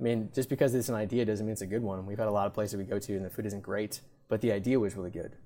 I 0.00 0.02
mean, 0.02 0.30
just 0.34 0.48
because 0.48 0.74
it's 0.74 0.88
an 0.88 0.94
idea 0.94 1.24
doesn't 1.24 1.44
mean 1.44 1.52
it's 1.52 1.60
a 1.62 1.66
good 1.66 1.82
one. 1.82 2.06
We've 2.06 2.18
had 2.18 2.28
a 2.28 2.32
lot 2.32 2.46
of 2.46 2.54
places 2.54 2.76
we 2.76 2.84
go 2.84 2.98
to 2.98 3.16
and 3.16 3.24
the 3.24 3.30
food 3.30 3.46
isn't 3.46 3.62
great, 3.62 4.00
but 4.28 4.40
the 4.40 4.52
idea 4.52 4.78
was 4.80 4.96
really 4.96 5.10
good. 5.10 5.36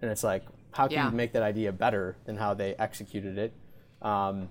And 0.00 0.10
it's 0.10 0.24
like, 0.24 0.42
how 0.72 0.88
can 0.88 0.96
Yeah. 0.96 1.10
you 1.10 1.16
make 1.16 1.32
that 1.34 1.42
idea 1.42 1.70
better 1.70 2.16
than 2.24 2.36
how 2.36 2.54
they 2.54 2.74
executed 2.74 3.38
it? 3.38 3.52
Um, 4.02 4.48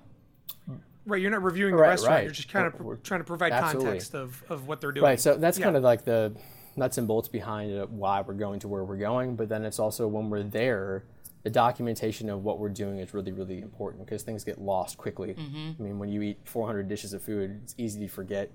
Right, 1.05 1.21
you're 1.21 1.31
not 1.31 1.41
reviewing 1.43 1.75
the 1.75 1.81
Right, 1.81 1.89
restaurant. 1.89 2.15
right. 2.15 2.23
You're 2.23 2.31
just 2.31 2.49
kind 2.51 2.67
of 2.67 2.73
We're- 2.75 2.85
we're- 2.85 2.99
trying 3.01 3.21
to 3.21 3.23
provide 3.25 3.51
absolutely. 3.51 3.85
context 3.91 4.15
of, 4.15 4.43
of 4.49 4.67
what 4.67 4.81
they're 4.81 4.91
doing. 4.91 5.03
Right. 5.05 5.19
So 5.19 5.35
that's 5.37 5.57
Yeah. 5.57 5.65
kind 5.65 5.75
of 5.77 5.83
like 5.83 6.03
the 6.05 6.33
nuts 6.75 6.97
and 6.97 7.07
bolts 7.07 7.27
behind 7.27 7.77
uh, 7.77 7.87
why 7.87 8.21
we're 8.21 8.33
going 8.35 8.59
to 8.61 8.67
where 8.67 8.83
we're 8.83 8.97
going. 8.97 9.35
But 9.35 9.49
then 9.49 9.65
it's 9.65 9.79
also 9.79 10.07
when 10.07 10.29
we're 10.29 10.43
there, 10.43 11.03
the 11.43 11.49
documentation 11.49 12.29
of 12.29 12.43
what 12.43 12.59
we're 12.59 12.69
doing 12.69 12.99
is 12.99 13.13
really, 13.13 13.31
really 13.31 13.61
important 13.61 14.05
because 14.05 14.23
things 14.23 14.43
get 14.43 14.59
lost 14.61 14.97
quickly. 14.97 15.33
Mm-hmm. 15.35 15.71
I 15.81 15.83
mean, 15.83 15.97
when 15.99 16.09
you 16.09 16.21
eat 16.21 16.37
400 16.43 16.87
dishes 16.87 17.13
of 17.13 17.21
food, 17.23 17.61
it's 17.63 17.73
easy 17.77 18.01
to 18.01 18.07
forget, 18.07 18.51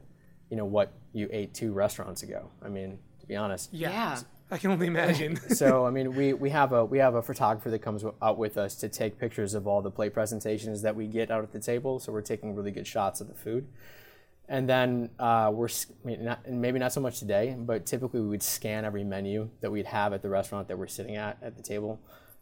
you 0.51 0.57
know, 0.57 0.67
what 0.67 0.93
you 1.13 1.29
ate 1.33 1.55
two 1.55 1.73
restaurants 1.73 2.23
ago. 2.23 2.51
I 2.63 2.69
mean, 2.69 2.99
to 3.21 3.27
be 3.27 3.37
honest. 3.37 3.73
yeah, 3.73 3.91
Yeah. 3.91 4.19
I 4.51 4.59
can 4.59 4.71
only 4.71 4.87
imagine. 4.87 5.37
so 5.51 5.87
I 5.87 5.91
mean, 5.91 6.15
we, 6.15 6.33
we 6.33 6.51
have 6.51 6.73
a 6.73 6.85
we 6.85 6.99
have 6.99 7.15
a 7.15 7.23
photographer 7.23 7.71
that 7.71 7.81
comes 7.81 8.05
out 8.23 8.39
with 8.39 8.57
us 8.57 8.75
to 8.77 8.89
take 8.89 9.19
pictures 9.19 9.55
of 9.55 9.67
all 9.67 9.83
the 9.83 9.91
plate 9.91 10.13
presentations 10.13 10.83
that 10.83 10.95
we 10.95 11.07
get 11.07 11.31
out 11.31 11.43
at 11.43 11.53
the 11.53 11.61
table. 11.61 11.99
So 11.99 12.13
we're 12.13 12.23
taking 12.23 12.55
really 12.55 12.71
good 12.71 12.87
shots 12.87 13.21
of 13.21 13.29
the 13.29 13.35
food, 13.35 13.67
and 14.49 14.69
then 14.69 15.11
uh, 15.19 15.51
we're 15.53 15.69
I 15.69 16.07
mean, 16.07 16.25
not, 16.25 16.49
maybe 16.49 16.79
not 16.79 16.93
so 16.93 17.01
much 17.01 17.19
today, 17.19 17.57
but 17.59 17.87
typically 17.87 18.21
we 18.21 18.29
would 18.29 18.43
scan 18.43 18.85
every 18.85 19.05
menu 19.05 19.49
that 19.61 19.71
we'd 19.71 19.87
have 19.87 20.13
at 20.13 20.23
the 20.23 20.29
restaurant 20.29 20.69
that 20.69 20.79
we're 20.79 20.87
sitting 20.87 21.17
at 21.17 21.39
at 21.43 21.57
the 21.57 21.63
table, 21.63 22.01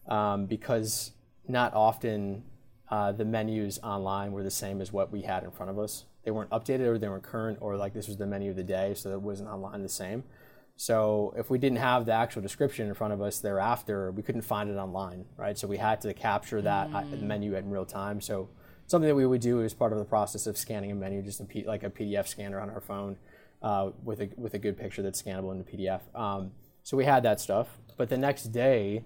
um, 0.08 0.46
because 0.46 1.12
not 1.46 1.72
often 1.74 2.42
uh, 2.90 3.12
the 3.12 3.24
menus 3.24 3.78
online 3.82 4.32
were 4.32 4.42
the 4.42 4.50
same 4.50 4.80
as 4.80 4.92
what 4.92 5.12
we 5.12 5.22
had 5.22 5.44
in 5.44 5.50
front 5.50 5.70
of 5.70 5.78
us. 5.78 6.04
They 6.24 6.30
weren't 6.30 6.50
updated 6.50 6.86
or 6.86 6.98
they 6.98 7.08
weren't 7.08 7.22
current 7.22 7.58
or 7.60 7.76
like 7.76 7.94
this 7.94 8.06
was 8.06 8.16
the 8.16 8.26
menu 8.26 8.50
of 8.50 8.56
the 8.56 8.62
day, 8.62 8.94
so 8.94 9.12
it 9.12 9.20
wasn't 9.20 9.48
online 9.48 9.82
the 9.82 9.88
same. 9.88 10.24
So 10.76 11.32
if 11.36 11.50
we 11.50 11.58
didn't 11.58 11.78
have 11.78 12.06
the 12.06 12.12
actual 12.12 12.42
description 12.42 12.88
in 12.88 12.94
front 12.94 13.12
of 13.12 13.20
us 13.20 13.38
thereafter, 13.38 14.10
we 14.10 14.22
couldn't 14.22 14.42
find 14.42 14.68
it 14.70 14.74
online, 14.74 15.26
right? 15.36 15.56
So 15.56 15.68
we 15.68 15.76
had 15.76 16.00
to 16.02 16.12
capture 16.14 16.60
that 16.62 16.90
uh 16.92 17.02
menu 17.20 17.54
in 17.54 17.70
real 17.70 17.84
time. 17.84 18.20
So 18.20 18.48
something 18.86 19.08
that 19.08 19.14
we 19.14 19.26
would 19.26 19.40
do 19.40 19.62
as 19.62 19.74
part 19.74 19.92
of 19.92 19.98
the 19.98 20.04
process 20.04 20.46
of 20.46 20.56
scanning 20.56 20.90
a 20.90 20.94
menu, 20.94 21.22
just 21.22 21.40
a 21.40 21.44
P, 21.44 21.64
like 21.66 21.82
a 21.82 21.90
PDF 21.90 22.26
scanner 22.26 22.60
on 22.60 22.70
our 22.70 22.80
phone 22.80 23.16
uh, 23.62 23.90
with 24.04 24.20
a 24.20 24.30
with 24.36 24.54
a 24.54 24.58
good 24.58 24.76
picture 24.76 25.02
that's 25.02 25.20
scannable 25.20 25.52
into 25.52 25.64
PDF. 25.64 26.00
Um, 26.14 26.52
so 26.82 26.96
we 26.96 27.04
had 27.04 27.22
that 27.22 27.40
stuff, 27.40 27.68
but 27.96 28.08
the 28.08 28.18
next 28.18 28.44
day, 28.44 29.04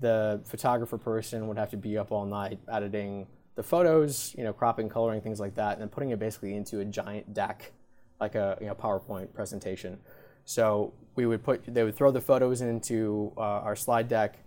the 0.00 0.40
photographer 0.46 0.98
person 0.98 1.46
would 1.48 1.58
have 1.58 1.70
to 1.70 1.76
be 1.76 1.98
up 1.98 2.10
all 2.10 2.24
night 2.24 2.58
editing 2.70 3.26
the 3.54 3.62
photos, 3.62 4.34
you 4.36 4.44
know, 4.44 4.52
cropping, 4.52 4.88
coloring, 4.88 5.20
things 5.20 5.38
like 5.38 5.54
that, 5.56 5.72
and 5.72 5.82
then 5.82 5.88
putting 5.88 6.10
it 6.10 6.18
basically 6.18 6.54
into 6.54 6.80
a 6.80 6.84
giant 6.84 7.34
deck, 7.34 7.72
like 8.18 8.34
a 8.34 8.56
you 8.60 8.66
know 8.66 8.74
PowerPoint 8.74 9.32
presentation. 9.34 9.98
So 10.44 10.92
we 11.14 11.26
would 11.26 11.42
put, 11.42 11.62
they 11.66 11.84
would 11.84 11.94
throw 11.94 12.10
the 12.10 12.20
photos 12.20 12.60
into 12.60 13.32
uh, 13.36 13.40
our 13.40 13.76
slide 13.76 14.08
deck, 14.08 14.38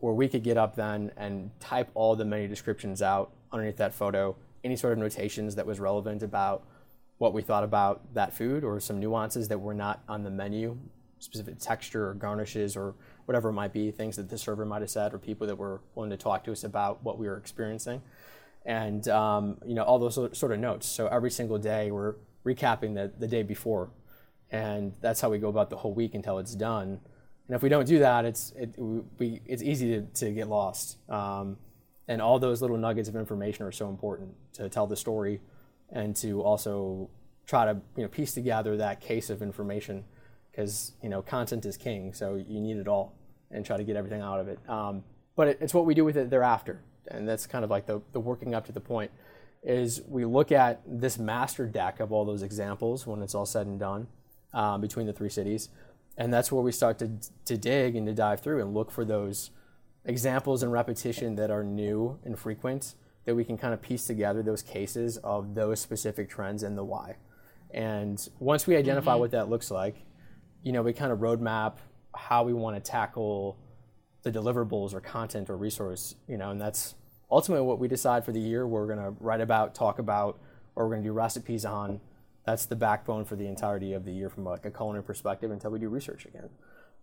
where 0.00 0.14
we 0.14 0.28
could 0.28 0.44
get 0.44 0.56
up 0.56 0.76
then 0.76 1.10
and 1.16 1.50
type 1.58 1.90
all 1.94 2.14
the 2.14 2.24
menu 2.24 2.46
descriptions 2.46 3.02
out 3.02 3.32
underneath 3.52 3.76
that 3.78 3.92
photo, 3.92 4.36
any 4.62 4.76
sort 4.76 4.92
of 4.92 4.98
notations 4.98 5.54
that 5.56 5.66
was 5.66 5.80
relevant 5.80 6.22
about 6.22 6.64
what 7.18 7.32
we 7.32 7.42
thought 7.42 7.64
about 7.64 8.14
that 8.14 8.32
food 8.32 8.62
or 8.62 8.78
some 8.78 9.00
nuances 9.00 9.48
that 9.48 9.58
were 9.58 9.74
not 9.74 10.02
on 10.08 10.22
the 10.22 10.30
menu, 10.30 10.78
specific 11.18 11.58
texture 11.58 12.10
or 12.10 12.14
garnishes 12.14 12.76
or 12.76 12.94
whatever 13.26 13.48
it 13.48 13.54
might 13.54 13.72
be, 13.72 13.90
things 13.90 14.14
that 14.14 14.28
the 14.28 14.38
server 14.38 14.64
might 14.64 14.82
have 14.82 14.90
said 14.90 15.12
or 15.12 15.18
people 15.18 15.46
that 15.46 15.56
were 15.56 15.80
willing 15.96 16.10
to 16.10 16.16
talk 16.16 16.44
to 16.44 16.52
us 16.52 16.62
about 16.62 17.02
what 17.02 17.18
we 17.18 17.26
were 17.26 17.36
experiencing. 17.36 18.00
And, 18.64 19.08
um, 19.08 19.58
you 19.66 19.74
know, 19.74 19.82
all 19.82 19.98
those 19.98 20.14
sort 20.38 20.52
of 20.52 20.60
notes. 20.60 20.86
So 20.86 21.08
every 21.08 21.30
single 21.30 21.58
day 21.58 21.90
we're 21.90 22.14
recapping 22.44 22.94
the, 22.94 23.10
the 23.18 23.26
day 23.26 23.42
before. 23.42 23.90
And 24.50 24.94
that's 25.00 25.20
how 25.20 25.30
we 25.30 25.38
go 25.38 25.48
about 25.48 25.70
the 25.70 25.76
whole 25.76 25.92
week 25.92 26.14
until 26.14 26.38
it's 26.38 26.54
done. 26.54 27.00
And 27.46 27.56
if 27.56 27.62
we 27.62 27.68
don't 27.68 27.86
do 27.86 27.98
that, 28.00 28.24
it's, 28.24 28.52
it, 28.56 28.74
we, 28.78 29.40
it's 29.46 29.62
easy 29.62 29.90
to, 29.90 30.02
to 30.02 30.30
get 30.32 30.48
lost. 30.48 30.98
Um, 31.10 31.56
and 32.08 32.22
all 32.22 32.38
those 32.38 32.62
little 32.62 32.78
nuggets 32.78 33.08
of 33.08 33.16
information 33.16 33.66
are 33.66 33.72
so 33.72 33.88
important 33.88 34.34
to 34.54 34.68
tell 34.68 34.86
the 34.86 34.96
story 34.96 35.40
and 35.90 36.16
to 36.16 36.42
also 36.42 37.08
try 37.46 37.64
to 37.66 37.80
you 37.96 38.02
know 38.02 38.08
piece 38.08 38.32
together 38.32 38.76
that 38.76 39.00
case 39.00 39.30
of 39.30 39.42
information 39.42 40.04
because 40.50 40.92
you 41.02 41.08
know 41.08 41.22
content 41.22 41.64
is 41.64 41.76
king 41.76 42.12
so 42.12 42.34
you 42.34 42.60
need 42.60 42.76
it 42.76 42.88
all 42.88 43.14
and 43.50 43.64
try 43.64 43.76
to 43.76 43.84
get 43.84 43.96
everything 43.96 44.20
out 44.20 44.40
of 44.40 44.48
it 44.48 44.58
um, 44.68 45.02
but 45.36 45.48
it, 45.48 45.58
it's 45.60 45.72
what 45.72 45.86
we 45.86 45.94
do 45.94 46.04
with 46.04 46.16
it 46.16 46.30
thereafter 46.30 46.82
and 47.10 47.26
that's 47.26 47.46
kind 47.46 47.64
of 47.64 47.70
like 47.70 47.86
the, 47.86 48.00
the 48.12 48.20
working 48.20 48.54
up 48.54 48.66
to 48.66 48.72
the 48.72 48.80
point 48.80 49.10
is 49.62 50.02
we 50.06 50.24
look 50.24 50.52
at 50.52 50.82
this 50.86 51.18
master 51.18 51.66
deck 51.66 52.00
of 52.00 52.12
all 52.12 52.24
those 52.24 52.42
examples 52.42 53.06
when 53.06 53.22
it's 53.22 53.34
all 53.34 53.46
said 53.46 53.66
and 53.66 53.80
done 53.80 54.06
um, 54.52 54.80
between 54.80 55.06
the 55.06 55.12
three 55.12 55.28
cities, 55.28 55.68
and 56.16 56.32
that's 56.32 56.50
where 56.50 56.62
we 56.62 56.72
start 56.72 56.98
to 56.98 57.10
to 57.44 57.56
dig 57.56 57.96
and 57.96 58.06
to 58.06 58.14
dive 58.14 58.40
through 58.40 58.60
and 58.60 58.74
look 58.74 58.90
for 58.90 59.04
those 59.04 59.50
examples 60.04 60.62
and 60.62 60.72
repetition 60.72 61.36
that 61.36 61.50
are 61.50 61.62
new 61.62 62.18
and 62.24 62.38
frequent 62.38 62.94
that 63.24 63.34
we 63.34 63.44
can 63.44 63.58
kind 63.58 63.74
of 63.74 63.82
piece 63.82 64.06
together 64.06 64.42
those 64.42 64.62
cases 64.62 65.18
of 65.18 65.54
those 65.54 65.78
specific 65.80 66.30
trends 66.30 66.62
and 66.62 66.78
the 66.78 66.82
why. 66.82 67.16
And 67.70 68.26
once 68.38 68.66
we 68.66 68.74
identify 68.74 69.12
mm-hmm. 69.12 69.20
what 69.20 69.30
that 69.32 69.50
looks 69.50 69.70
like, 69.70 69.96
you 70.62 70.72
know, 70.72 70.80
we 70.80 70.94
kind 70.94 71.12
of 71.12 71.18
roadmap 71.18 71.74
how 72.14 72.42
we 72.44 72.54
want 72.54 72.82
to 72.82 72.90
tackle 72.90 73.58
the 74.22 74.32
deliverables 74.32 74.94
or 74.94 75.00
content 75.00 75.50
or 75.50 75.58
resource, 75.58 76.14
you 76.26 76.38
know, 76.38 76.50
and 76.50 76.58
that's 76.58 76.94
ultimately 77.30 77.66
what 77.66 77.78
we 77.78 77.86
decide 77.86 78.24
for 78.24 78.32
the 78.32 78.40
year. 78.40 78.66
We're 78.66 78.86
going 78.86 78.98
to 78.98 79.14
write 79.20 79.42
about, 79.42 79.74
talk 79.74 79.98
about, 79.98 80.38
or 80.74 80.86
we're 80.86 80.94
going 80.94 81.02
to 81.02 81.08
do 81.10 81.12
recipes 81.12 81.64
on. 81.64 82.00
That's 82.48 82.64
the 82.64 82.76
backbone 82.76 83.26
for 83.26 83.36
the 83.36 83.46
entirety 83.46 83.92
of 83.92 84.06
the 84.06 84.10
year 84.10 84.30
from 84.30 84.44
like 84.44 84.64
a 84.64 84.70
culinary 84.70 85.04
perspective 85.04 85.50
until 85.50 85.70
we 85.70 85.78
do 85.78 85.90
research 85.90 86.24
again. 86.24 86.48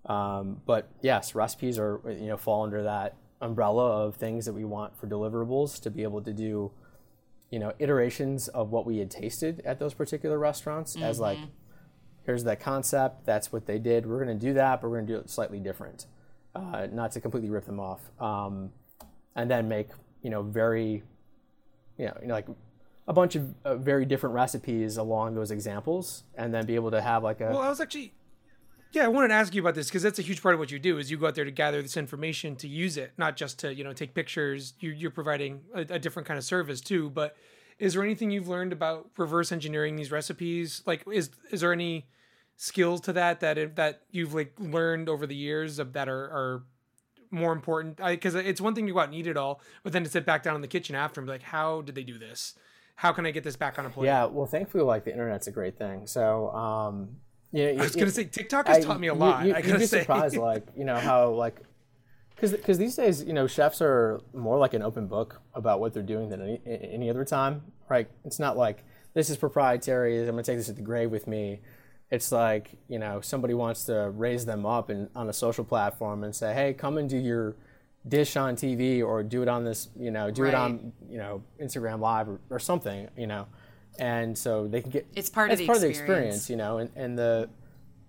Um, 0.07 0.61
but 0.65 0.89
yes, 1.03 1.35
recipes 1.35 1.77
are 1.77 2.01
you 2.07 2.25
know 2.25 2.37
fall 2.37 2.63
under 2.63 2.81
that 2.81 3.15
umbrella 3.41 4.07
of 4.07 4.15
things 4.15 4.47
that 4.47 4.53
we 4.53 4.65
want 4.65 4.97
for 4.97 5.05
deliverables 5.05 5.79
to 5.81 5.91
be 5.91 6.01
able 6.01 6.23
to 6.23 6.33
do, 6.33 6.71
you 7.51 7.59
know, 7.59 7.73
iterations 7.77 8.47
of 8.47 8.71
what 8.71 8.87
we 8.87 8.97
had 8.97 9.11
tasted 9.11 9.61
at 9.65 9.77
those 9.77 9.93
particular 9.93 10.39
restaurants 10.39 10.95
mm-hmm. 10.95 11.03
as 11.03 11.19
like, 11.19 11.37
here's 12.25 12.43
that 12.45 12.59
concept, 12.59 13.23
that's 13.27 13.53
what 13.53 13.67
they 13.67 13.77
did. 13.77 14.07
We're 14.07 14.23
going 14.23 14.39
to 14.39 14.45
do 14.47 14.53
that, 14.55 14.81
but 14.81 14.89
we're 14.89 14.97
going 14.97 15.07
to 15.07 15.13
do 15.13 15.19
it 15.19 15.29
slightly 15.29 15.59
different, 15.59 16.07
uh, 16.55 16.87
not 16.91 17.11
to 17.11 17.21
completely 17.21 17.51
rip 17.51 17.67
them 17.67 17.79
off, 17.79 18.01
um, 18.19 18.71
and 19.35 19.51
then 19.51 19.67
make 19.67 19.89
you 20.23 20.31
know 20.31 20.41
very, 20.41 21.03
you 21.99 22.05
know, 22.07 22.17
you 22.19 22.27
know 22.29 22.33
like 22.33 22.47
a 23.07 23.13
bunch 23.13 23.35
of 23.35 23.53
uh, 23.63 23.75
very 23.75 24.05
different 24.05 24.35
recipes 24.35 24.97
along 24.97 25.35
those 25.35 25.51
examples, 25.51 26.23
and 26.35 26.53
then 26.53 26.65
be 26.65 26.75
able 26.75 26.91
to 26.91 27.01
have 27.01 27.23
like 27.23 27.41
a. 27.41 27.45
Well, 27.45 27.61
I 27.61 27.69
was 27.69 27.81
actually 27.81 28.13
yeah, 28.95 29.03
I 29.03 29.07
wanted 29.09 29.27
to 29.27 29.33
ask 29.33 29.53
you 29.53 29.61
about 29.61 29.75
this 29.75 29.87
because 29.87 30.03
that's 30.03 30.19
a 30.19 30.21
huge 30.21 30.41
part 30.41 30.55
of 30.55 30.59
what 30.59 30.71
you 30.71 30.79
do. 30.79 30.97
Is 30.97 31.11
you 31.11 31.17
go 31.17 31.27
out 31.27 31.35
there 31.35 31.43
to 31.43 31.51
gather 31.51 31.81
this 31.81 31.97
information 31.97 32.55
to 32.57 32.67
use 32.67 32.95
it, 32.95 33.11
not 33.17 33.35
just 33.35 33.59
to 33.59 33.75
you 33.75 33.83
know 33.83 33.91
take 33.91 34.13
pictures. 34.13 34.73
You're, 34.79 34.93
you're 34.93 35.11
providing 35.11 35.61
a, 35.73 35.81
a, 35.81 35.99
different 35.99 36.25
kind 36.25 36.37
of 36.37 36.45
service 36.45 36.79
too. 36.79 37.09
But 37.09 37.35
is 37.77 37.93
there 37.93 38.03
anything 38.03 38.31
you've 38.31 38.47
learned 38.47 38.71
about 38.71 39.09
reverse 39.17 39.51
engineering 39.51 39.97
these 39.97 40.11
recipes? 40.11 40.81
Like, 40.85 41.03
is 41.11 41.29
is 41.51 41.59
there 41.59 41.73
any 41.73 42.07
skills 42.55 43.01
to 43.01 43.13
that 43.13 43.41
that 43.41 43.75
that 43.75 44.03
you've 44.11 44.33
like 44.33 44.53
learned 44.59 45.09
over 45.09 45.27
the 45.27 45.35
years 45.35 45.77
of 45.77 45.91
that 45.91 46.07
are 46.07 46.23
are 46.23 46.63
more 47.31 47.51
important? 47.51 47.97
Because 47.97 48.33
it's 48.33 48.61
one 48.61 48.75
thing 48.75 48.87
to 48.87 48.93
go 48.93 48.99
out 48.99 49.07
and 49.07 49.15
eat 49.15 49.27
it 49.27 49.35
all, 49.35 49.59
but 49.83 49.91
then 49.91 50.05
to 50.05 50.09
sit 50.09 50.25
back 50.25 50.41
down 50.41 50.55
in 50.55 50.61
the 50.61 50.69
kitchen 50.69 50.95
after 50.95 51.19
and 51.19 51.27
be 51.27 51.33
like, 51.33 51.43
how 51.43 51.81
did 51.81 51.95
they 51.95 52.03
do 52.03 52.17
this? 52.17 52.55
How 52.95 53.11
can 53.11 53.25
I 53.25 53.31
get 53.31 53.43
this 53.43 53.55
back 53.55 53.77
on 53.77 53.85
a 53.85 53.89
plate? 53.89 54.05
Yeah, 54.05 54.25
well, 54.25 54.45
thankfully, 54.45 54.83
like 54.83 55.03
the 55.03 55.11
internet's 55.11 55.47
a 55.47 55.51
great 55.51 55.77
thing. 55.77 56.07
So 56.07 56.49
um, 56.51 57.09
yeah, 57.51 57.67
I 57.77 57.83
was 57.83 57.95
gonna 57.95 58.09
say 58.09 58.23
TikTok 58.25 58.67
has 58.67 58.77
I, 58.77 58.81
taught 58.87 58.99
me 58.99 59.07
a 59.07 59.13
lot. 59.13 59.45
You, 59.45 59.53
I 59.53 59.61
gotta 59.61 59.73
you'd 59.73 59.79
be 59.79 59.85
say. 59.85 59.99
surprised, 60.01 60.37
like 60.37 60.65
you 60.75 60.85
know 60.85 60.97
how 60.97 61.29
like 61.31 61.61
because 62.39 62.77
these 62.77 62.95
days 62.95 63.23
you 63.23 63.33
know 63.33 63.47
chefs 63.47 63.81
are 63.81 64.21
more 64.33 64.57
like 64.57 64.73
an 64.73 64.81
open 64.81 65.07
book 65.07 65.41
about 65.53 65.79
what 65.79 65.93
they're 65.93 66.03
doing 66.03 66.29
than 66.29 66.41
any, 66.41 66.61
any 66.65 67.09
other 67.09 67.25
time. 67.25 67.63
Right? 67.89 68.07
It's 68.23 68.39
not 68.39 68.57
like 68.57 68.83
this 69.13 69.29
is 69.29 69.37
proprietary. 69.37 70.19
I'm 70.19 70.27
gonna 70.27 70.43
take 70.43 70.57
this 70.57 70.67
to 70.67 70.73
the 70.73 70.81
grave 70.81 71.11
with 71.11 71.27
me. 71.27 71.59
It's 72.11 72.31
like 72.31 72.77
you 72.87 72.99
know 72.99 73.19
somebody 73.19 73.53
wants 73.53 73.83
to 73.85 74.09
raise 74.09 74.45
them 74.45 74.65
up 74.65 74.89
and 74.89 75.09
on 75.15 75.29
a 75.29 75.33
social 75.33 75.65
platform 75.65 76.23
and 76.23 76.33
say, 76.33 76.53
hey, 76.53 76.73
come 76.73 76.97
and 76.97 77.09
do 77.09 77.17
your 77.17 77.55
dish 78.07 78.37
on 78.37 78.55
TV 78.55 79.03
or 79.03 79.23
do 79.23 79.41
it 79.41 79.47
on 79.47 79.63
this, 79.63 79.89
you 79.99 80.11
know, 80.11 80.29
do 80.31 80.43
right. 80.43 80.49
it 80.49 80.55
on 80.55 80.93
you 81.09 81.17
know 81.17 81.43
Instagram 81.61 81.99
Live 81.99 82.29
or, 82.29 82.39
or 82.49 82.59
something, 82.59 83.09
you 83.17 83.27
know 83.27 83.47
and 83.99 84.37
so 84.37 84.67
they 84.67 84.81
can 84.81 84.91
get 84.91 85.07
it's 85.15 85.29
part 85.29 85.51
of 85.51 85.57
the 85.57 85.65
part 85.65 85.77
experience. 85.77 85.97
of 85.99 86.07
the 86.07 86.13
experience, 86.13 86.49
you 86.49 86.55
know, 86.55 86.77
and, 86.79 86.91
and 86.95 87.17
the 87.17 87.49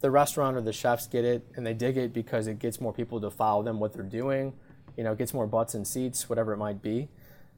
the 0.00 0.10
restaurant 0.10 0.56
or 0.56 0.60
the 0.60 0.72
chefs 0.72 1.06
get 1.06 1.24
it 1.24 1.46
and 1.56 1.66
they 1.66 1.74
dig 1.74 1.96
it 1.96 2.12
because 2.12 2.46
it 2.46 2.58
gets 2.58 2.80
more 2.80 2.92
people 2.92 3.20
to 3.20 3.30
follow 3.30 3.62
them 3.62 3.80
what 3.80 3.92
they're 3.92 4.02
doing, 4.02 4.52
you 4.96 5.04
know, 5.04 5.14
gets 5.14 5.32
more 5.32 5.46
butts 5.46 5.74
and 5.74 5.86
seats, 5.86 6.28
whatever 6.28 6.52
it 6.52 6.58
might 6.58 6.82
be. 6.82 7.08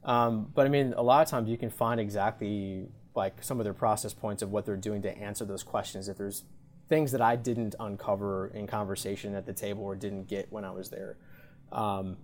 Um, 0.05 0.51
but 0.55 0.65
I 0.65 0.69
mean, 0.69 0.95
a 0.97 1.03
lot 1.03 1.23
of 1.23 1.29
times 1.29 1.49
you 1.49 1.59
can 1.59 1.71
find 1.71 2.01
exactly 2.01 2.87
like 3.15 3.43
some 3.43 3.59
of 3.59 3.65
their 3.65 3.75
process 3.75 4.15
points 4.15 4.43
of 4.43 4.53
what 4.53 4.65
they're 4.65 4.77
doing 4.77 5.03
to 5.03 5.19
answer 5.19 5.45
those 5.45 5.65
questions. 5.65 6.09
If 6.09 6.17
there's 6.17 6.45
things 6.89 7.13
that 7.13 7.21
I 7.21 7.37
didn't 7.37 7.75
uncover 7.81 8.49
in 8.49 8.67
conversation 8.67 9.35
at 9.35 9.45
the 9.45 9.53
table 9.53 9.83
or 9.85 9.97
didn't 9.97 10.29
get 10.29 10.51
when 10.51 10.65
I 10.65 10.71
was 10.71 10.91
there. 10.91 11.17
Um, 11.73 12.17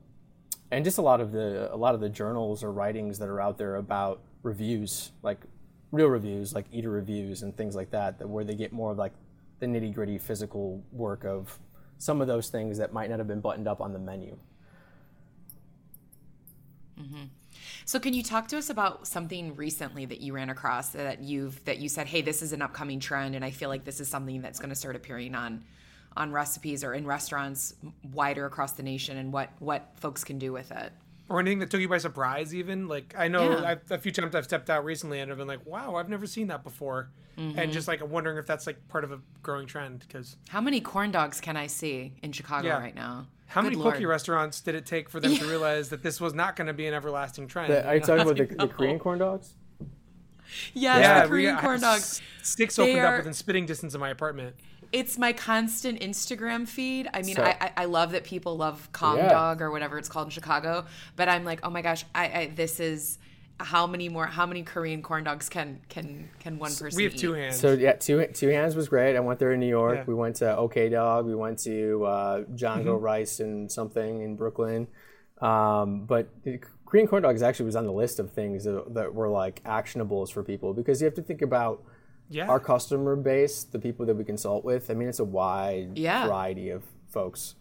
and 0.70 0.84
just 0.84 0.98
a 0.98 1.02
lot 1.02 1.20
of 1.20 1.32
the 1.32 1.72
a 1.72 1.76
lot 1.76 1.94
of 1.94 2.00
the 2.00 2.08
journals 2.08 2.62
or 2.62 2.72
writings 2.72 3.18
that 3.18 3.28
are 3.28 3.40
out 3.40 3.58
there 3.58 3.76
about 3.76 4.20
reviews, 4.42 5.12
like 5.22 5.40
real 5.92 6.08
reviews, 6.08 6.54
like 6.54 6.66
eater 6.72 6.90
reviews 6.90 7.42
and 7.42 7.56
things 7.56 7.74
like 7.74 7.90
that, 7.90 8.18
that 8.18 8.28
where 8.28 8.44
they 8.44 8.54
get 8.54 8.72
more 8.72 8.92
of 8.92 8.98
like 8.98 9.12
the 9.60 9.66
nitty 9.66 9.94
gritty 9.94 10.18
physical 10.18 10.82
work 10.92 11.24
of 11.24 11.58
some 11.98 12.20
of 12.20 12.26
those 12.26 12.48
things 12.48 12.78
that 12.78 12.92
might 12.92 13.08
not 13.08 13.18
have 13.18 13.28
been 13.28 13.40
buttoned 13.40 13.68
up 13.68 13.80
on 13.80 13.92
the 13.92 13.98
menu. 13.98 14.36
Mm-hmm. 17.00 17.24
So, 17.84 17.98
can 17.98 18.14
you 18.14 18.22
talk 18.22 18.48
to 18.48 18.58
us 18.58 18.70
about 18.70 19.06
something 19.06 19.56
recently 19.56 20.06
that 20.06 20.20
you 20.20 20.32
ran 20.32 20.50
across 20.50 20.90
that 20.90 21.20
you've 21.20 21.64
that 21.64 21.78
you 21.78 21.88
said, 21.88 22.06
"Hey, 22.06 22.22
this 22.22 22.42
is 22.42 22.52
an 22.52 22.62
upcoming 22.62 23.00
trend, 23.00 23.34
and 23.34 23.44
I 23.44 23.50
feel 23.50 23.68
like 23.68 23.84
this 23.84 24.00
is 24.00 24.08
something 24.08 24.42
that's 24.42 24.58
going 24.58 24.70
to 24.70 24.74
start 24.74 24.96
appearing 24.96 25.34
on 25.34 25.64
on 26.16 26.32
recipes 26.32 26.84
or 26.84 26.94
in 26.94 27.06
restaurants 27.06 27.74
wider 28.12 28.46
across 28.46 28.72
the 28.72 28.82
nation, 28.82 29.16
and 29.16 29.32
what 29.32 29.50
what 29.58 29.90
folks 29.96 30.24
can 30.24 30.38
do 30.38 30.52
with 30.52 30.70
it." 30.70 30.92
or 31.30 31.40
anything 31.40 31.58
that 31.58 31.70
took 31.70 31.80
you 31.80 31.88
by 31.88 31.96
surprise 31.96 32.54
even 32.54 32.86
like 32.86 33.14
i 33.16 33.28
know 33.28 33.58
yeah. 33.58 33.76
a 33.88 33.96
few 33.96 34.12
times 34.12 34.34
i've 34.34 34.44
stepped 34.44 34.68
out 34.68 34.84
recently 34.84 35.20
and 35.20 35.32
i've 35.32 35.38
been 35.38 35.48
like 35.48 35.64
wow 35.64 35.94
i've 35.94 36.10
never 36.10 36.26
seen 36.26 36.48
that 36.48 36.62
before 36.62 37.08
mm-hmm. 37.38 37.58
and 37.58 37.72
just 37.72 37.88
like 37.88 38.02
I'm 38.02 38.10
wondering 38.10 38.36
if 38.36 38.46
that's 38.46 38.66
like 38.66 38.76
part 38.88 39.04
of 39.04 39.12
a 39.12 39.18
growing 39.42 39.66
trend 39.66 40.00
because 40.00 40.36
how 40.50 40.60
many 40.60 40.82
corn 40.82 41.10
dogs 41.10 41.40
can 41.40 41.56
i 41.56 41.66
see 41.66 42.12
in 42.22 42.32
chicago 42.32 42.68
yeah. 42.68 42.78
right 42.78 42.94
now 42.94 43.26
how 43.46 43.60
Good 43.60 43.68
many 43.68 43.82
Lord. 43.82 43.94
poke 43.94 44.04
restaurants 44.04 44.60
did 44.60 44.74
it 44.74 44.84
take 44.84 45.08
for 45.08 45.20
them 45.20 45.36
to 45.36 45.44
realize 45.46 45.88
that 45.90 46.02
this 46.02 46.20
was 46.20 46.34
not 46.34 46.56
going 46.56 46.66
to 46.66 46.72
be 46.72 46.86
an 46.86 46.94
everlasting 46.94 47.46
trend? 47.46 47.72
The, 47.72 47.86
are 47.86 47.94
you 47.94 48.00
talking 48.00 48.22
about 48.22 48.36
the, 48.36 48.46
the, 48.46 48.68
Korean 48.74 48.98
corn 48.98 49.20
dogs? 49.20 49.54
Yes, 50.72 51.00
yeah, 51.00 51.22
the 51.22 51.28
Korean 51.28 51.56
corn 51.58 51.80
dogs. 51.80 52.20
Sticks 52.42 52.78
opened 52.78 52.98
are, 52.98 53.06
up 53.06 53.16
within 53.18 53.32
spitting 53.32 53.66
distance 53.66 53.94
of 53.94 54.00
my 54.00 54.10
apartment 54.10 54.56
it's 54.94 55.18
my 55.18 55.32
constant 55.32 56.00
Instagram 56.00 56.68
feed. 56.68 57.10
I 57.12 57.22
mean, 57.22 57.34
so, 57.34 57.42
I, 57.42 57.72
I 57.76 57.84
love 57.86 58.12
that 58.12 58.22
people 58.22 58.56
love 58.56 58.88
Kong 58.92 59.16
yeah. 59.16 59.28
Dog 59.28 59.60
or 59.60 59.72
whatever 59.72 59.98
it's 59.98 60.08
called 60.08 60.28
in 60.28 60.30
Chicago, 60.30 60.86
but 61.16 61.28
I'm 61.28 61.44
like, 61.44 61.58
oh 61.64 61.70
my 61.70 61.82
gosh, 61.82 62.04
I, 62.14 62.24
I 62.26 62.52
this 62.54 62.78
is 62.78 63.18
how 63.58 63.88
many 63.88 64.08
more 64.08 64.26
how 64.26 64.46
many 64.46 64.62
Korean 64.62 65.02
corn 65.02 65.24
dogs 65.24 65.48
can 65.48 65.80
can 65.88 66.30
can 66.38 66.60
one 66.60 66.72
person 66.72 66.96
We 66.96 67.02
have 67.04 67.14
eat? 67.14 67.18
two 67.18 67.32
hands. 67.32 67.58
So 67.58 67.72
yeah, 67.72 67.94
two 67.94 68.24
two 68.28 68.48
hands 68.48 68.76
was 68.76 68.88
great. 68.88 69.16
I 69.16 69.20
went 69.20 69.40
there 69.40 69.52
in 69.52 69.58
New 69.58 69.66
York. 69.66 69.96
Yeah. 69.96 70.04
We 70.06 70.14
went 70.14 70.36
to 70.36 70.56
OK 70.56 70.88
Dog. 70.90 71.26
We 71.26 71.34
went 71.34 71.58
to 71.64 72.04
uh, 72.04 72.40
Django 72.44 72.84
mm-hmm. 72.84 73.04
Rice 73.04 73.40
and 73.40 73.70
something 73.70 74.22
in 74.22 74.36
Brooklyn. 74.36 74.86
Um, 75.40 76.06
but 76.06 76.28
Korean 76.86 77.08
corn 77.08 77.24
dogs 77.24 77.42
actually 77.42 77.66
was 77.66 77.74
on 77.74 77.86
the 77.86 77.92
list 77.92 78.20
of 78.20 78.32
things 78.32 78.62
that, 78.62 78.94
that 78.94 79.12
were 79.12 79.28
like 79.28 79.60
actionables 79.64 80.30
for 80.32 80.44
people 80.44 80.72
because 80.72 81.00
you 81.00 81.06
have 81.06 81.14
to 81.14 81.22
think 81.22 81.42
about 81.42 81.82
yeah. 82.28 82.46
our 82.46 82.60
customer 82.60 83.16
base, 83.16 83.64
the 83.64 83.78
people 83.78 84.06
that 84.06 84.14
we 84.14 84.24
consult 84.24 84.64
with. 84.64 84.90
I 84.90 84.94
mean, 84.94 85.08
it's 85.08 85.18
a 85.18 85.24
wide 85.24 85.98
yeah. 85.98 86.26
variety 86.26 86.70
of 86.70 86.84
folks. 87.08 87.54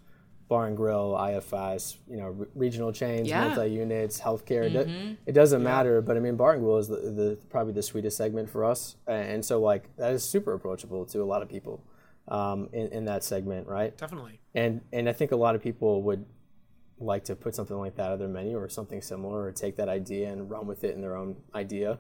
Bar 0.50 0.68
and 0.68 0.78
grill, 0.78 1.18
IFS, 1.18 1.98
you 2.08 2.18
know, 2.18 2.28
re- 2.28 2.48
regional 2.54 2.92
chains, 2.92 3.28
yeah. 3.28 3.48
multi-units, 3.48 4.20
healthcare. 4.20 4.70
Mm-hmm. 4.70 5.14
It, 5.26 5.32
doesn't 5.32 5.64
matter, 5.64 6.02
but 6.02 6.18
I 6.18 6.20
mean, 6.20 6.36
bar 6.36 6.54
and 6.54 6.62
grill 6.62 6.78
is 6.78 6.90
the, 6.90 6.98
the, 6.98 7.38
probably 7.50 7.74
the 7.74 7.82
sweetest 7.82 8.18
segment 8.18 8.50
for 8.50 8.66
us, 8.66 8.98
and 9.08 9.44
so 9.44 9.62
like 9.62 9.96
that 9.96 10.12
is 10.12 10.24
super 10.24 10.54
approachable 10.54 11.06
to 11.08 11.24
a 11.24 11.24
lot 11.24 11.42
of 11.42 11.50
people 11.50 11.84
um, 12.28 12.70
in, 12.74 12.88
in 12.90 13.06
that 13.06 13.24
segment, 13.24 13.68
right? 13.68 13.98
Definitely. 13.98 14.42
And 14.54 14.82
and 14.92 15.10
I 15.10 15.14
think 15.14 15.32
a 15.32 15.36
lot 15.36 15.56
of 15.56 15.64
people 15.64 16.04
would 16.04 16.26
like 17.00 17.24
to 17.26 17.36
put 17.36 17.56
something 17.56 17.78
like 17.78 17.96
that 17.96 18.12
on 18.12 18.20
their 18.20 18.28
menu 18.28 18.58
or 18.58 18.70
something 18.70 19.02
similar, 19.02 19.44
or 19.44 19.52
take 19.52 19.78
that 19.78 19.90
idea 19.90 20.32
and 20.32 20.52
run 20.52 20.68
with 20.68 20.84
it 20.84 20.94
in 20.94 21.02
their 21.02 21.16
own 21.16 21.38
idea 21.56 22.00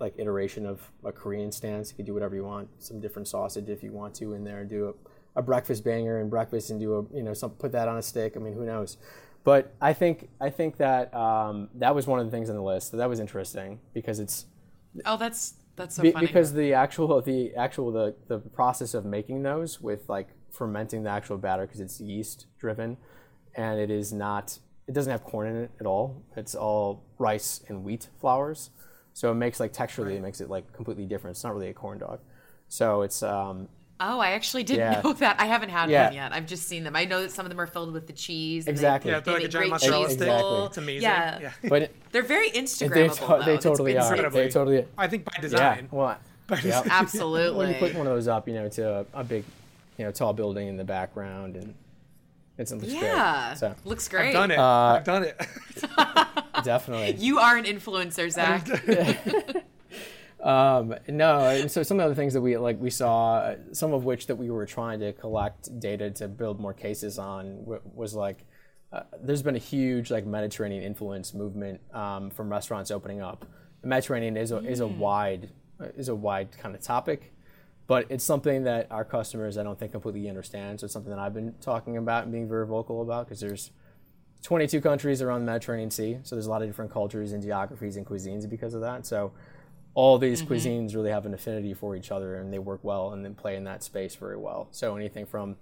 like 0.00 0.14
iteration 0.18 0.66
of 0.66 0.90
a 1.04 1.12
Korean 1.12 1.52
stance. 1.52 1.90
You 1.90 1.96
could 1.96 2.06
do 2.06 2.14
whatever 2.14 2.34
you 2.34 2.44
want. 2.44 2.68
Some 2.78 3.00
different 3.00 3.28
sausage 3.28 3.68
if 3.68 3.82
you 3.82 3.92
want 3.92 4.14
to 4.16 4.34
in 4.34 4.44
there. 4.44 4.60
And 4.60 4.68
do 4.68 4.88
a, 4.88 5.40
a 5.40 5.42
breakfast 5.42 5.84
banger 5.84 6.20
and 6.20 6.28
breakfast 6.28 6.70
and 6.70 6.80
do 6.80 6.94
a 6.98 7.16
you 7.16 7.22
know 7.22 7.34
some 7.34 7.50
put 7.50 7.72
that 7.72 7.88
on 7.88 7.96
a 7.96 8.02
stick. 8.02 8.34
I 8.36 8.40
mean, 8.40 8.54
who 8.54 8.64
knows? 8.64 8.96
But 9.44 9.74
I 9.80 9.92
think 9.92 10.28
I 10.40 10.50
think 10.50 10.76
that 10.76 11.12
um, 11.14 11.68
that 11.74 11.94
was 11.94 12.06
one 12.06 12.20
of 12.20 12.26
the 12.26 12.30
things 12.30 12.48
on 12.48 12.56
the 12.56 12.62
list. 12.62 12.92
That 12.92 13.08
was 13.08 13.20
interesting 13.20 13.80
because 13.92 14.20
it's. 14.20 14.46
Oh, 15.04 15.16
that's 15.16 15.54
that's 15.76 15.96
so 15.96 16.02
be, 16.02 16.12
funny. 16.12 16.26
Because 16.26 16.52
the 16.52 16.74
actual 16.74 17.20
the 17.20 17.54
actual 17.54 17.90
the 17.90 18.14
the 18.28 18.38
process 18.38 18.94
of 18.94 19.04
making 19.04 19.42
those 19.42 19.80
with 19.80 20.08
like 20.08 20.28
fermenting 20.50 21.02
the 21.02 21.10
actual 21.10 21.38
batter 21.38 21.66
because 21.66 21.80
it's 21.80 22.00
yeast 22.00 22.46
driven, 22.58 22.96
and 23.54 23.80
it 23.80 23.90
is 23.90 24.12
not. 24.12 24.58
It 24.86 24.94
doesn't 24.94 25.10
have 25.10 25.24
corn 25.24 25.48
in 25.48 25.56
it 25.56 25.70
at 25.80 25.86
all. 25.86 26.22
It's 26.36 26.54
all 26.54 27.04
rice 27.18 27.64
and 27.68 27.84
wheat 27.84 28.08
flours. 28.20 28.70
So 29.14 29.30
it 29.30 29.34
makes 29.34 29.60
like 29.60 29.72
texturally, 29.72 30.06
right. 30.06 30.14
it 30.16 30.22
makes 30.22 30.40
it 30.40 30.48
like 30.50 30.72
completely 30.72 31.04
different. 31.06 31.36
It's 31.36 31.44
not 31.44 31.54
really 31.54 31.68
a 31.68 31.74
corn 31.74 31.98
dog. 31.98 32.20
So 32.68 33.02
it's 33.02 33.22
um, 33.22 33.68
Oh, 34.00 34.18
I 34.18 34.30
actually 34.30 34.64
didn't 34.64 34.80
Yeah. 34.92 35.00
know 35.04 35.12
that. 35.12 35.40
I 35.40 35.44
haven't 35.44 35.68
had 35.68 35.88
Yeah. 35.90 36.06
one 36.06 36.14
yet. 36.14 36.32
I've 36.32 36.46
just 36.46 36.66
seen 36.66 36.82
them. 36.82 36.96
I 36.96 37.04
know 37.04 37.22
that 37.22 37.30
some 37.30 37.44
of 37.46 37.50
them 37.50 37.60
are 37.60 37.66
filled 37.66 37.92
with 37.92 38.06
the 38.08 38.12
cheese. 38.12 38.66
and 38.66 38.76
they- 38.76 38.80
Exactly. 38.80 39.10
Yeah, 39.12 39.20
They, 39.20 39.24
they're 39.24 39.34
like 39.34 39.44
a 39.44 39.48
giant 39.48 39.70
great 39.70 39.70
mozzarella 39.70 40.10
stick. 40.10 40.26
bowl. 40.28 40.66
It's 40.66 40.78
amazing. 40.78 41.02
Yeah. 41.02 41.38
Yeah. 41.40 41.52
But 41.68 41.82
it, 41.82 41.96
They're 42.10 42.22
very 42.22 42.50
they, 42.52 42.62
Instagrammable. 42.62 43.38
to- 43.38 43.44
they 43.44 43.58
totally 43.58 43.96
are. 43.98 44.16
super- 44.16 44.30
They 44.30 44.48
totally. 44.48 44.86
I 44.98 45.06
think 45.08 45.24
by 45.24 45.32
Yeah. 45.36 45.40
design. 45.42 45.88
Well, 45.92 46.16
By 46.48 46.56
Yep. 46.56 46.62
design. 46.64 46.88
Absolutely. 46.90 47.56
when 47.58 47.68
you 47.68 47.74
put 47.76 47.94
one 47.94 48.06
of 48.08 48.12
those 48.14 48.26
up, 48.28 48.48
you 48.48 48.54
know, 48.54 48.68
to 48.70 49.00
a, 49.00 49.06
a 49.20 49.22
big, 49.24 49.44
you 49.98 50.04
know, 50.04 50.10
tall 50.10 50.32
building 50.32 50.66
in 50.66 50.76
the 50.76 50.84
background, 50.84 51.54
and 51.56 51.74
it's 52.62 52.72
it 52.72 52.76
looks 52.76 52.92
yeah. 52.92 53.48
great. 53.48 53.58
So 53.58 53.74
Looks 53.84 54.08
great. 54.08 54.28
I've 54.28 54.32
done 54.32 54.50
it. 54.50 54.58
Uh, 54.58 54.94
I've 54.94 55.04
done 55.04 55.24
it. 55.24 55.46
definitely. 56.64 57.22
You 57.22 57.38
are 57.38 57.56
an 57.56 57.64
influencer, 57.64 58.30
Zach. 58.38 58.66
Um, 60.42 60.96
no, 61.06 61.38
and 61.50 61.70
so 61.70 61.84
some 61.84 62.00
of 62.00 62.08
the 62.08 62.16
things 62.16 62.34
that 62.34 62.40
we 62.40 62.56
like 62.56 62.80
we 62.80 62.90
saw, 62.90 63.36
uh, 63.36 63.56
some 63.70 63.92
of 63.92 64.04
which 64.04 64.26
that 64.26 64.34
we 64.34 64.50
were 64.50 64.66
trying 64.66 64.98
to 64.98 65.12
collect 65.12 65.78
data 65.78 66.10
to 66.10 66.26
build 66.26 66.58
more 66.58 66.74
cases 66.74 67.16
on 67.16 67.64
was 67.94 68.12
like 68.12 68.44
uh, 68.92 69.02
there's 69.22 69.42
been 69.42 69.54
a 69.54 69.60
huge 69.60 70.10
like 70.10 70.26
Mediterranean 70.26 70.82
influence 70.82 71.32
movement 71.32 71.80
um, 71.94 72.28
from 72.28 72.50
restaurants 72.50 72.90
opening 72.90 73.20
up. 73.20 73.46
The 73.82 73.86
Mediterranean 73.86 74.36
is 74.36 74.50
a, 74.50 74.58
is 74.58 74.80
a 74.80 74.86
wide 74.86 75.50
is 75.96 76.08
a 76.08 76.14
wide 76.14 76.50
kind 76.58 76.74
of 76.74 76.82
topic, 76.82 77.32
but 77.86 78.06
it's 78.08 78.24
something 78.24 78.64
that 78.64 78.90
our 78.90 79.04
customers 79.04 79.58
I 79.58 79.62
don't 79.62 79.78
think 79.78 79.92
completely 79.92 80.28
understand. 80.28 80.80
So 80.80 80.84
it's 80.84 80.92
something 80.92 81.10
that 81.10 81.18
I've 81.18 81.34
been 81.34 81.54
talking 81.60 81.96
about 81.96 82.24
and 82.24 82.32
being 82.32 82.48
very 82.48 82.66
vocal 82.66 83.02
about 83.02 83.26
because 83.26 83.40
there's 83.40 83.70
22 84.42 84.80
countries 84.80 85.22
around 85.22 85.40
the 85.40 85.46
Mediterranean 85.46 85.90
Sea, 85.90 86.18
so 86.22 86.34
there's 86.34 86.46
a 86.46 86.50
lot 86.50 86.62
of 86.62 86.68
different 86.68 86.90
cultures 86.90 87.32
and 87.32 87.42
geographies 87.42 87.96
and 87.96 88.04
cuisines 88.04 88.48
because 88.48 88.74
of 88.74 88.80
that. 88.80 89.06
So 89.06 89.32
all 89.94 90.18
these 90.18 90.42
mm-hmm. 90.42 90.54
cuisines 90.54 90.94
really 90.94 91.10
have 91.10 91.26
an 91.26 91.34
affinity 91.34 91.74
for 91.74 91.94
each 91.94 92.10
other 92.10 92.36
and 92.36 92.52
they 92.52 92.58
work 92.58 92.80
well 92.82 93.12
and 93.12 93.24
then 93.24 93.34
play 93.34 93.56
in 93.56 93.64
that 93.64 93.82
space 93.82 94.14
very 94.16 94.36
well. 94.36 94.68
So 94.70 94.96
anything 94.96 95.26
from 95.26 95.56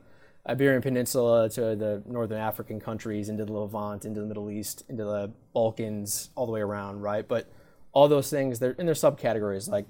Iberian 0.49 0.81
Peninsula 0.83 1.49
to 1.51 1.77
the 1.77 2.03
northern 2.07 2.39
African 2.39 2.81
countries 2.81 3.29
into 3.29 3.45
the 3.45 3.53
Levant, 3.53 4.05
into 4.05 4.21
the 4.21 4.27
Middle 4.27 4.51
East, 4.51 4.85
into 4.89 5.05
the 5.05 5.31
Balkans, 5.53 6.31
all 6.35 6.47
the 6.47 6.53
way 6.53 6.61
around, 6.61 7.03
right? 7.03 7.27
But 7.27 7.51
all 7.93 8.09
those 8.09 8.31
things, 8.31 8.59
they're 8.59 8.73
in 8.73 8.87
their 8.87 8.95
subcategories. 8.95 9.69
Like 9.69 9.87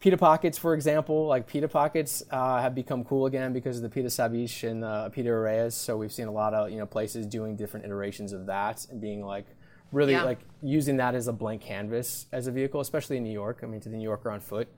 pita 0.00 0.16
pockets, 0.16 0.56
for 0.58 0.74
example, 0.74 1.26
like 1.26 1.46
pita 1.46 1.68
pockets 1.68 2.22
uh, 2.30 2.60
have 2.60 2.74
become 2.74 3.04
cool 3.04 3.26
again 3.26 3.52
because 3.52 3.76
of 3.76 3.82
the 3.82 3.88
pita 3.88 4.08
sabich 4.08 4.68
and 4.68 4.82
the 4.82 5.10
pita 5.12 5.32
reyes. 5.34 5.74
So 5.74 5.96
we've 5.96 6.12
seen 6.12 6.28
a 6.28 6.32
lot 6.32 6.54
of 6.54 6.70
you 6.70 6.78
know 6.78 6.86
places 6.86 7.26
doing 7.26 7.56
different 7.56 7.86
iterations 7.86 8.32
of 8.32 8.46
that 8.46 8.86
and 8.90 9.00
being 9.00 9.24
like 9.24 9.46
really 9.92 10.12
Yeah. 10.12 10.24
like 10.24 10.40
using 10.62 10.98
that 10.98 11.14
as 11.14 11.28
a 11.28 11.32
blank 11.32 11.62
canvas 11.62 12.26
as 12.32 12.46
a 12.46 12.52
vehicle, 12.52 12.80
especially 12.80 13.16
in 13.16 13.24
New 13.24 13.32
York. 13.32 13.60
I 13.62 13.66
mean, 13.66 13.80
to 13.80 13.88
the 13.88 13.96
New 13.96 14.04
Yorker 14.04 14.30
on 14.30 14.40
foot. 14.40 14.68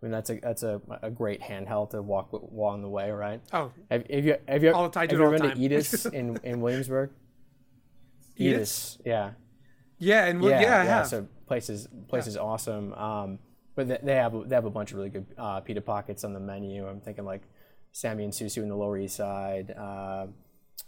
I 0.00 0.06
mean, 0.06 0.12
that's 0.12 0.30
a 0.30 0.38
that's 0.40 0.62
a, 0.62 0.80
a 1.02 1.10
great 1.10 1.40
handheld 1.40 1.90
to 1.90 2.02
walk 2.02 2.28
on 2.32 2.82
the 2.82 2.88
way, 2.88 3.10
right? 3.10 3.40
Oh, 3.52 3.72
Have, 3.90 4.06
have 4.08 4.24
you 4.24 4.36
have 4.46 4.62
you, 4.62 4.72
All 4.72 4.92
have 4.94 5.10
you 5.12 5.22
ever 5.24 5.38
been 5.38 5.50
to. 5.50 5.58
Edith's 5.60 6.06
in, 6.18 6.38
in 6.44 6.60
Williamsburg? 6.60 7.10
Edis, 8.38 8.98
yeah. 9.04 9.32
yeah, 9.98 10.26
and 10.26 10.42
yeah, 10.44 10.60
Yeah, 10.60 10.80
I 10.80 10.84
have. 10.84 11.08
So 11.08 11.26
places 11.48 11.88
places 11.88 11.98
place 12.08 12.26
is 12.28 12.36
awesome. 12.36 12.92
Um, 12.94 13.38
but 13.78 13.86
they, 13.88 13.98
they 14.02 14.14
have 14.16 14.48
they 14.48 14.54
have 14.56 14.64
a 14.64 14.70
bunch 14.70 14.90
of 14.90 14.96
really 14.98 15.08
good 15.10 15.26
uh, 15.38 15.60
pita 15.60 15.80
pockets 15.80 16.24
on 16.24 16.32
the 16.34 16.40
menu. 16.40 16.86
I'm 16.86 17.00
thinking 17.00 17.24
like 17.24 17.42
Sami 17.92 18.24
and 18.24 18.32
Susu 18.32 18.58
in 18.64 18.68
the 18.68 18.76
Lower 18.76 18.98
East 18.98 19.16
Side. 19.16 19.70
Uh, 19.70 20.26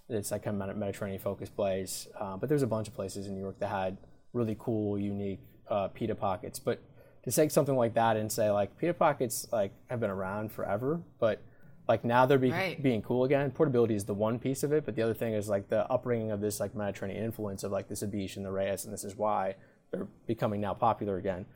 it's 0.08 0.30
like 0.32 0.42
kind 0.42 0.60
of 0.60 0.76
Mediterranean 0.76 1.20
focused 1.20 1.54
place. 1.54 2.08
Uh, 2.18 2.36
but 2.36 2.48
there's 2.48 2.62
a 2.62 2.66
bunch 2.66 2.88
of 2.88 2.94
places 2.94 3.26
in 3.28 3.34
New 3.34 3.40
York 3.40 3.58
that 3.60 3.68
had 3.68 3.96
really 4.32 4.56
cool, 4.58 4.98
unique 4.98 5.40
uh, 5.68 5.86
pita 5.88 6.14
pockets. 6.16 6.58
But 6.58 6.80
to 7.24 7.30
take 7.30 7.50
something 7.52 7.76
like 7.76 7.94
that 7.94 8.16
and 8.16 8.30
say 8.30 8.50
like 8.50 8.76
pita 8.76 8.94
pockets 8.94 9.46
like 9.52 9.72
have 9.88 10.00
been 10.00 10.10
around 10.10 10.50
forever, 10.50 11.00
but 11.20 11.40
like 11.88 12.04
now 12.04 12.26
they're 12.26 12.38
be- 12.38 12.50
Right. 12.50 12.82
being 12.82 13.02
cool 13.02 13.24
again. 13.24 13.50
Portability 13.52 13.94
is 13.94 14.04
the 14.04 14.14
one 14.14 14.38
piece 14.38 14.62
of 14.64 14.72
it, 14.72 14.84
but 14.84 14.96
the 14.96 15.02
other 15.02 15.14
thing 15.14 15.34
is 15.34 15.48
like 15.48 15.68
the 15.68 15.88
upbringing 15.90 16.30
of 16.32 16.40
this 16.40 16.58
like 16.60 16.74
Mediterranean 16.74 17.22
influence 17.24 17.62
of 17.62 17.70
like 17.72 17.86
the 17.88 17.94
Sabich 17.94 18.36
and 18.36 18.44
the 18.44 18.50
Reyes, 18.50 18.84
and 18.84 18.92
this 18.92 19.04
is 19.04 19.14
why 19.16 19.54
they're 19.92 20.08
becoming 20.26 20.60
now 20.60 20.74
popular 20.74 21.16
again. 21.18 21.46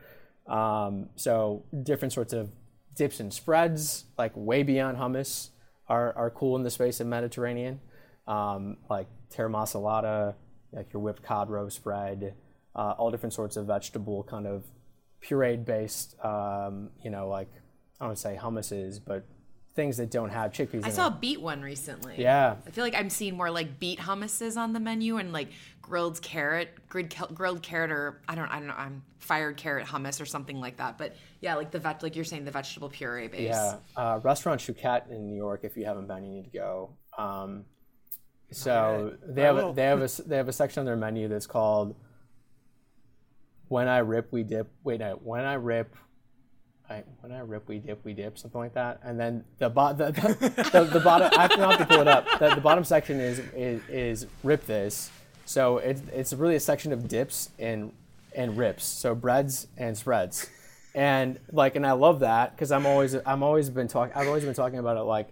Um, 0.47 1.09
so 1.17 1.65
different 1.83 2.13
sorts 2.13 2.33
of 2.33 2.51
dips 2.95 3.21
and 3.21 3.33
spreads, 3.33 4.05
like 4.19 4.33
way 4.35 4.63
beyond 4.63 4.99
hummus, 4.99 5.51
are, 5.89 6.13
are 6.17 6.31
cool 6.31 6.57
in 6.57 6.63
the 6.63 6.71
space 6.71 7.01
of 7.01 7.07
Mediterranean. 7.07 7.81
Um, 8.27 8.79
like 8.89 9.07
terra 9.31 10.35
like 10.73 10.93
your 10.93 11.03
whipped 11.03 11.23
cod 11.23 11.51
roe 11.51 11.69
spread, 11.69 12.35
uh, 12.75 12.95
all 12.99 13.11
different 13.11 13.33
sorts 13.33 13.57
of 13.57 13.67
vegetable 13.67 14.25
kind 14.25 14.47
of 14.47 14.65
pureed 15.23 15.65
based, 15.65 16.17
um, 16.25 16.91
you 17.03 17.11
know, 17.11 17.29
like 17.29 17.51
I 18.01 18.07
don't 18.07 18.19
say 18.19 18.39
hummuses, 18.41 19.01
but 19.05 19.25
things 19.75 19.97
that 19.97 20.11
don't 20.11 20.31
have 20.31 20.53
chickpeas 20.53 20.85
I 20.85 20.89
in 20.89 20.93
saw 20.95 21.09
a 21.09 21.11
beet 21.11 21.41
one 21.41 21.61
recently. 21.61 22.15
Yeah. 22.19 22.57
I 22.67 22.71
feel 22.71 22.85
like 22.85 22.95
I'm 22.95 23.11
seeing 23.11 23.37
more 23.37 23.51
like 23.51 23.81
beet 23.81 23.99
hummuses 23.99 24.57
on 24.57 24.73
the 24.73 24.79
menu 24.81 25.17
and 25.17 25.33
like 25.33 25.49
grilled 25.83 26.23
carrot, 26.23 26.71
grilled, 26.89 27.13
grilled 27.35 27.63
carrot, 27.63 27.91
or 27.91 28.21
I 28.29 28.37
don't, 28.37 28.47
I 28.49 28.59
don't 28.59 28.69
know, 28.69 28.75
I'm 28.77 29.03
fired 29.19 29.57
carrot 29.57 29.87
hummus 29.87 30.21
or 30.21 30.27
something 30.27 30.61
like 30.61 30.77
that. 30.77 30.97
But 30.97 31.17
yeah, 31.41 31.57
like 31.57 31.73
the 31.73 31.81
vet, 31.81 32.03
like 32.05 32.15
you're 32.15 32.25
saying, 32.25 32.45
the 32.45 32.53
vegetable 32.53 32.89
puree 32.89 33.27
base. 33.27 33.49
Yeah, 33.51 33.77
uh, 33.97 34.21
restaurant 34.23 34.61
Shukette 34.61 35.11
in 35.11 35.27
New 35.27 35.37
York. 35.37 35.61
If 35.65 35.77
you 35.77 35.85
haven't 35.85 36.07
been, 36.07 36.25
you 36.25 36.31
need 36.31 36.45
to 36.45 36.51
go. 36.57 36.91
Um, 37.19 37.65
so 38.53 39.15
they 39.27 39.43
have 39.43 39.57
a, 39.57 39.73
they 39.75 39.83
have 39.85 40.01
a 40.01 40.05
s- 40.05 40.19
they 40.25 40.37
have 40.37 40.49
a 40.49 40.53
section 40.53 40.81
on 40.81 40.87
their 40.87 40.97
menu 40.97 41.27
that's 41.27 41.47
called 41.49 41.97
"When 43.69 43.89
I 43.89 43.99
Rip, 43.99 44.31
We 44.31 44.45
Dip." 44.45 44.71
Wait, 44.85 45.01
no, 45.01 45.19
"When 45.23 45.45
I 45.45 45.55
Rip." 45.55 45.97
I, 46.89 47.03
when 47.21 47.33
I 47.33 47.41
rip, 47.41 47.67
we 47.67 47.79
dip, 47.79 48.05
we 48.05 48.13
dip, 48.13 48.37
something 48.37 48.61
like 48.61 48.75
that. 48.75 49.01
And 49.03 49.19
then 49.19 49.45
the, 49.59 49.71
bo- 49.71 49.95
the, 49.95 50.13
the, 50.13 50.71
the, 50.73 50.85
the 50.85 51.01
bottom, 51.01 51.31
I 51.35 51.43
have 51.43 51.79
to 51.79 51.87
pull 51.87 52.01
it 52.01 52.09
up. 52.09 52.27
The, 52.39 52.55
the 52.55 52.61
bottom 52.61 52.85
section 52.85 53.21
is, 53.21 53.39
is, 53.55 53.81
is 53.89 54.27
rip 54.43 54.67
this. 54.67 55.11
So 55.47 55.79
it's, 55.79 56.03
it's 56.13 56.33
really 56.35 56.57
a 56.57 56.61
section 56.61 56.93
of 56.93 57.09
dips 57.09 57.51
and, 57.59 57.93
and 58.35 58.57
rips. 58.59 58.85
So 58.85 59.15
breads 59.15 59.67
and 59.79 59.97
spreads. 59.97 60.51
And 60.95 61.41
like, 61.51 61.75
and 61.75 61.87
I 61.87 61.93
love 61.93 62.21
that 62.21 62.55
because 62.55 62.71
I'm 62.71 62.87
always, 62.87 63.17
I'm 63.27 63.43
always 63.43 63.71
been 63.71 63.89
talking, 63.89 64.15
I've 64.15 64.29
always 64.29 64.45
been 64.45 64.55
talking 64.55 64.79
about 64.79 64.97
it 64.99 65.03
like, 65.03 65.29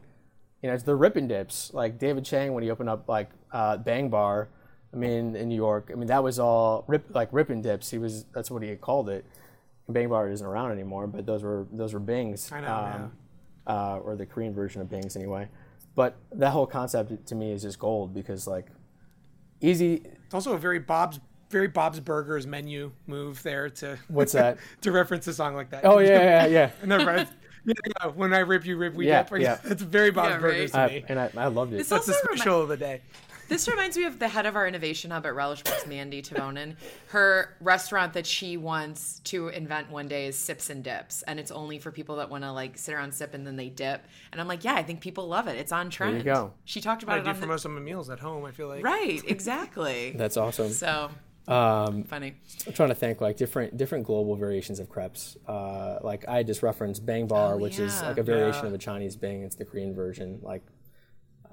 you 0.62 0.68
know, 0.68 0.74
it's 0.74 0.84
the 0.84 0.94
rip 0.94 1.16
and 1.16 1.28
dips. 1.28 1.70
Like 1.74 1.98
David 1.98 2.24
Chang, 2.24 2.54
when 2.54 2.62
he 2.62 2.70
opened 2.70 2.88
up 2.88 3.08
like 3.08 3.28
uh, 3.52 3.76
Bang 3.76 4.08
Bar, 4.08 4.48
I 4.92 4.96
mean, 4.96 5.36
in 5.36 5.48
New 5.48 5.56
York, 5.56 5.90
I 5.92 5.96
mean, 5.96 6.08
that 6.08 6.22
was 6.22 6.38
all 6.38 6.84
rip, 6.86 7.14
like 7.14 7.28
rip 7.30 7.50
and 7.50 7.62
dips. 7.62 7.90
He 7.90 7.98
was, 7.98 8.24
that's 8.34 8.50
what 8.50 8.62
he 8.62 8.74
called 8.76 9.08
it. 9.08 9.24
Bang 9.92 10.08
Bar 10.08 10.28
isn't 10.30 10.46
around 10.46 10.72
anymore, 10.72 11.06
but 11.06 11.26
those 11.26 11.42
were 11.42 11.66
those 11.72 11.92
were 11.94 12.00
Bings, 12.00 12.50
I 12.52 12.60
know, 12.60 13.10
uh, 13.66 13.98
or 13.98 14.16
the 14.16 14.26
Korean 14.26 14.52
version 14.54 14.80
of 14.80 14.88
Bings 14.90 15.16
anyway. 15.16 15.48
But 15.94 16.16
that 16.32 16.50
whole 16.50 16.66
concept 16.66 17.26
to 17.26 17.34
me 17.34 17.52
is 17.52 17.62
just 17.62 17.78
gold 17.78 18.14
because 18.14 18.46
like 18.46 18.66
easy. 19.60 20.02
It's 20.24 20.34
also 20.34 20.54
a 20.54 20.58
very 20.58 20.78
Bob's 20.78 21.20
very 21.50 21.68
Bob's 21.68 22.00
Burgers 22.00 22.46
menu 22.46 22.92
move 23.06 23.42
there 23.42 23.68
to 23.68 23.98
What's 24.08 24.32
that? 24.40 24.58
to 24.80 24.92
reference 24.92 25.26
a 25.26 25.34
song 25.34 25.54
like 25.54 25.70
that. 25.70 25.84
Oh 25.84 25.98
yeah, 25.98 26.22
yeah, 26.22 26.46
yeah. 26.46 26.70
Never 26.84 27.04
mind. 27.04 27.28
Yeah, 27.64 27.74
yeah, 28.00 28.06
when 28.08 28.34
I 28.34 28.38
rip 28.38 28.66
you 28.66 28.76
rip 28.76 28.94
we 28.94 29.06
Yeah, 29.06 29.22
dip. 29.22 29.38
yeah. 29.40 29.58
It's 29.64 29.82
very 29.82 30.10
Bob's 30.10 30.30
Yeah, 30.30 30.34
right. 30.34 30.42
Burgers 30.42 30.70
to 30.72 30.78
I, 30.80 30.88
me. 30.88 31.04
and 31.08 31.18
I, 31.20 31.30
I 31.36 31.46
loved 31.46 31.72
it. 31.72 31.76
This 31.76 31.88
That's 31.90 32.06
the 32.06 32.12
also 32.12 32.26
remi- 32.26 32.38
special 32.38 32.62
of 32.62 32.68
the 32.68 32.76
day. 32.76 33.02
This 33.52 33.68
reminds 33.68 33.98
me 33.98 34.04
of 34.04 34.18
the 34.18 34.28
head 34.28 34.46
of 34.46 34.56
our 34.56 34.66
innovation 34.66 35.10
hub 35.10 35.26
at 35.26 35.34
Relish 35.34 35.62
Works, 35.66 35.86
Mandy 35.86 36.22
Tavonen. 36.22 36.74
Her 37.08 37.54
restaurant 37.60 38.14
that 38.14 38.24
she 38.24 38.56
wants 38.56 39.18
to 39.24 39.48
invent 39.48 39.90
one 39.90 40.08
day 40.08 40.26
is 40.26 40.38
Sips 40.38 40.70
and 40.70 40.82
Dips, 40.82 41.20
and 41.20 41.38
it's 41.38 41.50
only 41.50 41.78
for 41.78 41.90
people 41.92 42.16
that 42.16 42.30
want 42.30 42.44
to 42.44 42.50
like 42.52 42.78
sit 42.78 42.94
around 42.94 43.12
sip 43.12 43.34
and 43.34 43.46
then 43.46 43.56
they 43.56 43.68
dip. 43.68 44.06
And 44.32 44.40
I'm 44.40 44.48
like, 44.48 44.64
yeah, 44.64 44.72
I 44.72 44.82
think 44.82 45.02
people 45.02 45.28
love 45.28 45.48
it. 45.48 45.58
It's 45.58 45.70
on 45.70 45.90
trend. 45.90 46.12
There 46.14 46.18
you 46.20 46.24
go. 46.24 46.54
She 46.64 46.80
talked 46.80 47.02
about 47.02 47.16
I 47.16 47.18
it 47.18 47.20
I 47.20 47.24
do 47.24 47.28
on 47.28 47.34
for 47.34 47.40
the, 47.42 47.46
most 47.48 47.66
of 47.66 47.72
my 47.72 47.80
meals 47.80 48.08
at 48.08 48.20
home. 48.20 48.46
I 48.46 48.52
feel 48.52 48.68
like 48.68 48.82
right, 48.82 49.20
exactly. 49.28 50.12
That's 50.16 50.38
awesome. 50.38 50.70
so 50.70 51.10
Um, 51.46 52.04
funny. 52.04 52.36
I'm 52.66 52.72
trying 52.72 52.88
to 52.88 52.94
think 52.94 53.20
like 53.20 53.36
different 53.36 53.76
different 53.76 54.06
global 54.06 54.34
variations 54.34 54.80
of 54.80 54.88
crepes. 54.88 55.36
Uh, 55.46 55.98
like 56.00 56.26
I 56.26 56.42
just 56.42 56.62
referenced 56.62 57.04
Bang 57.04 57.26
Bar, 57.26 57.54
Oh, 57.54 57.58
which 57.58 57.78
is 57.78 58.00
like 58.00 58.16
a 58.16 58.22
variation 58.22 58.62
Yeah. 58.62 58.68
of 58.68 58.74
a 58.74 58.78
Chinese 58.78 59.14
Bing. 59.14 59.42
It's 59.42 59.56
the 59.56 59.66
Korean 59.66 59.92
version. 59.94 60.38
Like 60.40 60.62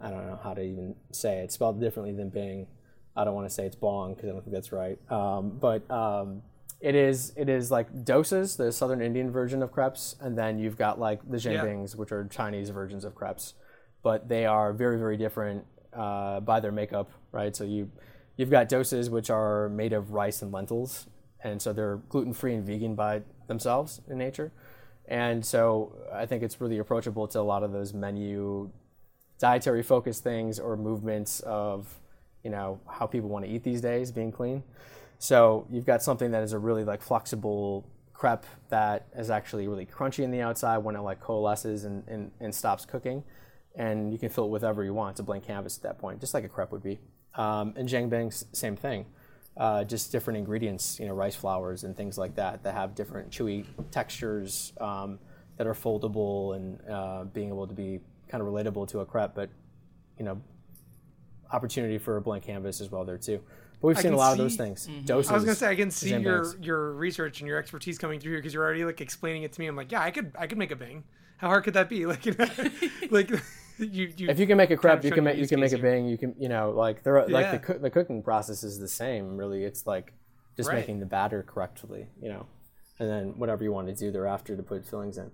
I 0.01 0.09
don't 0.09 0.27
know 0.27 0.39
how 0.43 0.53
to 0.53 0.61
even 0.61 0.95
say 1.11 1.39
it. 1.39 1.43
It's 1.45 1.55
spelled 1.55 1.79
differently 1.79 2.13
than 2.15 2.29
Bing. 2.29 2.67
I 3.15 3.23
don't 3.23 3.33
want 3.35 3.47
to 3.47 3.53
say 3.53 3.65
it's 3.65 3.75
Bong 3.75 4.13
because 4.13 4.29
I 4.29 4.31
don't 4.33 4.41
think 4.41 4.53
that's 4.53 4.71
right. 4.71 4.97
Um, 5.11 5.57
but 5.59 5.89
um, 5.91 6.41
it 6.79 6.95
is 6.95 7.33
it 7.35 7.49
is 7.49 7.69
like 7.71 7.91
dosas, 8.05 8.55
the 8.57 8.71
Southern 8.71 9.01
Indian 9.01 9.31
version 9.31 9.61
of 9.61 9.71
crepes, 9.71 10.15
and 10.21 10.37
then 10.37 10.57
you've 10.59 10.77
got 10.77 10.99
like 10.99 11.19
the 11.29 11.37
Yeah. 11.39 11.97
which 11.97 12.11
are 12.11 12.25
Chinese 12.27 12.69
versions 12.69 13.03
of 13.03 13.15
crepes. 13.15 13.55
But 14.01 14.29
they 14.29 14.45
are 14.45 14.71
very 14.71 14.97
very 14.97 15.17
different 15.17 15.65
uh, 15.93 16.39
by 16.39 16.59
their 16.59 16.71
makeup, 16.71 17.09
right? 17.31 17.53
So 17.55 17.65
you 17.65 17.91
you've 18.37 18.49
got 18.51 18.69
dosas 18.69 19.09
which 19.09 19.29
are 19.29 19.67
made 19.69 19.91
of 19.91 20.11
rice 20.11 20.41
and 20.41 20.51
lentils, 20.53 21.07
and 21.43 21.61
so 21.61 21.73
they're 21.73 21.97
gluten 22.07 22.33
free 22.33 22.53
and 22.55 22.65
vegan 22.65 22.95
by 22.95 23.23
themselves 23.47 23.99
in 24.09 24.17
nature. 24.17 24.53
And 25.09 25.43
so 25.43 25.97
I 26.13 26.25
think 26.27 26.43
it's 26.43 26.61
really 26.61 26.77
approachable 26.77 27.27
to 27.29 27.39
a 27.39 27.41
lot 27.41 27.63
of 27.63 27.71
those 27.73 27.93
menu 27.93 28.69
dietary 29.39 29.81
focused 29.81 30.23
things 30.23 30.59
or 30.59 30.77
movements 30.77 31.39
of 31.41 31.99
you 32.43 32.49
know 32.49 32.79
how 32.87 33.07
people 33.07 33.29
want 33.29 33.43
to 33.43 33.51
eat 33.51 33.63
these 33.63 33.81
days 33.81 34.11
being 34.11 34.31
clean 34.31 34.63
so 35.17 35.67
you've 35.69 35.85
got 35.85 36.01
something 36.01 36.31
that 36.31 36.43
is 36.43 36.53
a 36.53 36.59
really 36.59 36.83
like 36.83 37.01
flexible 37.01 37.85
crepe 38.19 38.45
that 38.67 39.07
is 39.15 39.29
actually 39.29 39.67
really 39.67 39.85
crunchy 39.85 40.23
in 40.25 40.31
the 40.31 40.41
outside 40.41 40.79
when 40.79 40.95
it 40.95 40.99
like 40.99 41.21
coalesces 41.21 41.85
and, 41.85 42.05
and, 42.07 42.31
and 42.41 42.53
stops 42.53 42.85
cooking. 42.85 43.23
And 43.75 44.11
you 44.11 44.19
can 44.19 44.29
fill 44.29 44.45
it 44.45 44.49
with 44.49 44.63
whatever 44.63 44.83
you 44.83 44.93
want. 44.93 45.11
It's 45.11 45.19
a 45.21 45.23
blank 45.23 45.45
canvas 45.45 45.77
at 45.77 45.83
that 45.83 45.99
point, 45.99 46.19
just 46.19 46.33
like 46.33 46.43
a 46.43 46.49
crepe 46.49 46.71
would 46.71 46.83
be. 46.83 46.99
Um, 47.35 47.73
and 47.77 47.87
jianbing, 47.87 48.43
same 48.53 48.75
thing. 48.75 49.05
Uh, 49.55 49.85
just 49.85 50.11
different 50.11 50.37
ingredients, 50.37 50.99
you 50.99 51.07
know, 51.07 51.13
rice 51.13 51.35
flours 51.35 51.85
and 51.85 51.95
things 51.95 52.17
like 52.17 52.35
that 52.35 52.63
that 52.63 52.73
have 52.73 52.93
different 52.93 53.29
chewy 53.29 53.65
textures 53.91 54.73
um, 54.81 55.19
that 55.57 55.65
are 55.65 55.73
foldable 55.73 56.55
and 56.55 56.79
uh, 56.89 57.23
being 57.25 57.49
able 57.49 57.67
to 57.67 57.73
be 57.73 57.99
kind 58.29 58.41
of 58.41 58.47
relatable 58.47 58.87
to 58.89 58.99
a 59.01 59.05
crepe, 59.05 59.31
but 59.35 59.49
you 60.17 60.23
know, 60.25 60.41
opportunity 61.51 61.97
for 61.97 62.17
a 62.17 62.21
blank 62.21 62.43
canvas 62.43 62.81
as 62.81 62.91
well 62.91 63.03
there 63.05 63.17
too. 63.17 63.41
But 63.81 63.87
we've 63.87 63.97
I 63.97 64.01
seen 64.01 64.09
a 64.09 64.15
can 64.15 64.17
lot 64.19 64.31
of 64.33 64.37
those 64.37 64.55
things. 64.55 64.87
Mm-hmm. 64.87 65.05
Dosas. 65.05 65.31
I 65.31 65.33
was 65.35 65.43
gonna 65.45 65.55
say 65.55 65.69
I 65.69 65.75
can 65.75 65.89
see 65.89 66.09
your 66.09 66.43
bangs. 66.43 66.55
your 66.61 66.93
research 66.93 67.39
and 67.39 67.47
your 67.47 67.57
expertise 67.57 67.97
coming 67.97 68.19
through 68.19 68.31
here 68.33 68.39
because 68.39 68.53
you're 68.53 68.63
already 68.63 68.83
like 68.85 69.01
explaining 69.01 69.43
it 69.43 69.53
to 69.53 69.59
me. 69.61 69.67
I'm 69.67 69.75
like, 69.75 69.91
yeah, 69.91 70.01
I 70.01 70.11
could 70.11 70.33
I 70.37 70.47
could 70.47 70.57
make 70.57 70.71
a 70.71 70.75
bang. 70.75 71.03
How 71.37 71.47
hard 71.47 71.63
could 71.63 71.73
that 71.75 71.87
be? 71.89 72.05
Like, 72.05 72.25
you 72.25 72.35
know, 72.37 72.45
like 73.09 73.29
you 73.77 74.11
you. 74.17 74.27
if 74.29 74.37
you 74.37 74.45
can 74.47 74.57
make 74.57 74.71
a 74.71 74.75
kind 74.75 74.81
crepe, 74.81 74.99
of 74.99 75.05
you 75.05 75.11
can 75.11 75.23
make 75.23 75.37
you 75.37 75.47
can 75.47 75.59
make 75.61 75.71
a 75.71 75.77
here. 75.77 75.83
bang. 75.91 76.05
You 76.05 76.17
can 76.17 76.35
you 76.37 76.49
know 76.49 76.71
like 76.71 77.01
they're 77.03 77.21
like 77.27 77.45
Yeah. 77.45 77.51
the 77.53 77.59
coo- 77.59 77.79
the 77.79 77.89
cooking 77.89 78.21
process 78.21 78.63
is 78.63 78.77
the 78.77 78.87
same. 78.89 79.37
Really, 79.37 79.63
it's 79.63 79.87
like 79.87 80.13
just 80.57 80.67
Right. 80.69 80.75
making 80.79 80.99
the 80.99 81.05
batter 81.05 81.41
correctly. 81.41 82.07
You 82.21 82.27
know, 82.29 82.45
and 82.99 83.09
then 83.09 83.39
whatever 83.39 83.63
you 83.63 83.71
want 83.71 83.87
to 83.87 83.95
do 83.95 84.11
thereafter 84.11 84.57
to 84.57 84.61
put 84.63 84.85
fillings 84.85 85.17
in. 85.17 85.31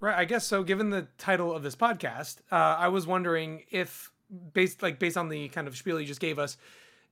Right. 0.00 0.16
I 0.18 0.24
guess 0.24 0.46
so. 0.46 0.62
Given 0.62 0.90
the 0.90 1.06
title 1.18 1.54
of 1.54 1.62
this 1.62 1.76
podcast, 1.76 2.38
uh, 2.50 2.54
I 2.56 2.88
was 2.88 3.06
wondering 3.06 3.64
if, 3.70 4.10
based 4.54 4.82
like 4.82 4.98
based 4.98 5.16
on 5.18 5.28
the 5.28 5.48
kind 5.48 5.68
of 5.68 5.76
spiel 5.76 6.00
you 6.00 6.06
just 6.06 6.20
gave 6.20 6.38
us, 6.38 6.56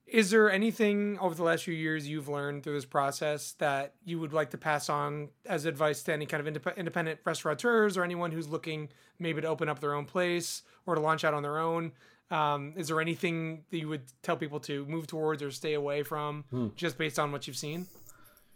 is 0.07 0.31
there 0.31 0.51
anything 0.51 1.19
over 1.21 1.35
the 1.35 1.43
last 1.43 1.65
few 1.65 1.75
years 1.75 2.09
you've 2.09 2.29
learned 2.31 2.63
through 2.63 2.73
this 2.73 2.87
process 2.87 3.53
that 3.59 3.93
you 4.07 4.19
would 4.19 4.33
like 4.33 4.49
to 4.51 4.57
pass 4.59 4.89
on 4.89 5.29
as 5.45 5.67
advice 5.67 6.03
to 6.05 6.15
any 6.15 6.25
kind 6.25 6.47
of 6.47 6.55
indep- 6.55 6.77
independent 6.79 7.21
restaurateurs 7.27 7.99
or 7.99 8.05
anyone 8.05 8.33
who's 8.33 8.49
looking 8.49 8.89
maybe 9.19 9.43
to 9.43 9.47
open 9.47 9.69
up 9.69 9.81
their 9.81 9.93
own 9.93 10.07
place 10.07 10.63
or 10.87 10.95
to 10.95 11.01
launch 11.03 11.25
out 11.25 11.35
on 11.35 11.43
their 11.43 11.59
own? 11.59 11.93
Um, 12.31 12.73
is 12.77 12.89
there 12.89 13.03
anything 13.03 13.65
that 13.71 13.79
you 13.79 13.89
would 13.89 14.03
tell 14.23 14.37
people 14.39 14.61
to 14.61 14.87
move 14.87 15.07
towards 15.07 15.43
or 15.43 15.51
stay 15.51 15.75
away 15.75 16.03
from, 16.05 16.45
Hmm. 16.51 16.69
just 16.75 16.97
based 16.97 17.19
on 17.19 17.33
what 17.33 17.47
you've 17.47 17.57
seen? 17.59 17.87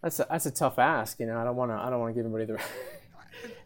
That's 0.03 0.21
a, 0.21 0.27
that's 0.31 0.47
a 0.47 0.51
tough 0.51 0.79
ask. 0.79 1.21
You 1.21 1.27
know, 1.27 1.39
I 1.39 1.45
don't 1.45 1.57
want 1.57 1.71
to 1.71 1.75
I 1.77 1.91
don't 1.91 2.01
want 2.01 2.15
to 2.15 2.19
give 2.19 2.25
anybody 2.25 2.47
the. 2.47 2.63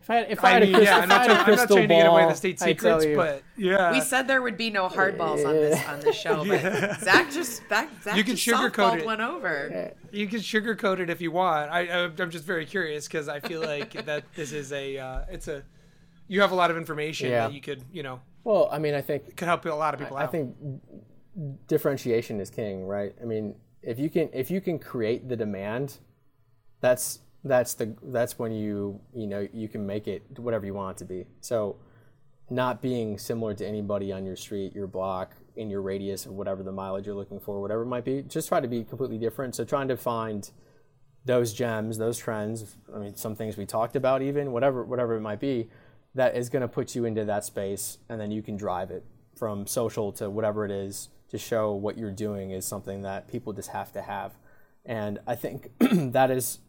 if 0.00 0.10
I 0.10 0.14
had, 0.16 0.30
if 0.30 0.44
I 0.44 0.48
I 0.48 0.52
had 0.52 0.62
mean, 0.62 0.74
a 0.74 0.76
crystal, 0.78 0.96
yeah, 0.96 1.02
I'm 1.02 1.08
not, 1.08 1.20
had 1.22 1.30
a 1.30 1.34
trying, 1.34 1.38
I'm 1.38 1.38
not 1.38 1.44
crystal 1.46 1.76
trying 1.76 1.88
to 1.88 1.94
get 1.94 2.06
away 2.06 2.20
ball, 2.22 2.28
the 2.30 2.36
state 2.36 2.60
secrets, 2.60 3.06
but 3.16 3.42
yeah, 3.56 3.92
We 3.92 4.00
said 4.00 4.28
there 4.28 4.40
would 4.42 4.56
be 4.56 4.70
no 4.70 4.88
hardballs 4.88 5.44
on 5.46 5.54
this 5.54 5.84
on 5.88 6.00
this 6.00 6.16
show, 6.16 6.44
but 6.44 6.60
Zach 7.00 7.30
just 7.32 7.62
Zach, 7.68 7.88
Zach 8.02 8.16
You 8.16 8.22
can 8.24 8.36
just 8.36 8.46
sugarcoat 8.46 8.98
it. 9.00 9.06
one 9.06 9.20
over. 9.20 9.92
You 10.12 10.26
can 10.28 10.38
sugarcoat 10.40 11.00
it 11.00 11.10
if 11.10 11.20
you 11.20 11.30
want. 11.32 11.70
I, 11.70 11.86
I 11.86 12.04
I'm 12.04 12.30
just 12.30 12.44
very 12.44 12.66
curious 12.66 13.06
because 13.08 13.28
I 13.28 13.40
feel 13.40 13.60
like 13.60 13.92
that 14.06 14.24
this 14.34 14.52
is 14.52 14.72
a 14.72 14.96
uh, 14.98 15.24
it's 15.28 15.48
a 15.48 15.64
you 16.28 16.40
have 16.40 16.52
a 16.52 16.56
lot 16.56 16.70
of 16.70 16.76
information 16.76 17.30
Yeah. 17.30 17.46
that 17.48 17.54
you 17.54 17.60
could 17.60 17.82
you 17.92 18.02
know 18.02 18.20
Well, 18.44 18.68
I 18.70 18.78
mean, 18.78 18.94
I 18.94 19.00
think 19.00 19.36
could 19.36 19.48
help 19.48 19.64
a 19.64 19.70
lot 19.70 19.94
of 19.94 20.00
people 20.00 20.16
I 20.16 20.22
out. 20.22 20.28
I 20.28 20.30
think 20.32 20.54
differentiation 21.66 22.40
is 22.40 22.50
king, 22.50 22.86
right? 22.86 23.14
I 23.20 23.24
mean, 23.24 23.54
if 23.82 23.98
you 23.98 24.08
can 24.10 24.28
if 24.32 24.50
you 24.50 24.60
can 24.60 24.78
create 24.78 25.28
the 25.28 25.36
demand, 25.36 25.98
that's 26.80 27.20
that's 27.49 27.74
the 27.74 27.94
that's 28.03 28.38
when 28.38 28.53
you 28.53 29.01
you 29.14 29.26
know 29.26 29.47
you 29.53 29.68
can 29.68 29.86
make 29.86 30.09
it 30.09 30.38
whatever 30.38 30.66
you 30.66 30.74
want 30.74 30.97
it 30.97 30.99
to 30.99 31.05
be. 31.05 31.26
So, 31.40 31.76
not 32.51 32.80
being 32.80 33.18
similar 33.18 33.55
to 33.55 33.66
anybody 33.66 34.12
on 34.12 34.24
your 34.24 34.36
street, 34.36 34.74
your 34.74 34.86
block, 34.86 35.34
in 35.57 35.70
your 35.70 35.82
radius 35.82 36.26
of 36.26 36.32
whatever 36.32 36.62
the 36.62 36.72
mileage 36.72 37.07
you're 37.07 37.14
looking 37.14 37.40
for, 37.40 37.61
whatever 37.61 37.82
it 37.82 37.86
might 37.86 38.05
be, 38.05 38.22
just 38.22 38.49
try 38.49 38.61
to 38.61 38.68
be 38.68 38.84
completely 38.84 39.18
different. 39.18 39.55
So, 39.55 39.64
trying 39.64 39.88
to 39.88 39.97
find 39.97 40.51
those 41.24 41.53
gems, 41.53 41.99
those 41.99 42.18
trends. 42.18 42.76
I 42.94 42.99
mean, 42.99 43.16
some 43.16 43.34
things 43.34 43.57
we 43.57 43.66
talked 43.66 43.97
about, 43.97 44.22
even 44.22 44.53
whatever 44.53 44.84
whatever 44.84 45.16
it 45.16 45.20
might 45.20 45.40
be, 45.40 45.68
that 46.14 46.36
is 46.36 46.49
going 46.49 46.62
to 46.62 46.68
put 46.68 46.94
you 46.94 47.05
into 47.05 47.24
that 47.24 47.44
space, 47.44 47.99
and 48.09 48.20
then 48.20 48.30
you 48.30 48.42
can 48.42 48.57
drive 48.57 48.90
it 48.90 49.05
from 49.36 49.66
social 49.66 50.12
to 50.12 50.30
whatever 50.30 50.64
it 50.64 50.70
is 50.70 51.11
to 51.28 51.38
show 51.38 51.72
what 51.72 51.99
you're 51.99 52.12
doing 52.12 52.51
is 52.51 52.64
something 52.64 53.03
that 53.03 53.28
people 53.28 53.53
just 53.53 53.70
have 53.70 53.92
to 53.92 54.03
have. 54.03 54.32
And 54.84 55.18
I 55.26 55.34
think 55.34 55.70
that 55.80 56.30
is, 56.30 56.61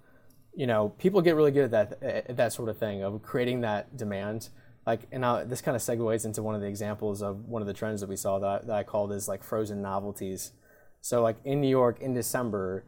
you 0.58 0.66
know, 0.66 0.90
people 0.98 1.22
get 1.22 1.36
really 1.36 1.52
good 1.52 1.72
at 1.72 2.00
that 2.00 2.04
at 2.04 2.38
that 2.38 2.52
sort 2.52 2.68
of 2.68 2.80
thing 2.80 3.04
of 3.04 3.22
creating 3.22 3.62
that 3.62 3.96
demand. 3.96 4.50
Like, 4.88 5.02
and 5.12 5.22
now 5.22 5.44
this 5.44 5.62
kind 5.62 5.76
of 5.76 5.84
segues 5.84 6.26
into 6.26 6.42
one 6.42 6.56
of 6.56 6.62
the 6.62 6.68
examples 6.68 7.22
of 7.22 7.48
one 7.48 7.62
of 7.62 7.68
the 7.68 7.76
trends 7.76 8.02
that 8.02 8.10
we 8.10 8.16
saw 8.16 8.40
that, 8.40 8.66
that 8.66 8.76
I 8.76 8.84
called 8.84 9.12
as 9.12 9.28
like 9.28 9.44
frozen 9.44 9.84
novelties. 9.84 10.54
So 11.02 11.22
like 11.22 11.36
in 11.46 11.62
New 11.62 11.70
York 11.70 12.00
in 12.00 12.16
December, 12.16 12.86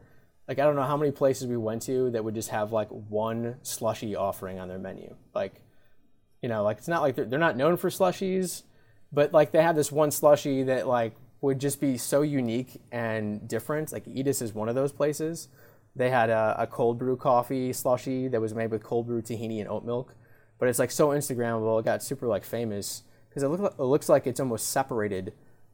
like 0.48 0.58
I 0.58 0.64
don't 0.64 0.74
know 0.74 0.82
how 0.82 0.96
many 0.96 1.12
places 1.12 1.46
we 1.46 1.56
went 1.56 1.82
to 1.82 2.10
that 2.10 2.24
would 2.24 2.34
just 2.34 2.48
have 2.48 2.72
like 2.72 2.88
one 2.88 3.58
slushy 3.62 4.16
offering 4.16 4.58
on 4.58 4.66
their 4.66 4.80
menu. 4.80 5.14
Like, 5.32 5.62
you 6.42 6.48
know, 6.48 6.64
like 6.64 6.78
it's 6.78 6.88
not 6.88 7.02
like 7.02 7.14
they're, 7.14 7.26
they're 7.26 7.38
not 7.38 7.56
known 7.56 7.76
for 7.76 7.88
slushies, 7.88 8.64
but 9.12 9.32
like 9.32 9.52
they 9.52 9.62
have 9.62 9.76
this 9.76 9.92
one 9.92 10.10
slushy 10.10 10.64
that 10.64 10.88
like 10.88 11.14
would 11.40 11.60
just 11.60 11.80
be 11.80 11.98
so 11.98 12.22
unique 12.22 12.80
and 12.90 13.46
different. 13.46 13.92
Like 13.92 14.06
Edis 14.06 14.42
is 14.42 14.52
one 14.52 14.68
of 14.68 14.74
those 14.74 14.90
places. 14.90 15.46
They 15.96 16.10
had 16.10 16.30
a, 16.30 16.56
a 16.58 16.66
cold 16.66 16.98
brew 16.98 17.16
coffee 17.16 17.72
slushy 17.72 18.28
that 18.28 18.40
was 18.40 18.54
made 18.54 18.70
with 18.70 18.82
cold 18.82 19.06
brew 19.06 19.22
tahini 19.22 19.60
and 19.60 19.68
oat 19.68 19.84
milk, 19.84 20.14
but 20.58 20.68
it's 20.68 20.78
like 20.78 20.90
so 20.90 21.08
Instagrammable. 21.08 21.80
It 21.80 21.84
got 21.84 22.02
super 22.02 22.26
like 22.26 22.44
famous 22.44 23.02
because 23.28 23.42
it, 23.42 23.48
look, 23.48 23.74
it 23.78 23.82
looks 23.82 24.08
like 24.08 24.26
it's 24.26 24.40
almost 24.40 24.68
separated. 24.68 25.32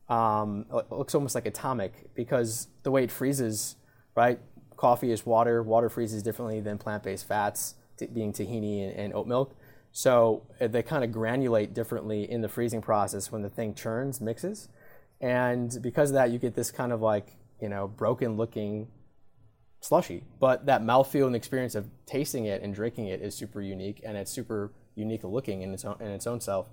Um, 0.09 0.67
it 0.73 0.91
looks 0.91 1.15
almost 1.15 1.35
like 1.35 1.47
atomic 1.47 2.15
because 2.15 2.69
the 2.83 2.91
way 2.91 3.05
it 3.05 3.11
freezes, 3.11 3.77
right? 4.15 4.39
Coffee 4.77 5.11
is 5.11 5.27
water. 5.27 5.63
Water 5.63 5.89
freezes 5.89 6.23
differently 6.23 6.61
than 6.61 6.79
plant-based 6.79 7.27
fats, 7.27 7.75
t- 7.99 8.07
being 8.07 8.33
tahini 8.33 8.89
and, 8.89 8.99
and 8.99 9.15
oat 9.15 9.27
milk. 9.27 9.55
So 9.93 10.43
uh, 10.61 10.67
they 10.67 10.83
kind 10.83 11.05
of 11.05 11.11
granulate 11.11 11.73
differently 11.73 12.31
in 12.31 12.43
the 12.43 12.49
freezing 12.49 12.83
process 12.83 13.33
when 13.33 13.43
the 13.43 13.49
thing 13.49 13.75
churns, 13.75 14.21
mixes. 14.21 14.69
And 15.21 15.77
because 15.81 16.11
of 16.11 16.15
that, 16.15 16.31
you 16.31 16.39
get 16.39 16.55
this 16.55 16.71
kind 16.71 16.93
of 16.93 17.01
like, 17.01 17.37
you 17.61 17.69
know, 17.69 17.89
broken 17.89 18.37
looking 18.37 18.89
slushy. 19.81 20.25
But 20.41 20.67
that 20.67 20.83
mouthfeel 20.83 21.27
and 21.27 21.37
experience 21.37 21.75
of 21.75 21.89
tasting 22.07 22.47
it 22.47 22.63
and 22.63 22.75
drinking 22.75 23.07
it 23.07 23.23
is 23.23 23.35
super 23.35 23.61
unique 23.61 24.01
and 24.05 24.17
it's 24.17 24.31
super 24.31 24.73
unique 24.95 25.25
looking 25.25 25.63
in 25.63 25.73
its 25.73 25.85
own, 25.85 25.97
in 26.01 26.09
its 26.09 26.27
own 26.27 26.41
self. 26.41 26.69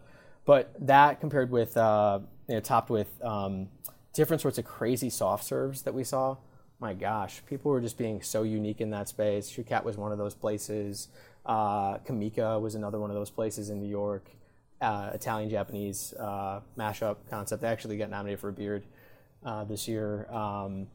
But 0.46 0.74
that 0.80 1.20
compared 1.20 1.52
with, 1.52 1.78
uh, 1.78 2.20
you 2.48 2.56
know, 2.56 2.62
topped 2.62 2.90
with 2.90 3.24
um, 3.24 3.70
different 4.14 4.42
sorts 4.42 4.58
of 4.58 4.66
crazy 4.66 5.10
soft 5.10 5.44
serves 5.44 5.84
that 5.84 5.94
we 5.94 6.04
saw, 6.04 6.38
my 6.80 6.94
gosh, 6.94 7.42
people 7.48 7.72
were 7.72 7.80
just 7.80 7.98
being 7.98 8.22
so 8.22 8.44
unique 8.44 8.82
in 8.82 8.90
that 8.90 9.08
space. 9.08 9.50
Shukette 9.50 9.86
was 9.86 9.98
one 9.98 10.12
of 10.12 10.18
those 10.18 10.34
places. 10.34 11.08
Uh, 11.46 11.98
Kimika 12.00 12.60
was 12.60 12.76
another 12.76 13.00
one 13.00 13.10
of 13.10 13.16
those 13.16 13.30
places 13.30 13.70
in 13.70 13.80
New 13.80 13.88
York. 13.88 14.30
Uh, 14.82 15.12
Italian 15.14 15.50
Japanese 15.50 16.14
uh, 16.20 16.60
mashup 16.78 17.18
concept. 17.30 17.62
They 17.62 17.70
actually 17.70 17.98
got 17.98 18.10
nominated 18.10 18.40
for 18.42 18.50
a 18.50 18.54
beard 18.54 18.84
uh, 19.46 19.64
this 19.64 19.88
year. 19.88 20.30
Um, 20.30 20.88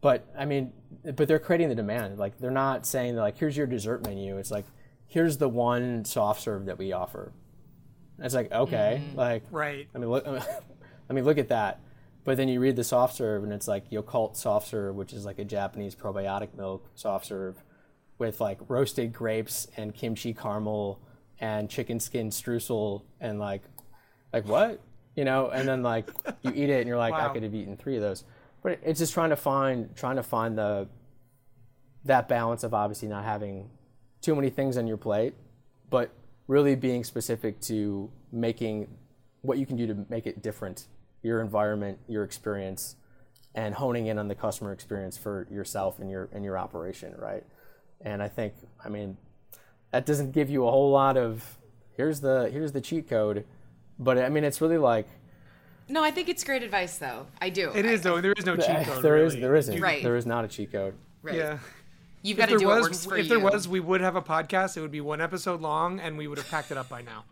but 0.00 0.26
I 0.38 0.44
mean, 0.44 0.72
but 1.04 1.28
they're 1.28 1.38
creating 1.38 1.68
the 1.68 1.74
demand. 1.74 2.18
Like 2.18 2.38
they're 2.38 2.50
not 2.50 2.86
saying 2.86 3.16
like, 3.16 3.38
here's 3.38 3.56
your 3.56 3.66
dessert 3.66 4.04
menu. 4.04 4.38
It's 4.38 4.50
like, 4.50 4.66
here's 5.06 5.38
the 5.38 5.48
one 5.48 6.04
soft 6.04 6.42
serve 6.42 6.66
that 6.66 6.78
we 6.78 6.92
offer. 6.92 7.32
And 8.16 8.26
it's 8.26 8.34
like 8.34 8.52
okay, 8.52 9.02
mm-hmm. 9.04 9.18
like 9.18 9.44
right. 9.50 9.88
I 9.94 9.98
mean, 9.98 10.10
look, 10.10 10.26
I 11.10 11.12
mean, 11.12 11.24
look 11.24 11.38
at 11.38 11.48
that. 11.48 11.80
But 12.22 12.36
then 12.36 12.48
you 12.48 12.60
read 12.60 12.76
the 12.76 12.84
soft 12.84 13.16
serve, 13.16 13.44
and 13.44 13.52
it's 13.52 13.66
like 13.66 13.90
Yakult 13.90 14.36
soft 14.36 14.68
serve, 14.68 14.94
which 14.94 15.12
is 15.12 15.24
like 15.24 15.38
a 15.38 15.44
Japanese 15.44 15.94
probiotic 15.94 16.54
milk 16.54 16.86
soft 16.94 17.26
serve, 17.26 17.62
with 18.18 18.40
like 18.40 18.58
roasted 18.68 19.12
grapes 19.12 19.66
and 19.76 19.94
kimchi 19.94 20.34
caramel 20.34 21.00
and 21.40 21.70
chicken 21.70 21.98
skin 21.98 22.28
streusel 22.28 23.02
and 23.20 23.38
like, 23.38 23.62
like 24.32 24.46
what? 24.46 24.80
You 25.16 25.24
know? 25.24 25.48
And 25.48 25.66
then 25.66 25.82
like 25.82 26.10
you 26.42 26.52
eat 26.54 26.68
it, 26.68 26.80
and 26.80 26.88
you're 26.88 26.98
like, 26.98 27.14
Wow. 27.14 27.30
I 27.30 27.32
could 27.32 27.42
have 27.42 27.54
eaten 27.54 27.76
three 27.76 27.96
of 27.96 28.02
those. 28.02 28.24
But 28.62 28.80
it's 28.84 28.98
just 28.98 29.12
trying 29.12 29.30
to 29.30 29.36
find, 29.36 29.94
trying 29.96 30.16
to 30.16 30.22
find 30.22 30.56
the 30.58 30.88
that 32.04 32.28
balance 32.28 32.64
of 32.64 32.72
obviously 32.72 33.08
not 33.08 33.24
having 33.24 33.68
too 34.22 34.34
many 34.34 34.50
things 34.50 34.76
on 34.76 34.86
your 34.86 34.96
plate, 34.96 35.34
but 35.90 36.10
really 36.46 36.74
being 36.74 37.04
specific 37.04 37.60
to 37.60 38.10
making 38.32 38.88
what 39.42 39.58
you 39.58 39.66
can 39.66 39.76
do 39.76 39.86
to 39.86 40.06
make 40.08 40.26
it 40.26 40.42
different, 40.42 40.86
your 41.22 41.40
environment, 41.40 41.98
your 42.08 42.24
experience, 42.24 42.96
and 43.54 43.74
honing 43.74 44.06
in 44.06 44.18
on 44.18 44.28
the 44.28 44.34
customer 44.34 44.72
experience 44.72 45.16
for 45.16 45.46
yourself 45.50 45.98
and 45.98 46.10
your 46.10 46.28
and 46.32 46.44
your 46.44 46.58
operation, 46.58 47.14
right? 47.18 47.44
And 48.02 48.22
I 48.22 48.28
think, 48.28 48.54
I 48.84 48.88
mean, 48.88 49.16
that 49.90 50.06
doesn't 50.06 50.32
give 50.32 50.50
you 50.50 50.66
a 50.66 50.70
whole 50.70 50.90
lot 50.90 51.16
of 51.16 51.58
here's 51.96 52.20
the 52.20 52.48
here's 52.50 52.72
the 52.72 52.80
cheat 52.80 53.08
code, 53.08 53.44
but 53.98 54.18
I 54.18 54.28
mean, 54.28 54.44
it's 54.44 54.60
really 54.60 54.78
like 54.78 55.08
No, 55.90 56.02
I 56.04 56.10
think 56.10 56.28
it's 56.28 56.44
great 56.44 56.62
advice 56.62 56.98
though. 56.98 57.26
I 57.40 57.50
do. 57.50 57.72
It 57.74 57.84
is 57.84 58.02
though. 58.02 58.20
There 58.20 58.32
is 58.36 58.46
no 58.46 58.56
cheat 58.56 58.84
code. 58.86 59.02
there 59.02 59.16
is 59.18 59.34
really. 59.34 59.40
there 59.42 59.56
isn't 59.56 59.80
Right. 59.80 60.02
there 60.02 60.16
is 60.16 60.24
not 60.26 60.44
a 60.44 60.48
cheat 60.48 60.72
code. 60.72 60.94
Right. 61.22 61.34
Yeah. 61.36 61.58
You've 62.22 62.38
If 62.38 62.42
got 62.42 62.46
to 62.46 62.50
there 62.52 62.58
do 62.58 62.66
what 62.68 62.82
works 62.82 63.04
for 63.04 63.14
if 63.16 63.18
you. 63.18 63.22
If 63.24 63.28
there 63.28 63.40
was, 63.40 63.66
we 63.66 63.80
would 63.80 64.00
have 64.00 64.14
a 64.16 64.22
podcast. 64.22 64.76
It 64.76 64.82
would 64.82 64.90
be 64.90 65.00
one 65.00 65.20
episode 65.20 65.60
long, 65.60 66.00
and 66.00 66.16
we 66.18 66.26
would 66.28 66.38
have 66.38 66.48
packed 66.50 66.70
it 66.70 66.76
up 66.76 66.88
by 66.88 67.02
now. 67.02 67.24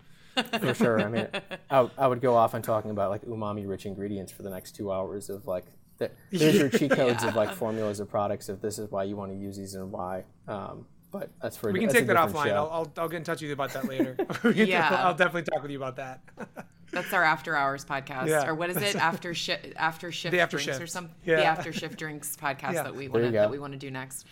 for 0.59 0.73
sure. 0.75 1.01
I 1.01 1.09
mean, 1.09 1.29
I, 1.71 1.81
would- 1.83 1.91
I 1.99 2.07
would 2.07 2.21
go 2.21 2.35
off 2.37 2.55
and 2.55 2.63
talking 2.65 2.91
about 2.91 3.11
like 3.11 3.23
umami-rich 3.27 3.87
ingredients 3.87 4.33
for 4.33 4.43
the 4.45 4.51
next 4.51 4.73
two 4.77 4.91
hours 4.93 5.29
of 5.31 5.47
like, 5.47 5.65
th- 5.99 6.11
there's 6.31 6.55
your 6.57 6.69
cheat 6.71 6.91
codes 7.03 7.23
of 7.25 7.35
like 7.37 7.53
formulas 7.53 8.01
of 8.01 8.09
products. 8.09 8.49
If 8.49 8.61
this 8.63 8.79
is 8.79 8.91
why 8.91 9.05
you 9.05 9.15
want 9.17 9.31
to 9.33 9.37
use 9.37 9.57
these 9.57 9.75
and 9.75 9.91
why, 9.93 10.25
um, 10.47 10.87
but 11.11 11.31
that's 11.43 11.57
for 11.57 11.73
We 11.73 11.81
can 11.81 11.89
take 11.89 12.07
that 12.07 12.17
offline. 12.17 12.53
I'll, 12.53 12.71
I'll 12.71 12.93
I'll 12.99 13.09
get 13.09 13.17
in 13.19 13.25
touch 13.25 13.41
with 13.41 13.49
you 13.49 13.53
about 13.55 13.73
that 13.73 13.87
later. 13.89 14.17
Yeah. 14.55 14.89
I'll 15.05 15.15
definitely 15.15 15.43
talk 15.51 15.63
with 15.63 15.71
you 15.71 15.79
about 15.79 15.97
that. 15.97 16.21
That's 16.91 17.13
our 17.13 17.23
after 17.23 17.55
hours 17.55 17.85
podcast, 17.85 18.29
Yeah. 18.29 18.47
or 18.49 18.55
what 18.55 18.71
is 18.71 18.79
it? 18.79 18.97
After 19.11 19.35
shift, 19.35 19.75
after 19.77 20.11
shift 20.11 20.33
The 20.33 20.41
after 20.41 20.57
drinks 20.57 20.77
or 20.77 20.81
shift. 20.81 20.93
something. 20.93 21.15
Yeah. 21.25 21.37
The 21.37 21.45
after 21.45 21.71
shift 21.71 21.99
drinks 21.99 22.35
podcast 22.35 22.73
Yeah. 22.73 22.83
that 22.85 22.95
we 22.97 23.09
want 23.09 23.27
to 23.27 23.31
that 23.33 23.51
we 23.51 23.59
want 23.59 23.75
to 23.75 23.79
do 23.79 23.91
next. 23.91 24.25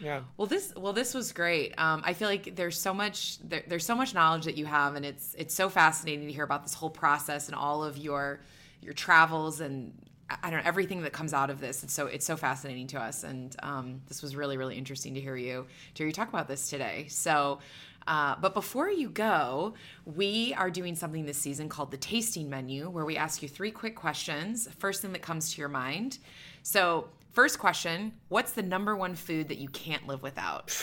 yeah. 0.00 0.20
Well, 0.36 0.46
this 0.46 0.72
well 0.76 0.92
this 0.92 1.12
was 1.12 1.32
great. 1.32 1.74
Um, 1.76 2.02
I 2.04 2.12
feel 2.12 2.28
like 2.28 2.54
there's 2.54 2.80
so 2.80 2.94
much 2.94 3.38
there, 3.40 3.64
there's 3.66 3.84
so 3.84 3.96
much 3.96 4.14
knowledge 4.14 4.44
that 4.44 4.56
you 4.56 4.64
have, 4.66 4.94
and 4.94 5.04
it's 5.04 5.34
it's 5.36 5.54
so 5.54 5.68
fascinating 5.68 6.26
to 6.28 6.32
hear 6.32 6.44
about 6.44 6.62
this 6.62 6.74
whole 6.74 6.90
process 6.90 7.46
and 7.48 7.56
all 7.56 7.82
of 7.82 7.96
your 7.96 8.40
your 8.80 8.94
travels 8.94 9.60
and 9.60 9.92
I 10.30 10.50
don't 10.50 10.62
know 10.62 10.68
everything 10.68 11.02
that 11.02 11.12
comes 11.12 11.32
out 11.32 11.48
of 11.50 11.60
this. 11.60 11.82
It's 11.82 11.92
so 11.94 12.06
it's 12.06 12.26
so 12.26 12.36
fascinating 12.36 12.86
to 12.88 13.00
us, 13.00 13.24
and 13.24 13.54
um, 13.62 14.02
this 14.08 14.22
was 14.22 14.36
really 14.36 14.56
really 14.56 14.76
interesting 14.76 15.14
to 15.14 15.20
hear 15.20 15.36
you 15.36 15.66
to 15.94 16.02
hear 16.02 16.06
you 16.06 16.12
talk 16.12 16.28
about 16.28 16.48
this 16.48 16.68
today. 16.68 17.06
So. 17.08 17.60
Uh, 18.06 18.34
but 18.40 18.54
before 18.54 18.88
you 18.88 19.10
go, 19.10 19.74
we 20.06 20.54
are 20.54 20.70
doing 20.70 20.94
something 20.94 21.26
this 21.26 21.36
season 21.36 21.68
called 21.68 21.90
the 21.90 21.98
tasting 21.98 22.48
menu, 22.48 22.88
where 22.88 23.04
we 23.04 23.18
ask 23.18 23.42
you 23.42 23.48
three 23.50 23.70
quick 23.70 23.94
questions. 23.94 24.66
First 24.78 25.02
thing 25.02 25.12
that 25.12 25.20
comes 25.20 25.52
to 25.52 25.60
your 25.60 25.68
mind. 25.68 26.16
So, 26.62 27.10
first 27.32 27.58
question 27.58 28.12
What's 28.28 28.52
the 28.52 28.62
number 28.62 28.96
one 28.96 29.14
food 29.14 29.48
that 29.48 29.58
you 29.58 29.68
can't 29.68 30.06
live 30.06 30.22
without? 30.22 30.74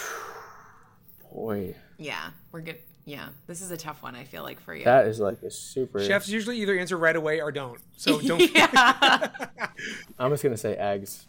Boy, 1.33 1.73
Yeah, 1.97 2.29
we're 2.51 2.61
good. 2.61 2.77
Yeah, 3.05 3.29
this 3.45 3.61
is 3.61 3.69
a 3.69 3.77
tough 3.77 4.01
one, 4.01 4.15
I 4.15 4.23
feel 4.23 4.41
like, 4.41 4.59
for 4.59 4.75
you. 4.75 4.83
that 4.85 5.05
is 5.05 5.19
like 5.19 5.41
a 5.43 5.51
super. 5.51 6.03
Chefs 6.03 6.27
usually 6.27 6.59
either 6.61 6.77
answer 6.77 6.97
right 6.97 7.15
away 7.15 7.39
or 7.39 7.51
don't. 7.51 7.79
So 7.97 8.19
don't. 8.27 8.41
yeah. 8.53 9.29
I'm 10.19 10.31
just 10.31 10.41
gonna 10.43 10.57
say 10.57 10.75
eggs. 10.75 11.27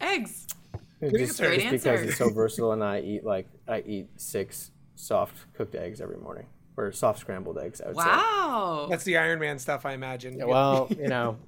Eggs. 0.00 0.46
Just, 1.00 1.14
answer. 1.14 1.46
Great 1.46 1.60
just 1.60 1.70
because 1.72 1.86
answer. 1.86 2.04
it's 2.08 2.18
so 2.18 2.30
versatile, 2.30 2.72
and 2.72 2.84
I 2.84 3.00
eat 3.00 3.24
like 3.24 3.46
I 3.66 3.80
eat 3.80 4.08
six 4.16 4.70
soft 4.96 5.52
cooked 5.54 5.74
eggs 5.74 6.00
every 6.00 6.18
morning, 6.18 6.46
or 6.76 6.92
soft 6.92 7.20
scrambled 7.20 7.58
eggs. 7.58 7.80
I 7.80 7.88
would 7.88 7.96
say. 7.96 8.02
Wow. 8.04 8.86
That's 8.90 9.04
the 9.04 9.16
Iron 9.16 9.38
Man 9.38 9.58
stuff, 9.58 9.86
I 9.86 9.92
imagine. 9.92 10.38
Well, 10.46 10.88
you 10.98 11.08
know, 11.08 11.38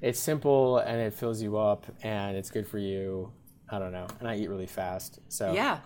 it's 0.00 0.18
simple 0.18 0.78
and 0.78 1.00
it 1.00 1.14
fills 1.14 1.40
you 1.42 1.58
up 1.58 1.86
and 2.02 2.36
it's 2.36 2.50
good 2.50 2.66
for 2.66 2.78
you. 2.78 3.30
I 3.70 3.78
don't 3.78 3.92
know, 3.92 4.06
and 4.18 4.28
I 4.28 4.36
eat 4.36 4.48
really 4.48 4.66
fast. 4.66 5.20
So 5.28 5.52
Yeah. 5.52 5.78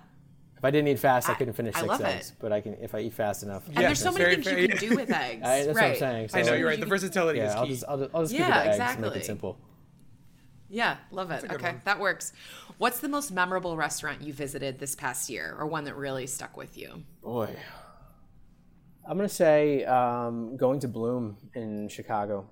If 0.63 0.67
I 0.67 0.71
didn't 0.71 0.87
eat 0.87 1.01
fast, 1.01 1.29
I, 1.29 1.35
couldn't 1.35 1.55
finish 1.55 1.75
I 1.75 1.81
six 1.81 1.89
love 1.89 2.01
eggs. 2.03 2.31
it. 2.31 2.37
But 2.39 2.53
I 2.53 2.61
can 2.61 2.75
if 2.75 2.95
I 2.95 3.01
eat 3.01 3.15
fast 3.15 3.43
enough. 3.43 3.67
And 3.67 3.79
there's 3.79 3.99
so 3.99 4.13
many 4.13 4.23
very 4.25 4.35
things 4.37 4.47
fair. 4.47 4.59
you 4.61 4.69
can 4.69 4.79
do 4.79 4.95
with 4.95 5.11
eggs. 5.11 5.45
I, 5.45 5.65
that's 5.65 5.77
right. 5.77 5.89
what 5.89 5.91
I'm 5.91 5.97
saying. 5.99 6.29
So, 6.29 6.39
I 6.39 6.43
know 6.43 6.55
you're 6.55 6.69
right. 6.69 6.79
The 6.79 6.87
versatility 6.87 7.41
Yeah, 7.41 7.49
is 7.49 7.55
I'll 7.57 7.67
just 7.67 7.85
I'll 7.89 7.99
just, 7.99 8.11
I'll 8.15 8.23
just 8.23 8.33
Yeah, 8.33 8.39
keep 8.39 8.47
it 8.47 8.53
to 8.53 8.59
eggs 8.61 8.67
and 8.67 8.75
exactly. 8.83 9.09
make 9.09 9.17
it 9.17 9.25
simple. 9.25 9.59
Yeah, 10.69 10.99
love 11.11 11.33
it. 11.33 11.51
Okay, 11.51 11.67
one. 11.73 11.81
that 11.85 11.99
works. 11.99 12.33
What's 12.79 13.01
the 13.01 13.09
most 13.09 13.33
memorable 13.33 13.77
restaurant 13.77 14.23
you 14.23 14.33
visited 14.33 14.79
this 14.79 14.95
past 14.95 15.29
year, 15.29 15.57
or 15.59 15.67
one 15.67 15.83
that 15.85 15.97
really 15.97 16.29
stuck 16.29 16.57
with 16.57 16.79
you? 16.79 17.03
Boy, 17.23 17.57
I'm 19.05 19.17
gonna 19.17 19.29
say 19.29 19.85
um, 19.85 20.57
going 20.57 20.79
to 20.79 20.89
Bloom 20.89 21.39
in 21.55 21.89
Chicago. 21.89 22.49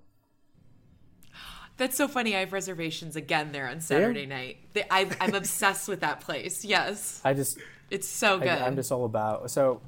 That's 1.77 1.97
so 1.97 2.09
funny. 2.09 2.37
I 2.37 2.41
have 2.41 2.53
reservations 2.53 3.15
again 3.15 3.53
there 3.53 3.69
on 3.69 3.81
Saturday 3.81 4.27
night. 4.27 4.59
I, 4.91 5.09
I'm 5.21 5.35
obsessed 5.35 5.89
with 5.89 6.01
that 6.01 6.21
place. 6.21 6.63
Yes, 6.65 7.23
I 7.25 7.35
just 7.35 7.57
it's 7.91 8.09
so 8.09 8.39
good. 8.39 8.49
I, 8.49 8.67
I'm 8.67 8.77
just 8.77 8.93
all 8.93 9.05
about 9.05 9.51
so 9.51 9.81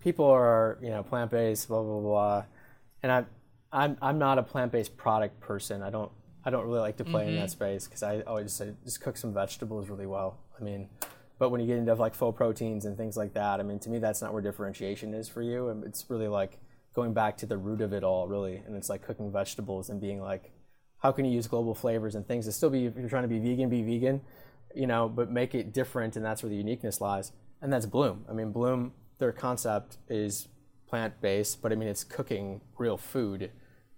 people 0.00 0.26
are 0.26 0.78
you 0.82 0.90
know 0.90 1.02
plant 1.02 1.30
based 1.30 1.68
blah 1.68 1.82
blah 1.82 2.00
blah, 2.00 2.44
and 3.02 3.12
I'm 3.12 3.26
I'm 3.72 3.96
I'm 4.02 4.18
not 4.18 4.38
a 4.38 4.42
plant 4.42 4.72
based 4.72 4.96
product 4.96 5.40
person. 5.40 5.82
I 5.82 5.90
don't 5.90 6.10
I 6.44 6.50
don't 6.50 6.66
really 6.66 6.80
like 6.80 6.96
to 6.98 7.04
play 7.04 7.28
in 7.28 7.36
that 7.36 7.42
mm-hmm. 7.42 7.48
space 7.48 7.86
because 7.86 8.02
I 8.02 8.20
always 8.22 8.52
say 8.52 8.72
just 8.84 9.00
cook 9.00 9.16
some 9.16 9.32
vegetables 9.32 9.88
really 9.88 10.06
well. 10.06 10.38
I 10.58 10.62
mean, 10.62 10.88
but 11.38 11.50
when 11.50 11.60
you 11.60 11.66
get 11.66 11.78
into 11.78 11.94
like 11.94 12.14
faux 12.14 12.36
proteins 12.36 12.84
and 12.84 12.96
things 12.96 13.16
like 13.16 13.34
that, 13.34 13.60
I 13.60 13.62
mean 13.62 13.78
to 13.80 13.90
me 13.90 13.98
that's 13.98 14.22
not 14.22 14.32
where 14.32 14.42
differentiation 14.42 15.14
is 15.14 15.28
for 15.28 15.42
you. 15.42 15.68
And 15.68 15.84
It's 15.84 16.04
really 16.08 16.28
like 16.28 16.58
going 16.94 17.14
back 17.14 17.36
to 17.38 17.46
the 17.46 17.56
root 17.56 17.80
of 17.80 17.92
it 17.92 18.04
all 18.04 18.28
really, 18.28 18.56
and 18.66 18.76
it's 18.76 18.88
like 18.88 19.02
cooking 19.02 19.32
vegetables 19.32 19.88
and 19.88 20.00
being 20.00 20.20
like 20.20 20.52
how 20.98 21.10
can 21.10 21.24
you 21.24 21.32
use 21.32 21.48
global 21.48 21.74
flavors 21.74 22.14
and 22.14 22.26
things 22.26 22.46
to 22.46 22.52
still 22.52 22.70
be 22.70 22.86
if 22.86 22.96
you're 22.96 23.08
trying 23.08 23.22
to 23.22 23.28
be 23.28 23.38
vegan 23.38 23.68
be 23.68 23.82
vegan 23.82 24.20
you 24.74 24.86
know 24.86 25.08
but 25.08 25.30
make 25.30 25.54
it 25.54 25.72
different 25.72 26.16
and 26.16 26.24
that's 26.24 26.42
where 26.42 26.50
the 26.50 26.56
uniqueness 26.56 27.00
lies 27.00 27.32
and 27.60 27.72
that's 27.72 27.86
bloom 27.86 28.24
i 28.28 28.32
mean 28.32 28.50
bloom 28.52 28.92
their 29.18 29.32
concept 29.32 29.98
is 30.08 30.48
plant-based 30.88 31.62
but 31.62 31.72
i 31.72 31.74
mean 31.74 31.88
it's 31.88 32.04
cooking 32.04 32.60
real 32.78 32.96
food 32.96 33.50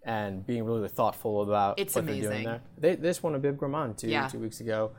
and 0.06 0.46
being 0.46 0.64
really 0.64 0.88
thoughtful 0.88 1.42
about 1.42 1.78
It's 1.78 1.94
what 1.94 2.06
they're 2.06 2.20
doing 2.20 2.44
there 2.44 2.60
they, 2.78 2.94
they 2.94 3.08
just 3.08 3.22
won 3.22 3.34
a 3.34 3.38
bib 3.38 3.56
gourmand 3.58 3.96
two, 3.98 4.08
Yeah. 4.08 4.28
two 4.28 4.38
weeks 4.38 4.60
ago 4.60 4.90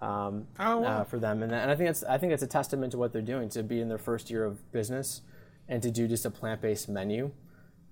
um, 0.00 0.46
Oh, 0.60 0.78
wow. 0.78 1.00
uh, 1.00 1.04
for 1.04 1.18
them 1.18 1.42
and, 1.42 1.52
and 1.52 1.70
i 1.70 1.74
think 1.74 1.88
that's 1.88 2.04
i 2.04 2.18
think 2.18 2.32
it's 2.32 2.42
a 2.42 2.46
testament 2.46 2.92
to 2.92 2.98
what 2.98 3.12
they're 3.12 3.22
doing 3.22 3.48
to 3.50 3.62
be 3.62 3.80
in 3.80 3.88
their 3.88 3.98
first 3.98 4.30
year 4.30 4.44
of 4.44 4.70
business 4.72 5.22
and 5.68 5.82
to 5.82 5.90
do 5.90 6.06
just 6.06 6.24
a 6.24 6.30
plant-based 6.30 6.88
menu 6.88 7.30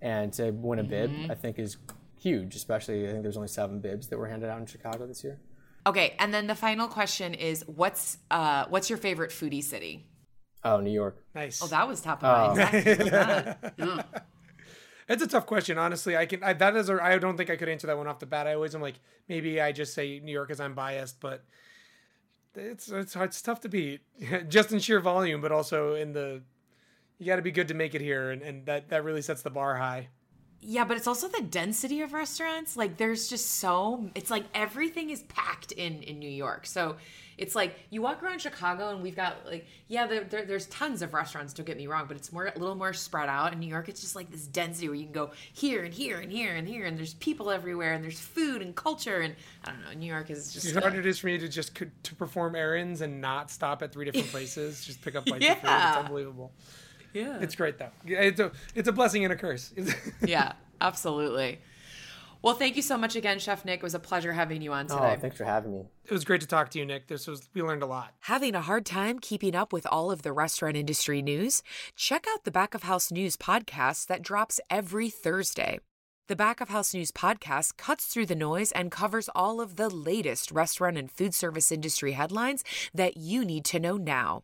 and 0.00 0.32
to 0.34 0.50
win 0.50 0.78
a 0.78 0.84
bib 0.84 1.10
Mm-hmm. 1.10 1.30
i 1.30 1.34
think 1.34 1.58
is 1.58 1.76
huge 2.20 2.54
especially 2.54 3.08
i 3.08 3.10
think 3.10 3.22
there's 3.22 3.36
only 3.36 3.48
seven 3.48 3.80
bibs 3.80 4.06
that 4.08 4.18
were 4.18 4.28
handed 4.28 4.48
out 4.48 4.60
in 4.60 4.66
chicago 4.66 5.06
this 5.06 5.24
year 5.24 5.38
okay, 5.86 6.14
and 6.18 6.32
then 6.32 6.46
the 6.46 6.54
final 6.54 6.88
question 6.88 7.34
is, 7.34 7.64
what's 7.66 8.18
uh, 8.30 8.66
what's 8.68 8.88
your 8.88 8.98
favorite 8.98 9.30
foodie 9.30 9.64
city? 9.64 10.06
oh 10.64 10.80
new 10.80 10.92
york 10.92 11.24
Nice. 11.34 11.60
Oh, 11.62 11.66
that 11.66 11.88
was 11.88 12.00
top 12.00 12.22
of 12.22 12.56
mind. 12.56 12.56
Zach, 12.56 12.98
love 13.00 13.10
that. 13.10 13.76
Mm. 13.78 14.04
It's 15.08 15.22
a 15.22 15.26
tough 15.26 15.46
question, 15.46 15.78
honestly. 15.78 16.16
I 16.16 16.26
can 16.26 16.42
I, 16.42 16.52
that 16.54 16.76
is 16.76 16.88
a, 16.88 17.02
I 17.02 17.18
don't 17.18 17.36
think 17.36 17.50
I 17.50 17.56
could 17.56 17.68
answer 17.68 17.86
that 17.86 17.98
one 17.98 18.06
off 18.06 18.18
the 18.18 18.26
bat. 18.26 18.46
I 18.46 18.54
always 18.54 18.74
am 18.74 18.80
like 18.80 18.94
maybe 19.28 19.60
I 19.60 19.72
just 19.72 19.94
say 19.94 20.20
New 20.20 20.32
York 20.32 20.48
because 20.48 20.60
I'm 20.60 20.74
biased, 20.74 21.20
but 21.20 21.44
it's 22.54 22.88
it's 22.88 23.14
hard, 23.14 23.30
it's 23.30 23.42
tough 23.42 23.60
to 23.62 23.68
beat 23.68 24.00
just 24.48 24.72
in 24.72 24.78
sheer 24.78 25.00
volume, 25.00 25.40
but 25.40 25.52
also 25.52 25.94
in 25.94 26.12
the 26.12 26.42
you 27.18 27.26
got 27.26 27.36
to 27.36 27.42
be 27.42 27.50
good 27.50 27.68
to 27.68 27.74
make 27.74 27.94
it 27.94 28.00
here, 28.00 28.30
and, 28.30 28.42
and 28.42 28.66
that 28.66 28.88
that 28.90 29.04
really 29.04 29.22
sets 29.22 29.42
the 29.42 29.50
bar 29.50 29.76
high. 29.76 30.08
Yeah, 30.64 30.84
but 30.84 30.96
it's 30.96 31.08
also 31.08 31.26
the 31.26 31.42
density 31.42 32.02
of 32.02 32.12
restaurants. 32.12 32.76
Like 32.76 32.96
there's 32.96 33.28
just 33.28 33.58
so 33.58 34.10
it's 34.14 34.30
like 34.30 34.44
everything 34.54 35.10
is 35.10 35.22
packed 35.24 35.72
in 35.72 36.02
in 36.04 36.20
New 36.20 36.30
York. 36.30 36.66
So 36.66 36.96
it's 37.36 37.56
like 37.56 37.76
you 37.90 38.00
walk 38.00 38.22
around 38.22 38.40
Chicago 38.40 38.90
and 38.90 39.02
we've 39.02 39.16
got 39.16 39.44
like 39.44 39.66
yeah, 39.88 40.06
there, 40.06 40.22
there, 40.22 40.44
there's 40.44 40.66
tons 40.66 41.02
of 41.02 41.14
restaurants. 41.14 41.52
Don't 41.52 41.66
get 41.66 41.76
me 41.76 41.88
wrong, 41.88 42.04
but 42.06 42.16
it's 42.16 42.32
more 42.32 42.46
a 42.54 42.58
little 42.58 42.76
more 42.76 42.92
spread 42.92 43.28
out. 43.28 43.52
In 43.52 43.58
New 43.58 43.66
York, 43.66 43.88
it's 43.88 44.00
just 44.00 44.14
like 44.14 44.30
this 44.30 44.46
density 44.46 44.88
where 44.88 44.94
you 44.94 45.04
can 45.04 45.12
go 45.12 45.32
here 45.52 45.82
and 45.82 45.92
here 45.92 46.20
and 46.20 46.30
here 46.30 46.54
and 46.54 46.68
here, 46.68 46.86
and 46.86 46.96
there's 46.96 47.14
people 47.14 47.50
everywhere, 47.50 47.94
and 47.94 48.04
there's 48.04 48.20
food 48.20 48.62
and 48.62 48.76
culture, 48.76 49.20
and 49.20 49.34
I 49.64 49.70
don't 49.70 49.84
know. 49.84 49.92
New 49.98 50.06
York 50.06 50.30
is 50.30 50.52
just 50.52 50.66
As 50.66 50.76
hard 50.76 50.94
it 50.94 51.06
is 51.06 51.18
for 51.18 51.26
me 51.26 51.38
to 51.38 51.48
just 51.48 51.74
to 51.74 52.14
perform 52.14 52.54
errands 52.54 53.00
and 53.00 53.20
not 53.20 53.50
stop 53.50 53.82
at 53.82 53.92
three 53.92 54.04
different 54.04 54.28
places, 54.30 54.84
just 54.84 55.02
pick 55.02 55.16
up 55.16 55.24
bites 55.26 55.44
of 55.44 55.56
food. 55.56 55.64
Yeah. 55.64 55.88
It's 55.88 55.98
unbelievable. 55.98 56.52
Yeah, 57.12 57.38
It's 57.40 57.54
great 57.54 57.78
though. 57.78 57.90
It's 58.04 58.40
a 58.40 58.52
it's 58.74 58.88
a 58.88 58.92
blessing 58.92 59.24
and 59.24 59.32
a 59.32 59.36
curse. 59.36 59.72
yeah, 60.26 60.52
absolutely. 60.80 61.60
Well, 62.42 62.54
thank 62.54 62.74
you 62.74 62.82
so 62.82 62.98
much 62.98 63.14
again, 63.14 63.38
Chef 63.38 63.64
Nick. 63.64 63.78
It 63.78 63.82
was 63.84 63.94
a 63.94 64.00
pleasure 64.00 64.32
having 64.32 64.62
you 64.62 64.72
on 64.72 64.86
oh, 64.90 64.96
today. 64.96 65.14
oh 65.16 65.20
thanks 65.20 65.36
for 65.36 65.44
having 65.44 65.72
me 65.72 65.84
it 66.04 66.12
was 66.12 66.24
great 66.24 66.40
to 66.40 66.46
talk 66.46 66.68
to 66.70 66.78
you, 66.78 66.84
Nick. 66.84 67.06
This 67.06 67.26
was 67.26 67.48
we 67.54 67.62
learned 67.62 67.82
a 67.82 67.86
lot. 67.86 68.14
Having 68.20 68.54
a 68.54 68.60
hard 68.60 68.84
time 68.84 69.18
keeping 69.18 69.54
up 69.54 69.72
with 69.72 69.86
all 69.86 70.10
of 70.10 70.22
the 70.22 70.32
restaurant 70.32 70.76
industry 70.76 71.22
news? 71.22 71.62
Check 71.96 72.26
out 72.28 72.44
the 72.44 72.50
Back 72.50 72.74
of 72.74 72.82
House 72.82 73.10
News 73.10 73.36
podcast 73.36 74.06
that 74.08 74.22
drops 74.22 74.60
every 74.68 75.08
Thursday. 75.08 75.78
The 76.28 76.36
Back 76.36 76.60
of 76.60 76.68
House 76.68 76.92
News 76.92 77.10
podcast 77.10 77.76
cuts 77.76 78.06
through 78.06 78.26
the 78.26 78.34
noise 78.34 78.72
and 78.72 78.90
covers 78.90 79.28
all 79.34 79.60
of 79.60 79.76
the 79.76 79.88
latest 79.88 80.50
restaurant 80.50 80.98
and 80.98 81.10
food 81.10 81.34
service 81.34 81.72
industry 81.72 82.12
headlines 82.12 82.64
that 82.92 83.16
you 83.16 83.44
need 83.44 83.64
to 83.66 83.80
know 83.80 83.96
now. 83.96 84.42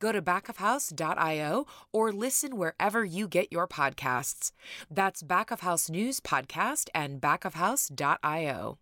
Go 0.00 0.10
to 0.10 0.20
backofhouse.io 0.20 1.66
or 1.92 2.12
listen 2.12 2.56
wherever 2.56 3.04
you 3.04 3.28
get 3.28 3.52
your 3.52 3.68
podcasts. 3.68 4.50
That's 4.90 5.22
Back 5.22 5.52
of 5.52 5.60
House 5.60 5.88
News 5.88 6.18
podcast 6.18 6.88
and 6.94 7.20
backofhouse.io. 7.20 8.78